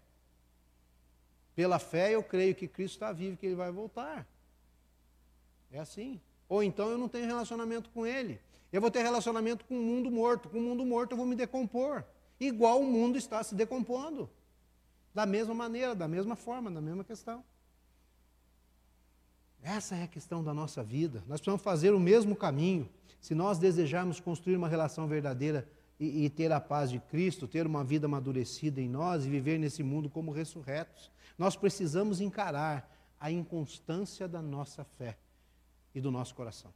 Pela 1.54 1.78
fé 1.78 2.14
eu 2.14 2.22
creio 2.22 2.54
que 2.54 2.68
Cristo 2.68 2.94
está 2.94 3.10
vivo, 3.10 3.38
que 3.38 3.46
Ele 3.46 3.54
vai 3.54 3.72
voltar. 3.72 4.26
É 5.70 5.78
assim. 5.78 6.20
Ou 6.46 6.62
então 6.62 6.90
eu 6.90 6.98
não 6.98 7.08
tenho 7.08 7.26
relacionamento 7.26 7.88
com 7.90 8.06
Ele. 8.06 8.38
Eu 8.70 8.82
vou 8.82 8.90
ter 8.90 9.02
relacionamento 9.02 9.64
com 9.64 9.78
o 9.78 9.82
mundo 9.82 10.10
morto. 10.10 10.50
Com 10.50 10.58
o 10.58 10.62
mundo 10.62 10.84
morto 10.84 11.12
eu 11.12 11.16
vou 11.16 11.26
me 11.26 11.36
decompor. 11.36 12.04
Igual 12.38 12.80
o 12.80 12.86
mundo 12.86 13.16
está 13.16 13.42
se 13.42 13.54
decompondo. 13.54 14.28
Da 15.14 15.26
mesma 15.26 15.54
maneira, 15.54 15.94
da 15.94 16.08
mesma 16.08 16.34
forma, 16.34 16.70
da 16.70 16.80
mesma 16.80 17.04
questão. 17.04 17.44
Essa 19.62 19.94
é 19.94 20.04
a 20.04 20.08
questão 20.08 20.42
da 20.42 20.52
nossa 20.52 20.82
vida. 20.82 21.22
Nós 21.28 21.40
precisamos 21.40 21.62
fazer 21.62 21.92
o 21.92 22.00
mesmo 22.00 22.34
caminho. 22.34 22.88
Se 23.20 23.34
nós 23.34 23.58
desejarmos 23.58 24.18
construir 24.18 24.56
uma 24.56 24.68
relação 24.68 25.06
verdadeira 25.06 25.68
e, 26.00 26.24
e, 26.24 26.30
ter 26.30 26.50
a 26.50 26.60
paz 26.60 26.90
de 26.90 26.98
Cristo, 26.98 27.46
ter 27.46 27.66
uma 27.66 27.84
vida 27.84 28.06
amadurecida 28.06 28.80
em 28.80 28.88
nós 28.88 29.24
e 29.24 29.30
viver 29.30 29.58
nesse 29.58 29.82
mundo 29.82 30.10
como 30.10 30.32
ressurretos, 30.32 31.10
nós 31.38 31.54
precisamos 31.54 32.20
encarar 32.20 32.90
a 33.20 33.30
inconstância 33.30 34.26
da 34.26 34.42
nossa 34.42 34.82
fé 34.82 35.16
e 35.94 36.00
do 36.00 36.10
nosso 36.10 36.34
coração. 36.34 36.72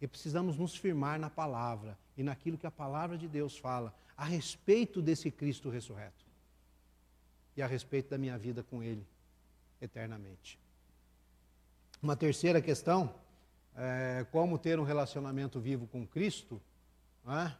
E 0.00 0.06
precisamos 0.06 0.56
nos 0.56 0.74
firmar 0.74 1.18
na 1.18 1.28
palavra 1.28 1.98
e 2.16 2.22
naquilo 2.22 2.56
que 2.56 2.66
a 2.66 2.70
palavra 2.70 3.18
de 3.18 3.28
Deus 3.28 3.58
fala 3.58 3.94
a 4.16 4.24
respeito 4.24 5.02
desse 5.02 5.30
Cristo 5.30 5.68
ressurreto 5.68 6.23
e 7.56 7.62
a 7.62 7.66
respeito 7.66 8.10
da 8.10 8.18
minha 8.18 8.36
vida 8.36 8.62
com 8.62 8.82
Ele 8.82 9.06
eternamente. 9.80 10.58
Uma 12.02 12.16
terceira 12.16 12.60
questão 12.60 13.14
é 13.76 14.26
como 14.30 14.58
ter 14.58 14.78
um 14.78 14.84
relacionamento 14.84 15.60
vivo 15.60 15.86
com 15.86 16.06
Cristo. 16.06 16.60
É? 17.26 17.52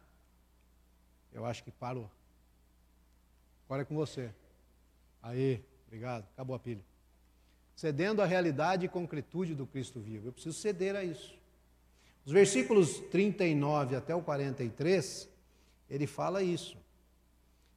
Eu 1.33 1.45
acho 1.45 1.63
que 1.63 1.71
parou. 1.71 2.09
Agora 3.65 3.81
é 3.81 3.85
com 3.85 3.95
você. 3.95 4.31
Aí, 5.21 5.63
obrigado. 5.87 6.25
Acabou 6.33 6.55
a 6.55 6.59
pilha. 6.59 6.83
Cedendo 7.75 8.21
à 8.21 8.25
realidade 8.25 8.85
e 8.85 8.89
concretude 8.89 9.53
do 9.55 9.65
Cristo 9.65 9.99
vivo. 9.99 10.27
Eu 10.27 10.33
preciso 10.33 10.57
ceder 10.57 10.95
a 10.95 11.03
isso. 11.03 11.35
Os 12.25 12.31
versículos 12.31 12.99
39 13.11 13.95
até 13.95 14.15
o 14.15 14.21
43, 14.21 15.29
ele 15.89 16.07
fala 16.07 16.41
isso. 16.41 16.77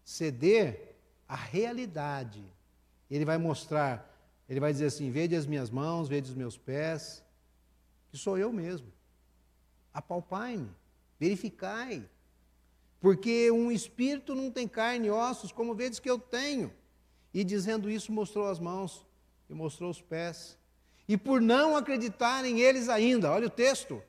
Ceder 0.05 0.88
à 1.29 1.37
realidade. 1.37 2.43
Ele 3.11 3.24
vai 3.24 3.39
mostrar 3.39 4.09
ele 4.49 4.61
vai 4.61 4.72
dizer 4.72 4.87
assim: 4.87 5.11
Vede 5.11 5.37
as 5.37 5.47
minhas 5.47 5.70
mãos, 5.70 6.09
vede 6.09 6.31
os 6.31 6.37
meus 6.37 6.57
pés, 6.57 7.22
que 8.11 8.16
sou 8.16 8.39
eu 8.39 8.53
mesmo. 8.53 8.91
Apalpai-me, 9.93 10.70
verificai. 11.18 12.09
Porque 13.01 13.51
um 13.51 13.70
espírito 13.70 14.35
não 14.35 14.51
tem 14.51 14.66
carne 14.66 15.07
e 15.07 15.11
ossos, 15.11 15.53
como 15.53 15.74
vedes 15.74 16.01
que 16.01 16.11
eu 16.11 16.18
tenho. 16.18 16.72
E 17.33 17.45
dizendo 17.45 17.91
isso, 17.91 18.11
mostrou 18.11 18.49
as 18.49 18.59
mãos 18.59 19.07
e 19.49 19.55
mostrou 19.55 19.91
os 19.91 20.01
pés. 20.01 20.59
E 21.07 21.16
por 21.16 21.41
não 21.41 21.76
acreditarem 21.76 22.61
eles 22.61 22.89
ainda, 22.89 23.31
olha 23.31 23.47
o 23.47 23.51
texto, 23.51 24.03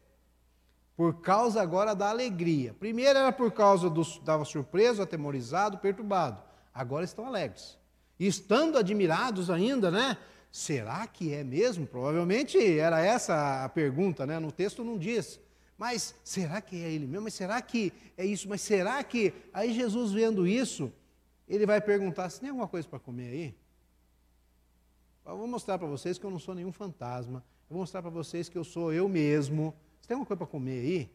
por 0.95 1.22
causa 1.22 1.61
agora 1.61 1.93
da 1.93 2.09
alegria. 2.09 2.74
Primeiro 2.74 3.20
era 3.20 3.32
por 3.32 3.51
causa 3.51 3.89
do 3.89 4.01
estava 4.01 4.43
surpreso, 4.43 5.01
atemorizado, 5.01 5.78
perturbado. 5.78 6.41
Agora 6.80 7.03
estão 7.03 7.25
alegres. 7.25 7.77
E 8.17 8.25
estando 8.25 8.77
admirados 8.77 9.49
ainda, 9.49 9.91
né? 9.91 10.17
Será 10.49 11.05
que 11.05 11.34
é 11.34 11.43
mesmo? 11.43 11.86
Provavelmente 11.86 12.57
era 12.80 13.01
essa 13.01 13.65
a 13.65 13.67
pergunta, 13.67 14.25
né? 14.25 14.39
No 14.39 14.49
texto 14.49 14.82
não 14.82 14.97
diz. 14.97 15.41
Mas 15.77 16.15
será 16.23 16.61
que 16.61 16.82
é 16.82 16.89
ele 16.89 17.05
mesmo? 17.05 17.25
Mas 17.25 17.34
será 17.34 17.61
que 17.61 17.91
é 18.15 18.25
isso? 18.25 18.47
Mas 18.47 18.61
será 18.61 19.03
que. 19.03 19.34
Aí 19.53 19.73
Jesus 19.73 20.13
vendo 20.13 20.47
isso, 20.47 20.89
ele 21.49 21.65
vai 21.65 21.82
perguntar: 21.82 22.30
se 22.30 22.39
tem 22.39 22.47
alguma 22.47 22.67
coisa 22.69 22.88
para 22.88 22.97
comer 22.97 23.27
aí? 23.27 23.55
Eu 25.25 25.38
vou 25.38 25.47
mostrar 25.47 25.77
para 25.77 25.88
vocês 25.88 26.17
que 26.17 26.25
eu 26.25 26.32
não 26.32 26.39
sou 26.39 26.55
nenhum 26.55 26.71
fantasma. 26.71 27.43
Eu 27.69 27.73
vou 27.73 27.80
mostrar 27.82 28.01
para 28.01 28.09
vocês 28.09 28.47
que 28.47 28.57
eu 28.57 28.63
sou 28.63 28.93
eu 28.93 29.09
mesmo. 29.09 29.75
Você 29.99 30.07
tem 30.07 30.15
alguma 30.15 30.25
coisa 30.25 30.38
para 30.38 30.47
comer 30.47 30.80
aí? 30.80 31.11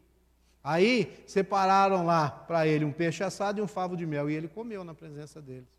Aí 0.67 1.23
separaram 1.27 2.03
lá 2.07 2.27
para 2.27 2.65
ele 2.65 2.83
um 2.83 2.91
peixe 2.91 3.23
assado 3.23 3.59
e 3.59 3.61
um 3.61 3.67
favo 3.67 3.95
de 3.95 4.03
mel. 4.03 4.27
E 4.27 4.33
ele 4.33 4.47
comeu 4.47 4.83
na 4.83 4.95
presença 4.95 5.39
deles. 5.39 5.69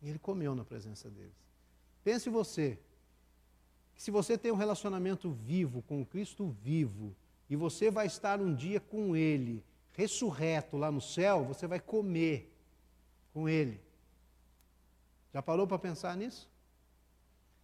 E 0.00 0.08
ele 0.08 0.18
comeu 0.18 0.54
na 0.54 0.64
presença 0.64 1.10
deles. 1.10 1.36
Pense 2.02 2.30
você, 2.30 2.78
que 3.94 4.02
se 4.02 4.10
você 4.10 4.38
tem 4.38 4.50
um 4.50 4.56
relacionamento 4.56 5.30
vivo 5.30 5.82
com 5.82 6.02
Cristo 6.02 6.48
vivo, 6.62 7.14
e 7.50 7.54
você 7.54 7.90
vai 7.90 8.06
estar 8.06 8.40
um 8.40 8.54
dia 8.54 8.80
com 8.80 9.14
Ele, 9.14 9.62
ressurreto 9.92 10.78
lá 10.78 10.90
no 10.90 11.02
céu, 11.02 11.44
você 11.44 11.66
vai 11.66 11.78
comer 11.78 12.50
com 13.34 13.46
Ele. 13.46 13.78
Já 15.30 15.42
parou 15.42 15.66
para 15.66 15.78
pensar 15.78 16.16
nisso? 16.16 16.48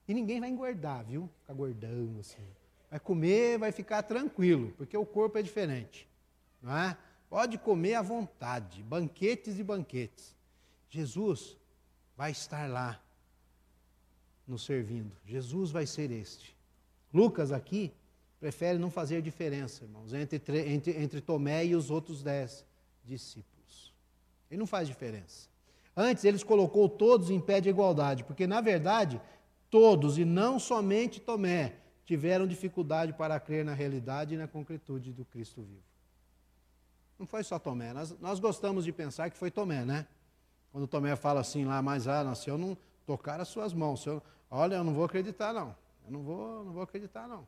E 0.07 0.13
ninguém 0.13 0.39
vai 0.39 0.51
engordar, 0.51 1.03
viu? 1.07 1.31
Ficar 1.41 1.55
gordão 1.55 2.19
assim. 2.21 2.47
Vai 2.91 2.99
comer, 2.99 3.59
vai 3.59 3.73
ficar 3.73 4.03
tranquilo, 4.03 4.73
porque 4.77 4.97
o 4.97 5.05
corpo 5.05 5.39
é 5.39 5.43
diferente. 5.43 6.09
Não 6.63 6.77
é? 6.77 6.97
Pode 7.29 7.59
comer 7.59 7.95
à 7.95 8.03
vontade, 8.03 8.83
banquetes 8.83 9.59
e 9.59 9.63
banquetes. 9.63 10.35
Jesus 10.89 11.57
vai 12.17 12.31
estar 12.31 12.69
lá 12.69 13.01
nos 14.47 14.65
servindo. 14.65 15.13
Jesus 15.27 15.71
vai 15.71 15.87
ser 15.87 16.11
este. 16.11 16.57
Lucas 17.13 17.53
aqui 17.53 17.93
prefere 18.41 18.79
não 18.79 18.91
fazer 18.91 19.21
diferença, 19.21 19.85
irmãos, 19.85 20.13
entre, 20.15 20.39
entre, 20.73 21.03
entre 21.03 21.21
Tomé 21.21 21.67
e 21.67 21.75
os 21.75 21.91
outros 21.91 22.23
dez 22.23 22.65
discípulos. 23.05 23.93
Ele 24.51 24.59
não 24.59 24.67
faz 24.67 24.89
diferença. 24.89 25.49
Antes, 25.97 26.25
eles 26.25 26.43
colocou 26.43 26.89
todos 26.89 27.29
em 27.29 27.41
pé 27.41 27.61
de 27.61 27.69
igualdade, 27.69 28.25
porque, 28.25 28.47
na 28.47 28.61
verdade, 28.61 29.21
todos, 29.69 30.17
e 30.17 30.25
não 30.25 30.59
somente 30.59 31.21
Tomé, 31.21 31.75
tiveram 32.09 32.47
dificuldade 32.47 33.13
para 33.13 33.39
crer 33.39 33.63
na 33.63 33.75
realidade 33.75 34.33
e 34.35 34.39
na 34.39 34.49
concretude 34.49 35.13
do 35.13 35.27
Cristo 35.27 35.61
vivo. 35.61 35.83
Não 37.19 37.27
foi 37.27 37.45
só 37.45 37.59
Tomé. 37.59 37.93
Nós, 37.93 38.19
nós 38.19 38.41
gostamos 38.41 38.87
de 38.87 38.93
pensar 38.95 39.29
que 39.29 39.37
foi 39.37 39.51
Tomé, 39.51 39.85
né? 39.85 40.07
Quando 40.73 40.87
Tomé 40.87 41.15
fala 41.17 41.41
assim 41.41 41.67
lá, 41.67 41.83
mas 41.83 42.09
ah, 42.09 42.35
se 42.35 42.49
eu 42.49 42.57
não 42.57 42.79
tocar 43.05 43.39
as 43.43 43.49
suas 43.49 43.75
mãos, 43.75 44.07
eu, 44.07 44.23
olha, 44.51 44.77
eu 44.77 44.85
não 44.85 44.95
vou 44.95 45.05
acreditar 45.05 45.53
não. 45.53 45.77
Eu 46.07 46.11
não 46.11 46.23
vou, 46.23 46.65
não 46.65 46.73
vou 46.73 46.83
acreditar 46.83 47.29
não. 47.29 47.47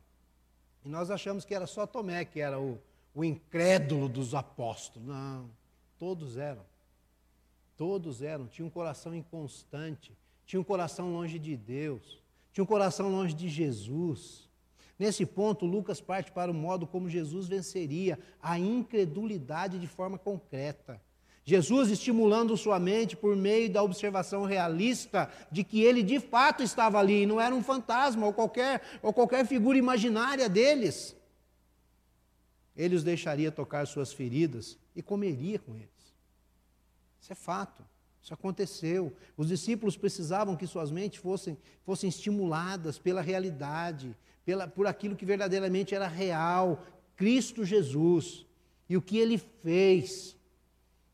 E 0.85 0.89
nós 0.89 1.09
achamos 1.09 1.43
que 1.43 1.55
era 1.55 1.65
só 1.65 1.87
Tomé 1.87 2.23
que 2.23 2.39
era 2.39 2.59
o, 2.59 2.79
o 3.15 3.23
incrédulo 3.23 4.07
dos 4.07 4.35
apóstolos. 4.35 5.07
Não, 5.07 5.49
todos 5.97 6.37
eram. 6.37 6.63
Todos 7.75 8.21
eram, 8.21 8.45
tinham 8.45 8.67
um 8.67 8.71
coração 8.71 9.15
inconstante, 9.15 10.15
tinham 10.45 10.61
um 10.61 10.63
coração 10.63 11.11
longe 11.11 11.39
de 11.39 11.57
Deus, 11.57 12.21
tinham 12.53 12.63
um 12.63 12.67
coração 12.67 13.09
longe 13.09 13.33
de 13.33 13.49
Jesus. 13.49 14.50
Nesse 15.01 15.25
ponto, 15.25 15.65
Lucas 15.65 15.99
parte 15.99 16.31
para 16.31 16.51
o 16.51 16.53
modo 16.53 16.85
como 16.85 17.09
Jesus 17.09 17.47
venceria 17.47 18.19
a 18.39 18.59
incredulidade 18.59 19.79
de 19.79 19.87
forma 19.87 20.15
concreta. 20.15 21.01
Jesus 21.43 21.89
estimulando 21.89 22.55
sua 22.55 22.79
mente 22.79 23.17
por 23.17 23.35
meio 23.35 23.67
da 23.67 23.81
observação 23.81 24.45
realista 24.45 25.27
de 25.51 25.63
que 25.63 25.81
ele 25.81 26.03
de 26.03 26.19
fato 26.19 26.61
estava 26.61 26.99
ali, 26.99 27.23
e 27.23 27.25
não 27.25 27.41
era 27.41 27.55
um 27.55 27.63
fantasma 27.63 28.27
ou 28.27 28.31
qualquer, 28.31 28.79
ou 29.01 29.11
qualquer 29.11 29.43
figura 29.43 29.75
imaginária 29.75 30.47
deles. 30.47 31.15
Ele 32.75 32.93
os 32.93 33.03
deixaria 33.03 33.51
tocar 33.51 33.87
suas 33.87 34.13
feridas 34.13 34.77
e 34.95 35.01
comeria 35.01 35.57
com 35.57 35.75
eles. 35.75 36.13
Isso 37.19 37.33
é 37.33 37.35
fato. 37.35 37.83
Isso 38.21 38.35
aconteceu. 38.35 39.11
Os 39.35 39.47
discípulos 39.47 39.97
precisavam 39.97 40.55
que 40.55 40.67
suas 40.67 40.91
mentes 40.91 41.19
fossem, 41.19 41.57
fossem 41.83 42.07
estimuladas 42.07 42.99
pela 42.99 43.19
realidade, 43.19 44.15
pela, 44.45 44.67
por 44.67 44.87
aquilo 44.87 45.15
que 45.15 45.25
verdadeiramente 45.25 45.93
era 45.93 46.07
real, 46.07 46.83
Cristo 47.15 47.63
Jesus, 47.63 48.45
e 48.89 48.97
o 48.97 49.01
que 49.01 49.17
ele 49.17 49.37
fez. 49.37 50.37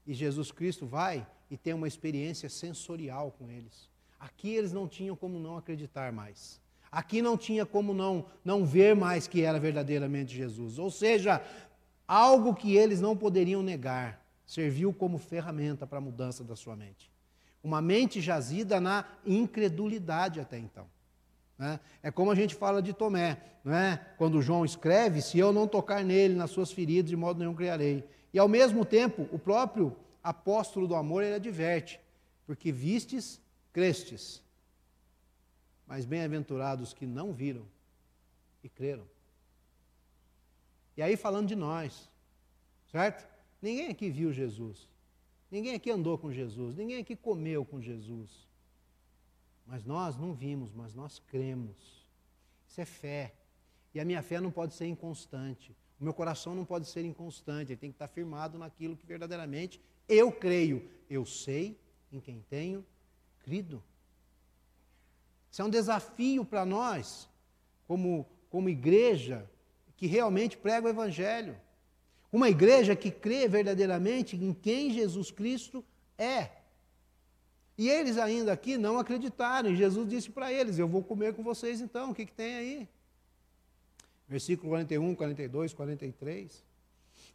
E 0.05 0.13
Jesus 0.13 0.51
Cristo 0.51 0.85
vai 0.85 1.27
e 1.49 1.57
tem 1.57 1.73
uma 1.73 1.87
experiência 1.87 2.49
sensorial 2.49 3.31
com 3.37 3.51
eles. 3.51 3.89
Aqui 4.19 4.49
eles 4.49 4.71
não 4.71 4.87
tinham 4.87 5.15
como 5.15 5.39
não 5.39 5.57
acreditar 5.57 6.11
mais. 6.11 6.59
Aqui 6.91 7.21
não 7.21 7.37
tinha 7.37 7.65
como 7.65 7.93
não, 7.93 8.25
não 8.43 8.65
ver 8.65 8.95
mais 8.95 9.27
que 9.27 9.41
era 9.41 9.59
verdadeiramente 9.59 10.35
Jesus. 10.35 10.79
Ou 10.79 10.89
seja, 10.89 11.41
algo 12.07 12.55
que 12.55 12.75
eles 12.75 13.01
não 13.01 13.15
poderiam 13.15 13.61
negar 13.61 14.25
serviu 14.45 14.93
como 14.93 15.17
ferramenta 15.17 15.85
para 15.85 15.97
a 15.97 16.01
mudança 16.01 16.43
da 16.43 16.55
sua 16.55 16.75
mente. 16.75 17.11
Uma 17.61 17.81
mente 17.81 18.21
jazida 18.21 18.79
na 18.79 19.05
incredulidade 19.25 20.39
até 20.39 20.57
então. 20.57 20.87
Né? 21.57 21.79
É 22.03 22.11
como 22.11 22.31
a 22.31 22.35
gente 22.35 22.53
fala 22.53 22.81
de 22.81 22.93
Tomé, 22.93 23.41
não 23.63 23.73
é? 23.73 23.97
quando 24.17 24.41
João 24.41 24.63
escreve: 24.63 25.21
Se 25.21 25.39
eu 25.39 25.51
não 25.51 25.67
tocar 25.67 26.03
nele, 26.03 26.35
nas 26.35 26.51
suas 26.51 26.71
feridas, 26.71 27.09
de 27.09 27.15
modo 27.15 27.39
nenhum 27.39 27.55
criarei. 27.55 28.07
E 28.33 28.39
ao 28.39 28.47
mesmo 28.47 28.85
tempo, 28.85 29.27
o 29.31 29.39
próprio 29.39 29.95
apóstolo 30.23 30.87
do 30.87 30.95
amor 30.95 31.23
ele 31.23 31.35
adverte: 31.35 31.99
porque 32.45 32.71
vistes, 32.71 33.41
crestes. 33.73 34.43
mas 35.85 36.05
bem-aventurados 36.05 36.93
que 36.93 37.05
não 37.05 37.33
viram 37.33 37.65
e 38.63 38.69
creram. 38.69 39.07
E 40.95 41.01
aí 41.01 41.15
falando 41.15 41.47
de 41.47 41.55
nós, 41.55 42.09
certo? 42.91 43.27
Ninguém 43.61 43.89
aqui 43.89 44.09
viu 44.09 44.31
Jesus. 44.31 44.87
Ninguém 45.49 45.75
aqui 45.75 45.89
andou 45.89 46.17
com 46.17 46.31
Jesus. 46.31 46.75
Ninguém 46.75 46.99
aqui 46.99 47.15
comeu 47.15 47.63
com 47.63 47.81
Jesus. 47.81 48.46
Mas 49.67 49.83
nós 49.83 50.17
não 50.17 50.33
vimos, 50.33 50.71
mas 50.73 50.93
nós 50.93 51.19
cremos. 51.19 52.07
Isso 52.67 52.79
é 52.79 52.85
fé. 52.85 53.35
E 53.93 53.99
a 53.99 54.05
minha 54.05 54.23
fé 54.23 54.39
não 54.39 54.49
pode 54.49 54.73
ser 54.73 54.87
inconstante. 54.87 55.75
O 55.99 56.03
meu 56.03 56.13
coração 56.13 56.55
não 56.55 56.63
pode 56.63 56.87
ser 56.87 57.03
inconstante. 57.03 57.73
Ele 57.73 57.79
tem 57.79 57.91
que 57.91 57.95
estar 57.95 58.07
firmado 58.07 58.57
naquilo 58.57 58.95
que 58.95 59.05
verdadeiramente 59.05 59.81
eu 60.07 60.31
creio. 60.31 60.89
Eu 61.09 61.25
sei 61.25 61.77
em 62.11 62.19
quem 62.19 62.41
tenho 62.49 62.85
crido. 63.39 63.83
Isso 65.51 65.61
é 65.61 65.65
um 65.65 65.69
desafio 65.69 66.45
para 66.45 66.65
nós, 66.65 67.27
como, 67.87 68.25
como 68.49 68.69
igreja, 68.69 69.49
que 69.95 70.07
realmente 70.07 70.55
prega 70.57 70.87
o 70.87 70.89
Evangelho. 70.89 71.59
Uma 72.31 72.49
igreja 72.49 72.95
que 72.95 73.09
crê 73.09 73.47
verdadeiramente 73.47 74.35
em 74.35 74.53
quem 74.53 74.93
Jesus 74.93 75.31
Cristo 75.31 75.83
é. 76.17 76.56
E 77.77 77.87
eles 77.89 78.17
ainda 78.17 78.51
aqui 78.51 78.77
não 78.77 78.97
acreditaram. 78.97 79.69
E 79.69 79.75
Jesus 79.75 80.09
disse 80.09 80.29
para 80.29 80.51
eles: 80.51 80.79
Eu 80.79 80.87
vou 80.87 81.03
comer 81.03 81.33
com 81.33 81.43
vocês 81.43 81.79
então, 81.79 82.11
o 82.11 82.15
que, 82.15 82.25
que 82.25 82.33
tem 82.33 82.55
aí? 82.55 82.89
Versículo 84.27 84.69
41, 84.69 85.15
42, 85.15 85.73
43. 85.73 86.63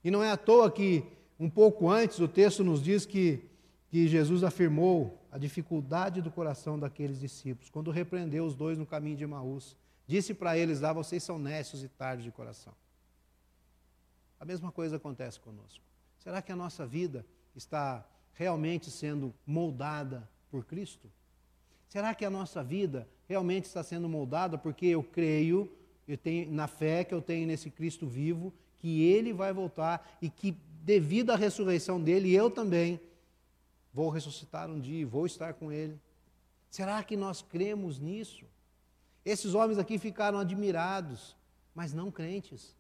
E 0.03 0.11
não 0.11 0.23
é 0.23 0.31
à 0.31 0.37
toa 0.37 0.71
que, 0.71 1.05
um 1.39 1.49
pouco 1.49 1.89
antes, 1.89 2.19
o 2.19 2.27
texto 2.27 2.65
nos 2.65 2.83
diz 2.83 3.07
que, 3.07 3.45
que 3.89 4.09
Jesus 4.09 4.43
afirmou 4.43 5.19
a 5.31 5.39
dificuldade 5.39 6.21
do 6.21 6.31
coração 6.31 6.79
daqueles 6.79 7.21
discípulos, 7.21 7.71
quando 7.71 7.91
repreendeu 7.91 8.45
os 8.45 8.55
dois 8.55 8.77
no 8.77 8.85
caminho 8.85 9.17
de 9.17 9.25
Emaús. 9.25 9.77
Disse 10.09 10.35
para 10.35 10.59
eles 10.59 10.81
lá: 10.81 10.93
Vocês 10.93 11.23
são 11.23 11.39
nécios 11.39 11.85
e 11.85 11.89
tardos 11.89 12.25
de 12.25 12.33
coração. 12.33 12.75
A 14.41 14.45
mesma 14.45 14.73
coisa 14.73 14.97
acontece 14.97 15.39
conosco. 15.39 15.85
Será 16.19 16.43
que 16.43 16.51
a 16.51 16.57
nossa 16.57 16.85
vida 16.85 17.25
está 17.55 18.05
realmente 18.35 18.91
sendo 18.91 19.33
moldada 19.47 20.29
por 20.53 20.65
Cristo? 20.65 21.11
Será 21.89 22.15
que 22.15 22.25
a 22.25 22.31
nossa 22.31 22.63
vida 22.63 23.09
realmente 23.29 23.65
está 23.65 23.83
sendo 23.83 24.09
moldada 24.09 24.57
porque 24.57 24.87
eu 24.87 25.03
creio, 25.03 25.69
eu 26.07 26.17
tenho 26.17 26.53
na 26.53 26.69
fé 26.69 27.03
que 27.03 27.13
eu 27.13 27.21
tenho 27.21 27.47
nesse 27.47 27.71
Cristo 27.71 28.07
vivo, 28.07 28.55
que 28.79 29.03
ele 29.03 29.33
vai 29.33 29.53
voltar 29.53 30.19
e 30.23 30.31
que 30.31 30.57
devido 30.85 31.31
à 31.31 31.37
ressurreição 31.37 32.01
dele, 32.01 32.33
eu 32.33 32.51
também 32.51 33.01
vou 33.93 34.11
ressuscitar 34.11 34.71
um 34.71 34.79
dia, 34.79 35.07
vou 35.07 35.27
estar 35.27 35.55
com 35.55 35.73
ele? 35.73 35.99
Será 36.71 37.03
que 37.03 37.17
nós 37.17 37.43
cremos 37.43 37.99
nisso? 37.99 38.45
Esses 39.25 39.55
homens 39.55 39.79
aqui 39.79 39.99
ficaram 39.99 40.39
admirados, 40.39 41.37
mas 41.75 41.93
não 41.93 42.11
crentes 42.11 42.77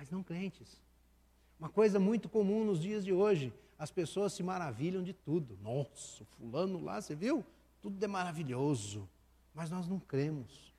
mas 0.00 0.10
não 0.10 0.22
crentes. 0.22 0.80
Uma 1.58 1.68
coisa 1.68 2.00
muito 2.00 2.26
comum 2.26 2.64
nos 2.64 2.80
dias 2.80 3.04
de 3.04 3.12
hoje, 3.12 3.52
as 3.80 3.90
pessoas 3.90 4.34
se 4.34 4.42
maravilham 4.42 5.02
de 5.02 5.14
tudo. 5.14 5.58
Nossa, 5.62 6.22
fulano 6.36 6.84
lá, 6.84 7.00
você 7.00 7.14
viu? 7.14 7.42
Tudo 7.80 8.04
é 8.04 8.06
maravilhoso, 8.06 9.08
mas 9.54 9.70
nós 9.70 9.88
não 9.88 9.98
cremos. 9.98 10.74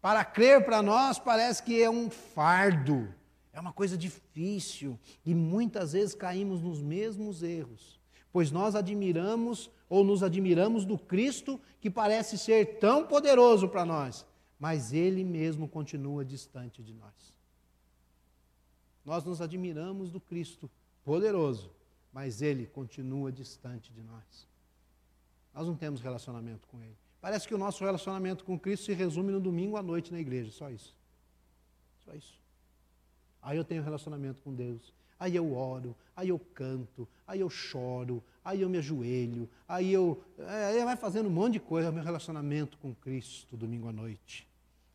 Para 0.00 0.24
crer 0.24 0.64
para 0.64 0.80
nós 0.80 1.18
parece 1.18 1.60
que 1.64 1.82
é 1.82 1.90
um 1.90 2.08
fardo, 2.08 3.12
é 3.52 3.58
uma 3.58 3.72
coisa 3.72 3.98
difícil 3.98 4.96
e 5.26 5.34
muitas 5.34 5.94
vezes 5.94 6.14
caímos 6.14 6.62
nos 6.62 6.80
mesmos 6.80 7.42
erros, 7.42 8.00
pois 8.32 8.52
nós 8.52 8.76
admiramos 8.76 9.68
ou 9.88 10.04
nos 10.04 10.22
admiramos 10.22 10.84
do 10.84 10.96
Cristo 10.96 11.60
que 11.80 11.90
parece 11.90 12.38
ser 12.38 12.78
tão 12.78 13.04
poderoso 13.04 13.68
para 13.68 13.84
nós, 13.84 14.24
mas 14.60 14.92
ele 14.92 15.24
mesmo 15.24 15.66
continua 15.66 16.24
distante 16.24 16.84
de 16.84 16.94
nós. 16.94 17.34
Nós 19.04 19.24
nos 19.24 19.40
admiramos 19.40 20.08
do 20.12 20.20
Cristo 20.20 20.70
poderoso, 21.08 21.70
mas 22.12 22.42
ele 22.42 22.66
continua 22.66 23.32
distante 23.32 23.90
de 23.94 24.02
nós. 24.02 24.46
Nós 25.54 25.66
não 25.66 25.74
temos 25.74 26.02
relacionamento 26.02 26.68
com 26.68 26.82
ele. 26.82 26.94
Parece 27.18 27.48
que 27.48 27.54
o 27.54 27.58
nosso 27.58 27.82
relacionamento 27.82 28.44
com 28.44 28.58
Cristo 28.58 28.84
se 28.84 28.92
resume 28.92 29.32
no 29.32 29.40
domingo 29.40 29.78
à 29.78 29.82
noite 29.82 30.12
na 30.12 30.20
igreja, 30.20 30.50
só 30.52 30.68
isso. 30.68 30.94
Só 32.04 32.12
isso. 32.14 32.38
Aí 33.40 33.56
eu 33.56 33.64
tenho 33.64 33.82
relacionamento 33.82 34.42
com 34.42 34.52
Deus. 34.52 34.92
Aí 35.18 35.34
eu 35.34 35.54
oro, 35.54 35.96
aí 36.14 36.28
eu 36.28 36.38
canto, 36.38 37.08
aí 37.26 37.40
eu 37.40 37.48
choro, 37.48 38.22
aí 38.44 38.60
eu 38.60 38.68
me 38.68 38.76
ajoelho, 38.76 39.48
aí 39.66 39.90
eu. 39.90 40.22
É, 40.38 40.66
aí 40.66 40.84
vai 40.84 40.94
fazendo 40.94 41.28
um 41.28 41.32
monte 41.32 41.54
de 41.54 41.60
coisa, 41.60 41.90
meu 41.90 42.04
relacionamento 42.04 42.76
com 42.76 42.94
Cristo, 42.94 43.56
domingo 43.56 43.88
à 43.88 43.92
noite. 43.92 44.46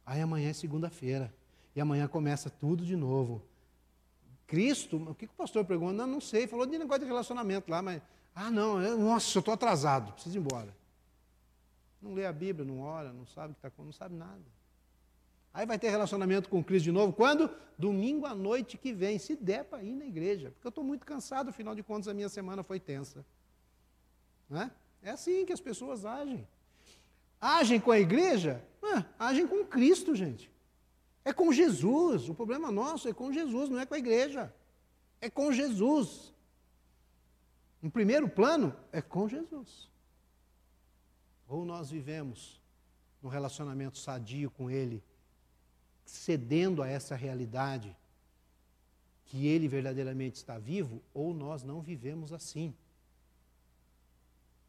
Aí 0.06 0.22
amanhã 0.22 0.52
é 0.52 0.54
segunda-feira. 0.54 1.34
E 1.76 1.82
amanhã 1.82 2.08
começa 2.08 2.52
tudo 2.52 2.86
de 2.86 2.96
novo. 2.96 3.42
Cristo, 4.54 4.98
o 4.98 5.16
que, 5.16 5.26
o 5.26 5.30
pastor 5.30 5.66
pregou? 5.66 5.92
Não, 5.92 6.06
não 6.06 6.22
sei, 6.22 6.46
falou 6.46 6.68
de 6.68 6.78
negócio 6.78 7.02
de 7.02 7.08
relacionamento 7.08 7.72
lá, 7.72 7.82
mas, 7.82 8.00
ah, 8.36 8.52
não, 8.52 8.80
eu, 8.80 9.00
nossa, 9.00 9.36
eu 9.36 9.40
estou 9.40 9.52
atrasado, 9.52 10.14
preciso 10.14 10.38
ir 10.38 10.42
embora. 10.42 10.72
Não 12.00 12.14
lê 12.14 12.24
a 12.28 12.32
Bíblia, 12.32 12.64
não 12.64 12.80
ora, 12.82 13.12
não 13.12 13.26
sabe 13.26 13.48
o 13.48 13.56
que 13.56 13.58
está 13.58 13.70
acontecendo, 13.70 13.88
não 13.88 13.94
sabe 13.94 14.16
nada. 14.16 14.44
Aí 15.52 15.66
vai 15.66 15.80
ter 15.80 15.90
relacionamento 15.90 16.50
com 16.50 16.64
Cristo 16.64 16.84
de 16.84 16.92
novo, 16.92 17.12
quando? 17.14 17.50
Domingo 17.80 18.28
à 18.28 18.36
noite 18.36 18.78
que 18.78 18.94
vem, 18.94 19.18
se 19.18 19.36
der 19.36 19.64
para 19.64 19.82
ir 19.82 19.96
na 19.96 20.06
igreja, 20.06 20.52
porque 20.52 20.68
eu 20.68 20.70
estou 20.70 20.84
muito 20.84 21.04
cansado, 21.04 21.50
afinal 21.50 21.74
de 21.74 21.82
contas 21.82 22.08
a 22.08 22.14
minha 22.14 22.30
semana 22.30 22.62
foi 22.62 22.80
tensa. 22.80 23.26
Não 24.48 24.62
é? 24.62 24.72
é 25.02 25.10
assim 25.10 25.48
que 25.48 25.54
as 25.54 25.62
pessoas 25.62 26.06
agem. 26.06 26.48
Agem 27.42 27.80
com 27.80 27.90
a 27.90 28.00
igreja? 28.00 28.64
Ah, 28.84 29.04
agem 29.18 29.48
com 29.48 29.66
Cristo, 29.66 30.14
gente. 30.14 30.53
É 31.26 31.32
com 31.32 31.52
Jesus. 31.52 32.30
O 32.30 32.34
problema 32.34 32.72
nosso 32.72 33.08
é 33.08 33.14
com 33.14 33.32
Jesus, 33.32 33.70
não 33.70 33.80
é 33.80 33.86
com 33.86 33.94
a 33.94 34.00
igreja. 34.00 34.54
É 35.22 35.30
com 35.30 35.52
Jesus. 35.52 36.34
Em 37.82 37.90
primeiro 37.90 38.30
plano, 38.30 38.76
é 38.92 39.02
com 39.02 39.28
Jesus. 39.28 39.90
Ou 41.48 41.66
nós 41.66 41.90
vivemos 41.90 42.62
num 43.22 43.30
relacionamento 43.30 43.98
sadio 43.98 44.52
com 44.52 44.70
Ele, 44.70 45.04
cedendo 46.06 46.82
a 46.82 46.88
essa 46.88 47.16
realidade 47.16 47.96
que 49.26 49.48
Ele 49.48 49.68
verdadeiramente 49.68 50.36
está 50.36 50.58
vivo, 50.60 51.02
ou 51.14 51.34
nós 51.34 51.64
não 51.64 51.82
vivemos 51.82 52.32
assim. 52.34 52.76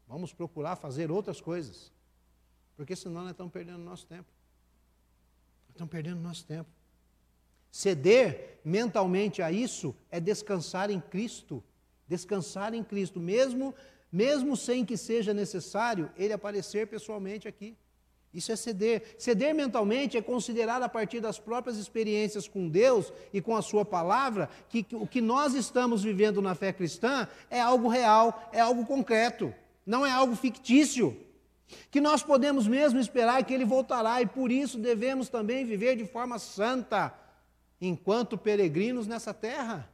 Vamos 0.07 0.33
procurar 0.33 0.75
fazer 0.75 1.11
outras 1.11 1.41
coisas, 1.41 1.91
porque 2.75 2.95
senão 2.95 3.21
nós 3.21 3.31
estamos 3.31 3.51
perdendo 3.51 3.79
nosso 3.79 4.05
tempo. 4.07 4.34
Estão 5.75 5.85
perdendo 5.85 6.21
nosso 6.21 6.45
tempo. 6.45 6.69
Ceder 7.69 8.61
mentalmente 8.63 9.41
a 9.41 9.51
isso 9.51 9.93
é 10.09 10.21
descansar 10.21 10.89
em 10.89 11.01
Cristo. 11.01 11.61
Descansar 12.07 12.73
em 12.73 12.81
Cristo, 12.81 13.19
mesmo, 13.19 13.75
mesmo 14.09 14.55
sem 14.55 14.85
que 14.85 14.95
seja 14.95 15.33
necessário 15.33 16.09
ele 16.15 16.31
aparecer 16.31 16.87
pessoalmente 16.87 17.45
aqui. 17.45 17.75
Isso 18.33 18.53
é 18.53 18.55
ceder. 18.55 19.17
Ceder 19.19 19.53
mentalmente 19.53 20.15
é 20.15 20.21
considerar 20.21 20.81
a 20.81 20.87
partir 20.87 21.19
das 21.19 21.39
próprias 21.39 21.75
experiências 21.75 22.47
com 22.47 22.69
Deus 22.69 23.11
e 23.33 23.41
com 23.41 23.53
a 23.53 23.61
Sua 23.61 23.83
palavra 23.83 24.49
que, 24.69 24.81
que 24.81 24.95
o 24.95 25.05
que 25.05 25.19
nós 25.19 25.55
estamos 25.55 26.01
vivendo 26.01 26.41
na 26.41 26.55
fé 26.55 26.71
cristã 26.71 27.27
é 27.49 27.59
algo 27.59 27.89
real, 27.89 28.49
é 28.53 28.61
algo 28.61 28.85
concreto, 28.85 29.53
não 29.85 30.05
é 30.05 30.11
algo 30.11 30.37
fictício 30.37 31.17
que 31.89 31.99
nós 31.99 32.21
podemos 32.21 32.67
mesmo 32.67 32.99
esperar 32.99 33.43
que 33.43 33.53
Ele 33.53 33.65
voltará 33.65 34.21
e 34.21 34.25
por 34.25 34.51
isso 34.51 34.77
devemos 34.77 35.29
também 35.29 35.65
viver 35.65 35.95
de 35.95 36.05
forma 36.05 36.37
santa 36.39 37.13
enquanto 37.81 38.37
peregrinos 38.37 39.07
nessa 39.07 39.33
terra. 39.33 39.89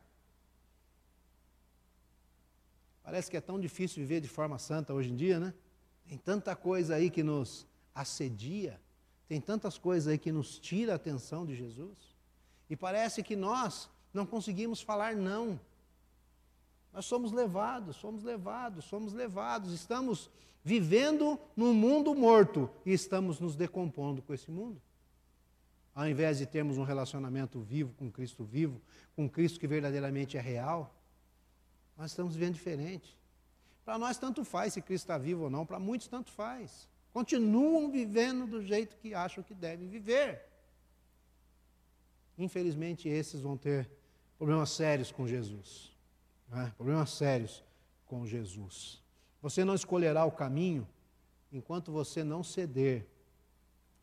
Parece 3.03 3.29
que 3.29 3.37
é 3.37 3.41
tão 3.41 3.59
difícil 3.59 4.01
viver 4.01 4.21
de 4.21 4.27
forma 4.27 4.57
santa 4.59 4.93
hoje 4.93 5.09
em 5.09 5.15
dia, 5.15 5.39
né? 5.39 5.53
Tem 6.07 6.17
tanta 6.17 6.55
coisa 6.55 6.95
aí 6.95 7.09
que 7.09 7.23
nos 7.23 7.65
assedia, 7.95 8.79
tem 9.27 9.39
tantas 9.39 9.77
coisas 9.77 10.07
aí 10.07 10.17
que 10.17 10.31
nos 10.31 10.59
tira 10.59 10.93
a 10.93 10.95
atenção 10.95 11.45
de 11.45 11.55
Jesus. 11.55 11.97
E 12.69 12.75
parece 12.75 13.23
que 13.23 13.35
nós 13.35 13.89
não 14.13 14.25
conseguimos 14.25 14.81
falar 14.81 15.15
não. 15.15 15.59
Nós 16.93 17.05
somos 17.05 17.31
levados, 17.31 17.95
somos 17.95 18.23
levados, 18.23 18.85
somos 18.85 19.13
levados, 19.13 19.73
estamos 19.73 20.29
vivendo 20.63 21.39
num 21.55 21.73
mundo 21.73 22.13
morto 22.13 22.69
e 22.85 22.93
estamos 22.93 23.39
nos 23.39 23.55
decompondo 23.55 24.21
com 24.21 24.33
esse 24.33 24.51
mundo. 24.51 24.81
Ao 25.93 26.07
invés 26.07 26.37
de 26.37 26.45
termos 26.45 26.77
um 26.77 26.83
relacionamento 26.83 27.59
vivo 27.59 27.93
com 27.95 28.09
Cristo 28.09 28.43
vivo, 28.43 28.81
com 29.15 29.29
Cristo 29.29 29.59
que 29.59 29.67
verdadeiramente 29.67 30.37
é 30.37 30.41
real, 30.41 30.95
nós 31.97 32.11
estamos 32.11 32.35
vivendo 32.35 32.53
diferente. 32.53 33.17
Para 33.83 33.97
nós, 33.97 34.17
tanto 34.17 34.43
faz 34.45 34.73
se 34.73 34.81
Cristo 34.81 35.03
está 35.03 35.17
vivo 35.17 35.43
ou 35.43 35.49
não, 35.49 35.65
para 35.65 35.79
muitos, 35.79 36.07
tanto 36.07 36.31
faz. 36.31 36.87
Continuam 37.11 37.91
vivendo 37.91 38.47
do 38.47 38.63
jeito 38.63 38.95
que 38.97 39.13
acham 39.13 39.43
que 39.43 39.53
devem 39.53 39.89
viver. 39.89 40.45
Infelizmente, 42.37 43.09
esses 43.09 43.41
vão 43.41 43.57
ter 43.57 43.89
problemas 44.37 44.69
sérios 44.71 45.11
com 45.11 45.27
Jesus. 45.27 45.91
Né? 46.47 46.71
Problemas 46.77 47.09
sérios 47.11 47.63
com 48.05 48.25
Jesus. 48.25 49.00
Você 49.41 49.65
não 49.65 49.73
escolherá 49.73 50.23
o 50.23 50.31
caminho 50.31 50.87
enquanto 51.51 51.91
você 51.91 52.23
não 52.23 52.43
ceder 52.43 53.05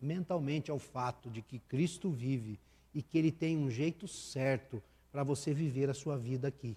mentalmente 0.01 0.71
ao 0.71 0.79
fato 0.79 1.31
de 1.31 1.43
que 1.43 1.59
Cristo 1.61 2.11
vive 2.11 2.59
e 2.95 3.03
que 3.03 3.17
Ele 3.17 3.31
tem 3.31 3.57
um 3.57 3.71
jeito 3.71 4.09
certo 4.09 4.83
para 5.13 5.23
você 5.23 5.55
viver 5.55 5.89
a 5.89 5.95
sua 5.95 6.17
vida 6.17 6.49
aqui. 6.49 6.77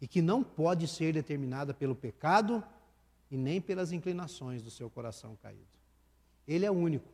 E 0.00 0.06
que 0.06 0.20
não 0.20 0.42
pode 0.42 0.86
ser 0.86 1.14
determinada 1.14 1.72
pelo 1.72 1.94
pecado 1.94 2.62
e 3.30 3.36
nem 3.36 3.60
pelas 3.60 3.92
inclinações 3.92 4.62
do 4.62 4.70
seu 4.70 4.90
coração 4.90 5.36
caído. 5.36 5.78
Ele 6.46 6.66
é 6.66 6.70
o 6.70 6.74
único 6.74 7.08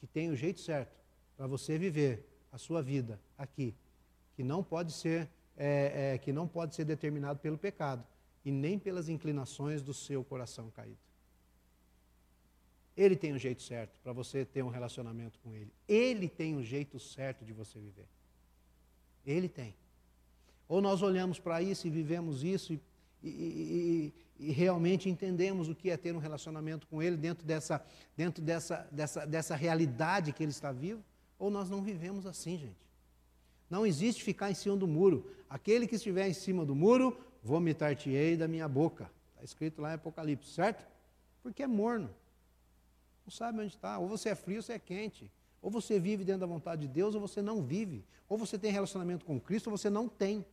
que 0.00 0.06
tem 0.06 0.30
o 0.30 0.36
jeito 0.36 0.60
certo 0.60 0.96
para 1.36 1.46
você 1.46 1.78
viver 1.78 2.26
a 2.50 2.58
sua 2.58 2.82
vida 2.82 3.20
aqui, 3.36 3.74
que 4.34 4.42
não 4.42 4.64
pode 4.64 4.92
ser 4.92 5.28
é, 5.56 6.14
é, 6.14 6.18
que 6.18 6.32
não 6.32 6.48
pode 6.48 6.74
ser 6.74 6.84
determinado 6.84 7.38
pelo 7.38 7.58
pecado 7.58 8.02
e 8.44 8.50
nem 8.50 8.78
pelas 8.78 9.08
inclinações 9.08 9.82
do 9.82 9.92
seu 9.92 10.24
coração 10.24 10.70
caído. 10.70 10.98
Ele 12.96 13.16
tem 13.16 13.32
um 13.32 13.38
jeito 13.38 13.62
certo 13.62 13.98
para 14.02 14.12
você 14.12 14.44
ter 14.44 14.62
um 14.62 14.68
relacionamento 14.68 15.38
com 15.40 15.54
Ele. 15.54 15.72
Ele 15.88 16.28
tem 16.28 16.56
um 16.56 16.62
jeito 16.62 16.98
certo 16.98 17.44
de 17.44 17.52
você 17.52 17.78
viver. 17.78 18.06
Ele 19.24 19.48
tem. 19.48 19.74
Ou 20.68 20.80
nós 20.80 21.02
olhamos 21.02 21.38
para 21.38 21.62
isso 21.62 21.86
e 21.86 21.90
vivemos 21.90 22.44
isso 22.44 22.72
e, 22.72 22.80
e, 23.22 24.12
e, 24.38 24.46
e, 24.48 24.52
realmente 24.52 25.08
entendemos 25.08 25.68
o 25.68 25.74
que 25.74 25.90
é 25.90 25.96
ter 25.96 26.14
um 26.14 26.18
relacionamento 26.18 26.86
com 26.86 27.02
Ele 27.02 27.16
dentro, 27.16 27.44
dessa, 27.44 27.84
dentro 28.16 28.42
dessa, 28.42 28.88
dessa, 28.90 29.26
dessa 29.26 29.56
realidade 29.56 30.32
que 30.32 30.42
Ele 30.42 30.52
está 30.52 30.72
vivo, 30.72 31.02
ou 31.38 31.50
nós 31.50 31.68
não 31.68 31.82
vivemos 31.82 32.24
assim, 32.24 32.56
gente. 32.56 32.90
Não 33.68 33.86
existe 33.86 34.24
ficar 34.24 34.50
em 34.50 34.54
cima 34.54 34.76
do 34.76 34.86
muro. 34.86 35.30
Aquele 35.48 35.86
que 35.86 35.96
estiver 35.96 36.28
em 36.28 36.34
cima 36.34 36.64
do 36.64 36.74
muro, 36.74 37.16
vomitar-te-ei 37.42 38.36
da 38.36 38.46
minha 38.46 38.68
boca. 38.68 39.10
Está 39.32 39.44
escrito 39.44 39.80
lá 39.80 39.92
em 39.92 39.94
Apocalipse, 39.94 40.50
certo? 40.50 40.86
Porque 41.42 41.62
é 41.62 41.66
morno. 41.66 42.10
Não 43.24 43.32
sabe 43.32 43.60
onde 43.60 43.74
está. 43.74 43.98
Ou 43.98 44.08
você 44.08 44.30
é 44.30 44.34
frio 44.34 44.58
ou 44.58 44.62
você 44.62 44.74
é 44.74 44.78
quente. 44.78 45.30
Ou 45.62 45.70
você 45.70 45.98
vive 45.98 46.24
dentro 46.24 46.40
da 46.40 46.46
vontade 46.46 46.82
de 46.82 46.88
Deus 46.88 47.14
ou 47.14 47.20
você 47.20 47.40
não 47.42 47.62
vive. 47.62 48.04
Ou 48.28 48.36
você 48.36 48.58
tem 48.58 48.72
relacionamento 48.72 49.24
com 49.24 49.40
Cristo 49.40 49.70
ou 49.70 49.76
você 49.76 49.90
não 49.90 50.08
tem. 50.08 50.44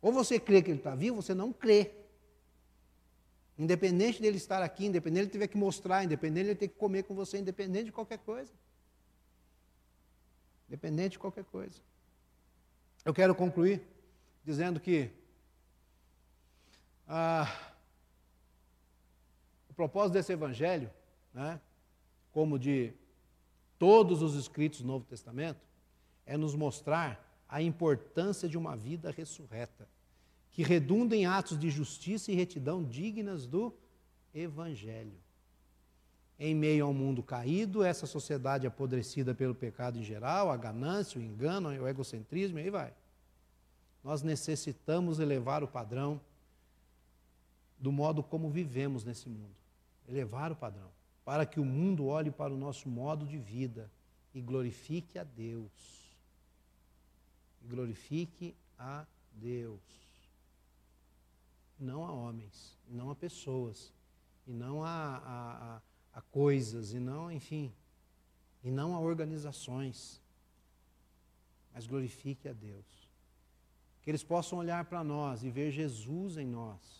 Ou 0.00 0.12
você 0.12 0.38
crê 0.38 0.62
que 0.62 0.70
Ele 0.70 0.78
está 0.78 0.94
vivo 0.94 1.16
ou 1.16 1.22
você 1.22 1.34
não 1.34 1.52
crê. 1.52 1.92
Independente 3.58 4.22
dele 4.22 4.36
estar 4.36 4.62
aqui, 4.62 4.86
independente 4.86 5.22
dele 5.22 5.32
tiver 5.32 5.48
que 5.48 5.58
mostrar, 5.58 6.04
independente 6.04 6.44
dele 6.44 6.58
ter 6.58 6.68
que 6.68 6.76
comer 6.76 7.02
com 7.02 7.14
você, 7.14 7.38
independente 7.38 7.86
de 7.86 7.92
qualquer 7.92 8.18
coisa. 8.18 8.52
Independente 10.68 11.12
de 11.12 11.18
qualquer 11.18 11.44
coisa. 11.44 11.80
Eu 13.04 13.12
quero 13.12 13.34
concluir 13.34 13.82
dizendo 14.48 14.80
que 14.80 15.10
ah, 17.06 17.54
o 19.68 19.74
propósito 19.74 20.14
desse 20.14 20.32
evangelho, 20.32 20.90
né, 21.34 21.60
como 22.32 22.58
de 22.58 22.94
todos 23.78 24.22
os 24.22 24.34
escritos 24.34 24.80
do 24.80 24.86
Novo 24.86 25.04
Testamento, 25.04 25.60
é 26.24 26.38
nos 26.38 26.54
mostrar 26.54 27.22
a 27.46 27.60
importância 27.60 28.48
de 28.48 28.56
uma 28.56 28.74
vida 28.74 29.10
ressurreta, 29.10 29.86
que 30.50 30.62
redunda 30.62 31.14
em 31.14 31.26
atos 31.26 31.58
de 31.58 31.68
justiça 31.68 32.32
e 32.32 32.34
retidão 32.34 32.82
dignas 32.82 33.46
do 33.46 33.74
Evangelho. 34.34 35.20
Em 36.38 36.54
meio 36.54 36.86
ao 36.86 36.94
mundo 36.94 37.22
caído, 37.22 37.84
essa 37.84 38.06
sociedade 38.06 38.66
apodrecida 38.66 39.34
pelo 39.34 39.54
pecado 39.54 39.98
em 39.98 40.02
geral, 40.02 40.50
a 40.50 40.56
ganância, 40.56 41.20
o 41.20 41.22
engano, 41.22 41.68
o 41.68 41.86
egocentrismo, 41.86 42.58
e 42.58 42.62
aí 42.62 42.70
vai. 42.70 42.94
Nós 44.08 44.22
necessitamos 44.22 45.18
elevar 45.18 45.62
o 45.62 45.68
padrão 45.68 46.18
do 47.78 47.92
modo 47.92 48.22
como 48.22 48.48
vivemos 48.48 49.04
nesse 49.04 49.28
mundo. 49.28 49.54
Elevar 50.08 50.50
o 50.50 50.56
padrão 50.56 50.88
para 51.26 51.44
que 51.44 51.60
o 51.60 51.64
mundo 51.64 52.06
olhe 52.06 52.30
para 52.30 52.50
o 52.50 52.56
nosso 52.56 52.88
modo 52.88 53.26
de 53.26 53.36
vida 53.36 53.90
e 54.32 54.40
glorifique 54.40 55.18
a 55.18 55.24
Deus. 55.24 56.16
E 57.62 57.68
glorifique 57.68 58.56
a 58.78 59.04
Deus. 59.34 59.82
Não 61.78 62.06
a 62.06 62.10
homens, 62.10 62.78
não 62.88 63.10
a 63.10 63.14
pessoas, 63.14 63.92
e 64.46 64.52
não 64.54 64.82
a, 64.82 64.88
a, 64.88 65.76
a, 65.76 65.82
a 66.14 66.22
coisas, 66.22 66.94
e 66.94 66.98
não, 66.98 67.30
enfim, 67.30 67.70
e 68.64 68.70
não 68.70 68.96
a 68.96 69.00
organizações, 69.00 70.18
mas 71.74 71.86
glorifique 71.86 72.48
a 72.48 72.54
Deus. 72.54 72.97
Que 74.08 74.10
eles 74.10 74.24
possam 74.24 74.56
olhar 74.56 74.86
para 74.86 75.04
nós 75.04 75.44
e 75.44 75.50
ver 75.50 75.70
Jesus 75.70 76.38
em 76.38 76.46
nós 76.46 76.98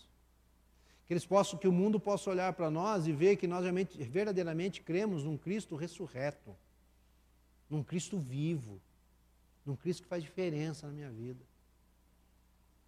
que 1.06 1.14
eles 1.14 1.24
possam, 1.24 1.58
que 1.58 1.66
o 1.66 1.72
mundo 1.72 1.98
possa 1.98 2.28
olhar 2.28 2.52
para 2.52 2.70
nós 2.70 3.06
e 3.06 3.12
ver 3.14 3.36
que 3.36 3.46
nós 3.46 3.64
verdadeiramente 4.10 4.82
cremos 4.82 5.24
num 5.24 5.38
Cristo 5.38 5.74
ressurreto, 5.74 6.54
num 7.70 7.82
Cristo 7.82 8.18
vivo, 8.18 8.78
num 9.64 9.74
Cristo 9.74 10.02
que 10.02 10.08
faz 10.10 10.22
diferença 10.22 10.86
na 10.86 10.92
minha 10.92 11.10
vida. 11.10 11.42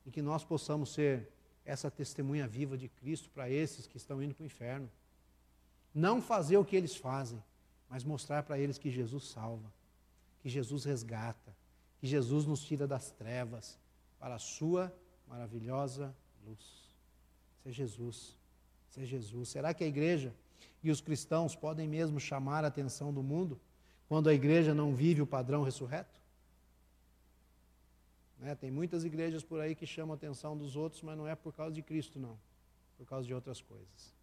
E 0.04 0.10
que 0.10 0.20
nós 0.20 0.44
possamos 0.44 0.92
ser 0.92 1.30
essa 1.64 1.90
testemunha 1.90 2.46
viva 2.46 2.76
de 2.76 2.90
Cristo 2.90 3.30
para 3.30 3.48
esses 3.48 3.86
que 3.86 3.96
estão 3.96 4.22
indo 4.22 4.34
para 4.34 4.42
o 4.42 4.46
inferno. 4.46 4.90
Não 5.94 6.20
fazer 6.20 6.58
o 6.58 6.64
que 6.64 6.76
eles 6.76 6.94
fazem, 6.94 7.42
mas 7.88 8.04
mostrar 8.04 8.42
para 8.42 8.58
eles 8.58 8.76
que 8.76 8.90
Jesus 8.90 9.28
salva, 9.28 9.72
que 10.42 10.48
Jesus 10.50 10.84
resgata, 10.84 11.56
que 11.98 12.06
Jesus 12.06 12.44
nos 12.44 12.62
tira 12.62 12.86
das 12.86 13.10
trevas 13.12 13.79
para 14.20 14.34
a 14.34 14.38
sua 14.38 14.94
maravilhosa 15.26 16.14
luz. 16.44 16.60
Isso 17.58 17.68
é 17.68 17.72
Jesus. 17.72 18.36
Isso 18.88 19.00
é 19.00 19.04
Jesus. 19.04 19.48
Será 19.48 19.72
que 19.72 19.82
a 19.82 19.86
igreja 19.86 20.34
e 20.82 20.90
os 20.90 21.00
cristãos 21.00 21.56
podem 21.56 21.88
mesmo 21.88 22.20
chamar 22.20 22.64
a 22.64 22.68
atenção 22.68 23.12
do 23.12 23.22
mundo 23.22 23.58
quando 24.08 24.28
a 24.28 24.34
igreja 24.34 24.74
não 24.74 24.94
vive 24.94 25.22
o 25.22 25.26
padrão 25.26 25.62
ressurreto? 25.62 26.20
Né? 28.38 28.54
Tem 28.54 28.70
muitas 28.70 29.04
igrejas 29.04 29.42
por 29.42 29.60
aí 29.60 29.74
que 29.74 29.86
chamam 29.86 30.12
a 30.12 30.16
atenção 30.16 30.56
dos 30.56 30.76
outros, 30.76 31.02
mas 31.02 31.16
não 31.16 31.26
é 31.26 31.34
por 31.34 31.54
causa 31.54 31.74
de 31.74 31.82
Cristo, 31.82 32.18
não. 32.18 32.38
Por 32.96 33.06
causa 33.06 33.26
de 33.26 33.34
outras 33.34 33.60
coisas. 33.60 34.14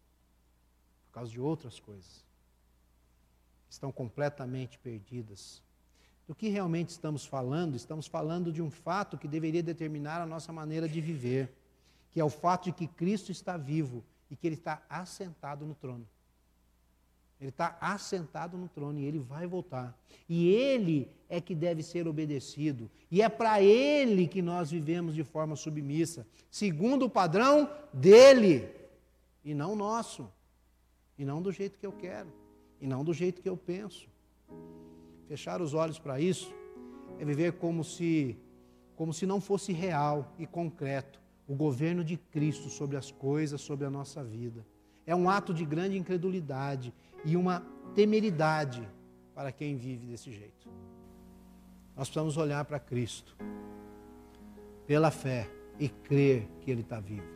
Por 1.08 1.14
causa 1.14 1.32
de 1.32 1.40
outras 1.40 1.80
coisas. 1.80 2.24
Estão 3.70 3.92
completamente 3.92 4.78
perdidas. 4.78 5.62
Do 6.28 6.36
que 6.36 6.50
realmente 6.50 6.90
estamos 6.90 7.26
falando? 7.26 7.76
Estamos 7.76 8.06
falando 8.06 8.52
de 8.52 8.62
um 8.62 8.70
fato 8.70 9.18
que 9.18 9.28
deveria 9.28 9.64
determinar 9.64 10.22
a 10.22 10.26
nossa 10.26 10.52
maneira 10.52 10.88
de 10.88 11.00
viver 11.00 11.54
que 12.18 12.22
é 12.22 12.26
o 12.26 12.32
fato 12.32 12.66
de 12.66 12.72
que 12.72 12.88
Cristo 12.88 13.32
está 13.32 13.58
vivo 13.58 14.04
e 14.28 14.36
que 14.36 14.48
Ele 14.48 14.56
está 14.56 14.82
assentado 14.90 15.68
no 15.68 15.76
trono. 15.76 16.04
Ele 17.40 17.50
está 17.50 17.78
assentado 17.80 18.58
no 18.58 18.68
trono 18.68 19.00
e 19.00 19.06
ele 19.06 19.20
vai 19.20 19.46
voltar. 19.46 19.96
E 20.28 20.50
ele 20.50 21.08
é 21.30 21.40
que 21.40 21.54
deve 21.54 21.84
ser 21.84 22.08
obedecido. 22.08 22.90
E 23.12 23.22
é 23.22 23.30
para 23.30 23.62
ele 23.62 24.28
que 24.28 24.42
nós 24.42 24.72
vivemos 24.72 25.14
de 25.14 25.24
forma 25.24 25.56
submissa, 25.56 26.26
segundo 26.50 27.06
o 27.06 27.10
padrão 27.12 27.70
dele, 27.94 28.68
e 29.46 29.54
não 29.54 29.76
nosso. 29.76 30.28
E 31.16 31.24
não 31.24 31.40
do 31.40 31.52
jeito 31.52 31.78
que 31.78 31.86
eu 31.86 31.92
quero, 31.92 32.34
e 32.82 32.88
não 32.88 33.04
do 33.04 33.14
jeito 33.14 33.44
que 33.44 33.50
eu 33.50 33.56
penso. 33.56 34.10
Fechar 35.28 35.62
os 35.62 35.74
olhos 35.74 36.00
para 36.00 36.20
isso 36.20 36.54
é 37.20 37.26
viver 37.26 37.54
como 37.54 37.84
se 37.84 38.38
como 38.96 39.14
se 39.14 39.28
não 39.28 39.40
fosse 39.40 39.72
real 39.72 40.34
e 40.40 40.48
concreto 40.48 41.22
o 41.48 41.54
governo 41.54 42.04
de 42.04 42.18
Cristo 42.18 42.68
sobre 42.68 42.98
as 42.98 43.12
coisas, 43.12 43.62
sobre 43.62 43.86
a 43.86 43.92
nossa 43.92 44.24
vida. 44.24 44.66
É 45.06 45.16
um 45.16 45.30
ato 45.30 45.54
de 45.54 45.64
grande 45.64 45.98
incredulidade 45.98 46.92
e 47.24 47.38
uma 47.38 47.64
temeridade 47.94 48.88
para 49.36 49.52
quem 49.52 49.76
vive 49.78 50.08
desse 50.08 50.32
jeito. 50.32 50.68
Nós 51.96 52.08
precisamos 52.08 52.38
olhar 52.38 52.66
para 52.66 52.80
Cristo 52.80 53.38
pela 54.88 55.12
fé 55.12 55.50
e 55.80 55.88
crer 55.88 56.50
que 56.62 56.72
Ele 56.72 56.82
está 56.82 57.00
vivo. 57.00 57.28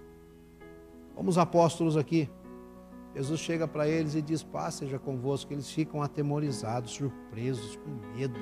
Como 1.13 1.29
os 1.29 1.37
apóstolos 1.37 1.95
aqui, 1.95 2.27
Jesus 3.15 3.39
chega 3.39 3.67
para 3.67 3.87
eles 3.87 4.15
e 4.15 4.21
diz: 4.21 4.43
Paz 4.43 4.75
seja 4.75 4.97
convosco. 4.97 5.51
Eles 5.51 5.69
ficam 5.69 6.01
atemorizados, 6.01 6.91
surpresos, 6.91 7.75
com 7.77 7.89
medo. 8.15 8.39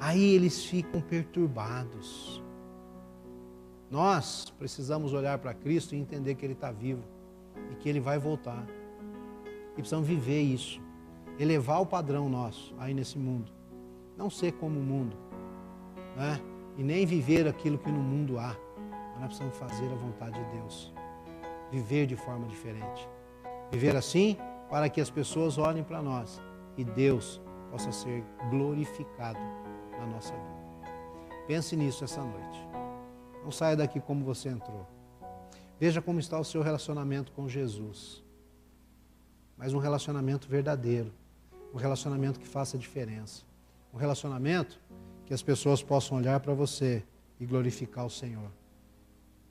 Aí 0.00 0.34
eles 0.34 0.64
ficam 0.64 1.00
perturbados. 1.00 2.42
Nós 3.90 4.52
precisamos 4.58 5.12
olhar 5.12 5.38
para 5.38 5.54
Cristo 5.54 5.94
e 5.94 5.98
entender 5.98 6.34
que 6.34 6.44
Ele 6.44 6.52
está 6.52 6.70
vivo 6.70 7.02
e 7.70 7.74
que 7.74 7.88
Ele 7.88 8.00
vai 8.00 8.18
voltar. 8.18 8.66
E 9.72 9.74
precisamos 9.76 10.06
viver 10.06 10.42
isso, 10.42 10.80
elevar 11.38 11.80
o 11.80 11.86
padrão 11.86 12.28
nosso 12.28 12.74
aí 12.78 12.92
nesse 12.92 13.18
mundo. 13.18 13.50
Não 14.16 14.28
ser 14.28 14.52
como 14.52 14.78
o 14.78 14.82
mundo, 14.82 15.16
né? 16.16 16.40
e 16.76 16.82
nem 16.82 17.06
viver 17.06 17.48
aquilo 17.48 17.78
que 17.78 17.90
no 17.90 18.00
mundo 18.00 18.38
há. 18.38 18.54
Mas 19.12 19.20
nós 19.20 19.26
precisamos 19.28 19.56
fazer 19.56 19.90
a 19.90 19.96
vontade 19.96 20.38
de 20.38 20.58
Deus, 20.58 20.92
viver 21.70 22.06
de 22.06 22.16
forma 22.16 22.46
diferente. 22.46 23.08
Viver 23.70 23.96
assim 23.96 24.36
para 24.70 24.88
que 24.88 25.00
as 25.00 25.10
pessoas 25.10 25.58
olhem 25.58 25.84
para 25.84 26.02
nós 26.02 26.40
e 26.76 26.84
Deus 26.84 27.40
possa 27.70 27.92
ser 27.92 28.24
glorificado 28.50 29.38
na 29.98 30.06
nossa 30.06 30.32
vida. 30.32 30.58
Pense 31.46 31.76
nisso 31.76 32.04
essa 32.04 32.22
noite. 32.22 32.68
Não 33.42 33.50
saia 33.50 33.76
daqui 33.76 34.00
como 34.00 34.24
você 34.24 34.48
entrou. 34.48 34.86
Veja 35.78 36.02
como 36.02 36.18
está 36.18 36.38
o 36.38 36.44
seu 36.44 36.62
relacionamento 36.62 37.32
com 37.32 37.48
Jesus. 37.48 38.22
mas 39.56 39.74
um 39.74 39.78
relacionamento 39.78 40.48
verdadeiro, 40.48 41.12
um 41.74 41.76
relacionamento 41.76 42.38
que 42.38 42.46
faça 42.46 42.78
diferença, 42.78 43.44
um 43.92 43.98
relacionamento 43.98 44.80
que 45.26 45.34
as 45.34 45.42
pessoas 45.42 45.82
possam 45.82 46.16
olhar 46.16 46.38
para 46.38 46.54
você 46.54 47.02
e 47.40 47.44
glorificar 47.44 48.06
o 48.06 48.10
Senhor 48.10 48.50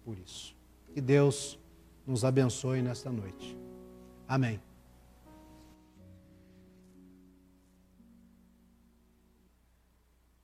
por 0.05 0.17
isso. 0.17 0.55
Que 0.93 1.01
Deus 1.01 1.59
nos 2.05 2.23
abençoe 2.23 2.81
nesta 2.81 3.11
noite. 3.11 3.57
Amém. 4.27 4.66